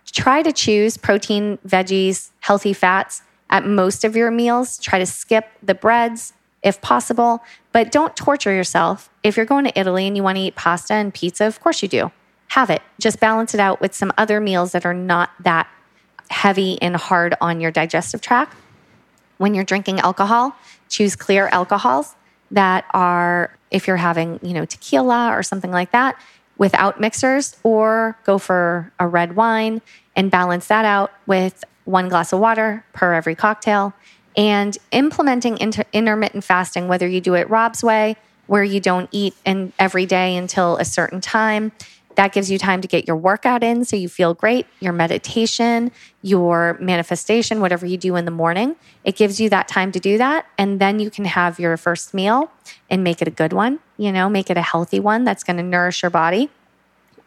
Try 0.06 0.42
to 0.42 0.52
choose 0.52 0.96
protein, 0.96 1.58
veggies, 1.66 2.30
healthy 2.40 2.72
fats 2.72 3.22
at 3.50 3.66
most 3.66 4.04
of 4.04 4.16
your 4.16 4.30
meals. 4.30 4.78
Try 4.78 4.98
to 4.98 5.06
skip 5.06 5.48
the 5.62 5.74
breads 5.74 6.32
if 6.62 6.80
possible, 6.80 7.42
but 7.72 7.92
don't 7.92 8.16
torture 8.16 8.52
yourself. 8.52 9.10
If 9.22 9.36
you're 9.36 9.46
going 9.46 9.64
to 9.64 9.78
Italy 9.78 10.06
and 10.06 10.16
you 10.16 10.22
want 10.22 10.36
to 10.36 10.42
eat 10.42 10.56
pasta 10.56 10.94
and 10.94 11.12
pizza, 11.12 11.44
of 11.44 11.60
course 11.60 11.82
you 11.82 11.88
do 11.88 12.10
have 12.48 12.70
it. 12.70 12.82
Just 12.98 13.20
balance 13.20 13.54
it 13.54 13.60
out 13.60 13.80
with 13.80 13.94
some 13.94 14.12
other 14.18 14.40
meals 14.40 14.72
that 14.72 14.84
are 14.84 14.94
not 14.94 15.30
that 15.40 15.68
heavy 16.30 16.80
and 16.82 16.96
hard 16.96 17.34
on 17.40 17.60
your 17.60 17.70
digestive 17.70 18.20
tract. 18.20 18.56
When 19.38 19.54
you're 19.54 19.64
drinking 19.64 20.00
alcohol, 20.00 20.56
choose 20.88 21.14
clear 21.16 21.46
alcohols 21.48 22.14
that 22.50 22.84
are, 22.92 23.56
if 23.70 23.86
you're 23.86 23.96
having, 23.96 24.40
you 24.42 24.52
know, 24.52 24.64
tequila 24.64 25.30
or 25.30 25.42
something 25.42 25.70
like 25.70 25.92
that, 25.92 26.20
without 26.56 27.00
mixers, 27.00 27.56
or 27.62 28.18
go 28.24 28.36
for 28.38 28.92
a 28.98 29.06
red 29.06 29.36
wine 29.36 29.80
and 30.16 30.30
balance 30.30 30.66
that 30.66 30.84
out 30.84 31.12
with 31.26 31.62
one 31.84 32.08
glass 32.08 32.32
of 32.32 32.40
water 32.40 32.84
per 32.92 33.14
every 33.14 33.34
cocktail. 33.34 33.94
And 34.36 34.76
implementing 34.90 35.58
inter- 35.58 35.84
intermittent 35.92 36.44
fasting, 36.44 36.88
whether 36.88 37.06
you 37.06 37.20
do 37.20 37.34
it 37.34 37.48
Rob's 37.48 37.84
way, 37.84 38.16
where 38.46 38.64
you 38.64 38.80
don't 38.80 39.08
eat 39.12 39.34
in 39.44 39.72
every 39.78 40.06
day 40.06 40.36
until 40.36 40.76
a 40.78 40.84
certain 40.84 41.20
time, 41.20 41.70
that 42.18 42.32
gives 42.32 42.50
you 42.50 42.58
time 42.58 42.80
to 42.80 42.88
get 42.88 43.06
your 43.06 43.14
workout 43.14 43.62
in 43.62 43.84
so 43.84 43.94
you 43.94 44.08
feel 44.08 44.34
great, 44.34 44.66
your 44.80 44.92
meditation, 44.92 45.92
your 46.20 46.76
manifestation, 46.80 47.60
whatever 47.60 47.86
you 47.86 47.96
do 47.96 48.16
in 48.16 48.24
the 48.24 48.32
morning. 48.32 48.74
It 49.04 49.14
gives 49.14 49.40
you 49.40 49.48
that 49.50 49.68
time 49.68 49.92
to 49.92 50.00
do 50.00 50.18
that. 50.18 50.44
And 50.58 50.80
then 50.80 50.98
you 50.98 51.10
can 51.10 51.26
have 51.26 51.60
your 51.60 51.76
first 51.76 52.12
meal 52.12 52.50
and 52.90 53.04
make 53.04 53.22
it 53.22 53.28
a 53.28 53.30
good 53.30 53.52
one, 53.52 53.78
you 53.98 54.10
know, 54.10 54.28
make 54.28 54.50
it 54.50 54.56
a 54.56 54.62
healthy 54.62 54.98
one 54.98 55.22
that's 55.22 55.44
going 55.44 55.58
to 55.58 55.62
nourish 55.62 56.02
your 56.02 56.10
body. 56.10 56.50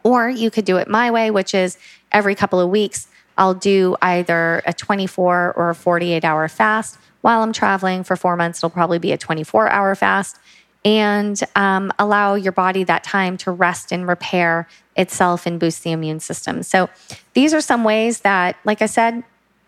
Or 0.02 0.28
you 0.28 0.50
could 0.50 0.66
do 0.66 0.76
it 0.76 0.88
my 0.88 1.10
way, 1.10 1.30
which 1.30 1.54
is 1.54 1.78
every 2.12 2.34
couple 2.34 2.60
of 2.60 2.68
weeks, 2.68 3.08
I'll 3.38 3.54
do 3.54 3.96
either 4.02 4.60
a 4.66 4.74
24 4.74 5.54
or 5.56 5.70
a 5.70 5.74
48 5.74 6.22
hour 6.22 6.46
fast. 6.48 6.98
While 7.22 7.42
I'm 7.42 7.54
traveling 7.54 8.04
for 8.04 8.14
four 8.14 8.36
months, 8.36 8.58
it'll 8.58 8.68
probably 8.68 8.98
be 8.98 9.12
a 9.12 9.16
24 9.16 9.70
hour 9.70 9.94
fast 9.94 10.36
and 10.84 11.40
um, 11.54 11.92
allow 11.98 12.34
your 12.34 12.52
body 12.52 12.84
that 12.84 13.04
time 13.04 13.36
to 13.38 13.50
rest 13.50 13.92
and 13.92 14.06
repair 14.06 14.68
itself 14.96 15.46
and 15.46 15.60
boost 15.60 15.84
the 15.84 15.92
immune 15.92 16.20
system. 16.20 16.62
So, 16.62 16.88
these 17.34 17.54
are 17.54 17.60
some 17.60 17.84
ways 17.84 18.20
that, 18.20 18.56
like 18.64 18.82
I 18.82 18.86
said, 18.86 19.22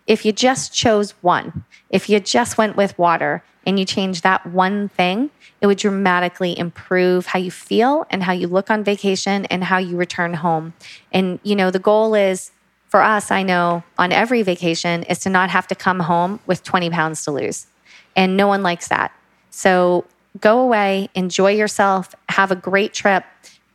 if 0.07 0.25
you 0.25 0.31
just 0.31 0.73
chose 0.73 1.11
one, 1.21 1.63
if 1.89 2.09
you 2.09 2.19
just 2.19 2.57
went 2.57 2.75
with 2.75 2.97
water 2.97 3.43
and 3.65 3.79
you 3.79 3.85
change 3.85 4.21
that 4.21 4.45
one 4.45 4.89
thing, 4.89 5.31
it 5.61 5.67
would 5.67 5.79
dramatically 5.79 6.57
improve 6.57 7.25
how 7.27 7.39
you 7.39 7.49
feel 7.49 8.05
and 8.11 8.21
how 8.21 8.33
you 8.33 8.47
look 8.47 8.69
on 8.69 8.83
vacation 8.83 9.45
and 9.45 9.63
how 9.63 9.77
you 9.77 9.97
return 9.97 10.35
home. 10.35 10.73
And, 11.11 11.39
you 11.41 11.55
know, 11.55 11.71
the 11.71 11.79
goal 11.79 12.13
is 12.13 12.51
for 12.89 13.01
us, 13.01 13.31
I 13.31 13.41
know 13.41 13.83
on 13.97 14.11
every 14.11 14.43
vacation, 14.43 15.03
is 15.03 15.19
to 15.19 15.29
not 15.29 15.49
have 15.49 15.67
to 15.67 15.75
come 15.75 16.01
home 16.01 16.39
with 16.45 16.63
20 16.63 16.91
pounds 16.91 17.23
to 17.25 17.31
lose. 17.31 17.65
And 18.15 18.37
no 18.37 18.47
one 18.47 18.61
likes 18.61 18.89
that. 18.89 19.11
So, 19.49 20.05
go 20.39 20.59
away, 20.59 21.09
enjoy 21.15 21.51
yourself, 21.51 22.13
have 22.29 22.51
a 22.51 22.55
great 22.55 22.93
trip, 22.93 23.23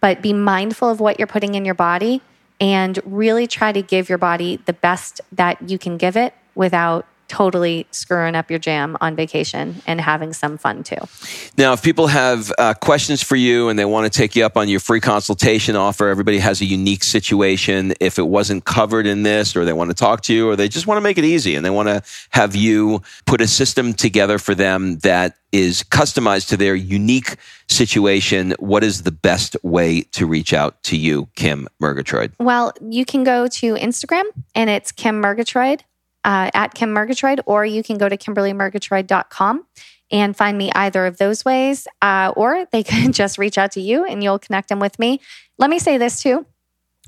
but 0.01 0.23
be 0.23 0.33
mindful 0.33 0.89
of 0.89 1.01
what 1.01 1.19
you're 1.19 1.27
putting 1.27 1.55
in 1.55 1.65
your 1.65 1.75
body 1.75 2.23
and 2.61 2.99
really 3.05 3.47
try 3.47 3.73
to 3.73 3.83
give 3.83 4.09
your 4.09 4.19
body 4.19 4.61
the 4.67 4.73
best 4.73 5.21
that 5.33 5.71
you 5.71 5.79
can 5.79 5.97
give 5.97 6.17
it 6.17 6.35
without 6.55 7.07
totally 7.31 7.87
screwing 7.93 8.35
up 8.35 8.51
your 8.51 8.59
jam 8.59 8.97
on 9.01 9.15
vacation 9.15 9.81
and 9.87 10.01
having 10.01 10.33
some 10.33 10.59
fun 10.59 10.83
too. 10.83 10.97
Now, 11.57 11.73
if 11.73 11.81
people 11.81 12.09
have 12.09 12.53
uh, 12.59 12.75
questions 12.75 13.23
for 13.23 13.37
you 13.37 13.69
and 13.69 13.79
they 13.79 13.85
want 13.85 14.13
to 14.13 14.19
take 14.19 14.35
you 14.35 14.45
up 14.45 14.57
on 14.57 14.69
your 14.69 14.81
free 14.81 14.99
consultation 14.99 15.77
offer, 15.77 16.09
everybody 16.09 16.39
has 16.39 16.61
a 16.61 16.65
unique 16.65 17.05
situation. 17.05 17.95
If 18.01 18.19
it 18.19 18.27
wasn't 18.27 18.65
covered 18.65 19.07
in 19.07 19.23
this, 19.23 19.55
or 19.55 19.65
they 19.65 19.73
want 19.73 19.91
to 19.91 19.95
talk 19.95 20.23
to 20.23 20.35
you, 20.35 20.51
or 20.51 20.57
they 20.57 20.69
just 20.69 20.89
want 20.89 20.97
to 20.97 21.03
make 21.03 21.19
it 21.19 21.25
easy 21.25 21.55
and 21.55 21.65
they 21.65 21.71
want 21.71 21.89
to 21.89 22.03
have 22.31 22.57
you 22.57 23.01
put 23.27 23.41
a 23.41 23.47
system 23.47 23.93
together 23.93 24.39
for 24.39 24.57
them 24.57 24.99
that 24.99 25.37
is 25.53 25.85
customized 25.85 26.49
to 26.49 26.57
their 26.57 26.75
unique 26.75 27.37
situation, 27.69 28.55
what 28.59 28.83
is 28.83 29.03
the 29.03 29.13
best 29.13 29.57
way 29.63 30.03
to 30.13 30.27
reach 30.27 30.53
out 30.53 30.83
to 30.85 30.97
you, 30.97 31.29
Kim 31.37 31.69
Murgatroyd? 31.81 32.33
Well, 32.39 32.73
you 32.81 33.05
can 33.05 33.25
go 33.25 33.47
to 33.47 33.75
Instagram 33.75 34.25
and 34.55 34.69
it's 34.69 34.91
Kim 34.93 35.21
Murgatroyd 35.21 35.85
uh, 36.25 36.51
at 36.55 36.75
Kim 36.75 36.93
Murgatroyd, 36.93 37.41
or 37.47 37.65
you 37.65 37.83
can 37.83 37.99
go 37.99 38.09
to 38.09 38.17
KimberlyMurgatroyd.com 38.17 39.67
and 40.13 40.37
find 40.37 40.59
me 40.59 40.73
either 40.73 41.07
of 41.07 41.19
those 41.19 41.45
ways, 41.45 41.87
uh, 42.03 42.33
or 42.37 42.67
they 42.73 42.83
can 42.85 43.13
just 43.13 43.39
reach 43.39 43.59
out 43.59 43.73
to 43.73 43.81
you 43.81 44.05
and 44.05 44.23
you'll 44.23 44.39
connect 44.39 44.69
them 44.69 44.81
with 44.81 44.99
me. 44.99 45.21
Let 45.59 45.71
me 45.71 45.79
say 45.79 45.99
this 45.99 46.23
too. 46.23 46.47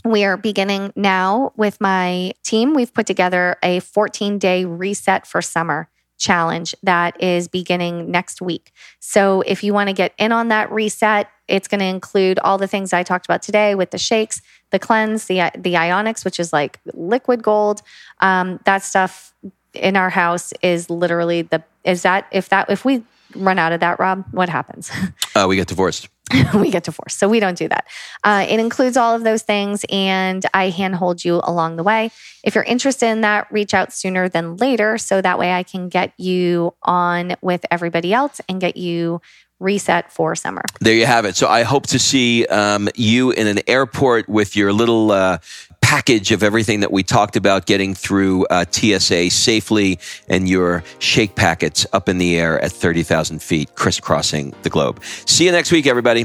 We 0.04 0.24
are 0.24 0.36
beginning 0.36 0.92
now 0.96 1.52
with 1.56 1.80
my 1.80 2.32
team. 2.42 2.74
We've 2.74 2.92
put 2.92 3.06
together 3.06 3.56
a 3.62 3.80
14 3.80 4.38
day 4.38 4.64
reset 4.64 5.26
for 5.26 5.40
summer 5.40 5.88
challenge 6.23 6.75
that 6.83 7.20
is 7.20 7.49
beginning 7.49 8.11
next 8.11 8.41
week. 8.41 8.73
So 9.01 9.43
if 9.43 9.64
you 9.64 9.75
want 9.75 9.89
to 9.89 9.93
get 9.93 10.14
in 10.18 10.33
on 10.33 10.49
that 10.49 10.70
reset, 10.70 11.29
it's 11.49 11.68
going 11.68 11.81
to 11.81 11.87
include 11.87 12.39
all 12.39 12.57
the 12.57 12.68
things 12.68 12.93
I 12.93 13.03
talked 13.03 13.27
about 13.27 13.43
today 13.43 13.75
with 13.75 13.91
the 13.91 13.99
shakes, 13.99 14.41
the 14.70 14.79
cleanse, 14.79 15.27
the 15.27 15.51
the 15.57 15.75
Ionix, 15.75 16.25
which 16.25 16.39
is 16.39 16.53
like 16.53 16.79
liquid 16.95 17.43
gold. 17.43 17.83
Um, 18.20 18.61
that 18.64 18.83
stuff 18.83 19.35
in 19.75 19.97
our 19.97 20.11
house 20.11 20.53
is 20.62 20.89
literally 20.89 21.43
the 21.43 21.62
is 21.85 22.03
that 22.03 22.27
if 22.31 22.49
that 22.51 22.70
if 22.70 22.85
we 22.85 23.03
run 23.35 23.59
out 23.59 23.73
of 23.73 23.81
that, 23.81 23.99
Rob, 23.99 24.25
what 24.31 24.49
happens? 24.49 24.91
Uh, 25.35 25.47
we 25.49 25.57
get 25.57 25.66
divorced. 25.66 26.11
we 26.55 26.70
get 26.70 26.85
divorced. 26.85 27.18
So 27.18 27.29
we 27.29 27.41
don't 27.41 27.59
do 27.59 27.68
that. 27.68 27.87
Uh, 28.25 28.47
it 28.49 28.61
includes 28.61 28.97
all 28.97 29.14
of 29.14 29.25
those 29.25 29.43
things, 29.43 29.85
and 29.91 30.45
I 30.55 30.70
handhold 30.70 31.25
you 31.25 31.41
along 31.45 31.77
the 31.77 31.83
way. 31.83 32.11
If 32.45 32.55
you're 32.55 32.64
interested 32.64 33.07
in 33.07 33.20
that, 33.23 33.51
reach 33.51 33.75
out 33.75 33.93
sooner 33.93 34.29
than 34.29 34.57
later. 34.57 34.99
So 34.99 35.20
that 35.20 35.39
way 35.39 35.53
I 35.53 35.62
can 35.62 35.89
get 35.89 36.12
you 36.18 36.75
on 36.83 37.37
with 37.43 37.64
everybody 37.70 38.12
else 38.12 38.41
and 38.49 38.61
get 38.61 38.77
you 38.77 39.20
reset 39.61 40.12
for 40.12 40.35
summer. 40.35 40.62
There 40.81 40.95
you 40.95 41.07
have 41.07 41.25
it. 41.25 41.37
So 41.37 41.49
I 41.49 41.62
hope 41.62 41.87
to 41.89 41.99
see 41.99 42.47
um, 42.47 42.89
you 42.95 43.31
in 43.31 43.47
an 43.47 43.61
airport 43.68 44.29
with 44.29 44.57
your 44.57 44.73
little 44.73 45.12
uh, 45.12 45.39
package 45.93 46.32
of 46.32 46.43
everything 46.43 46.80
that 46.80 46.90
we 46.90 47.03
talked 47.03 47.36
about 47.36 47.66
getting 47.66 47.93
through 47.93 48.47
uh, 48.47 48.64
TSA 48.70 49.28
safely 49.28 49.99
and 50.26 50.49
your 50.49 50.82
shake 51.01 51.34
packets 51.34 51.84
up 51.93 52.09
in 52.09 52.16
the 52.16 52.34
air 52.38 52.59
at 52.64 52.72
30,000 52.72 53.43
feet, 53.43 53.74
crisscrossing 53.74 54.55
the 54.62 54.70
globe. 54.70 55.05
See 55.26 55.45
you 55.45 55.53
next 55.53 55.70
week, 55.70 55.86
everybody. 55.86 56.24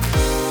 you 0.00 0.47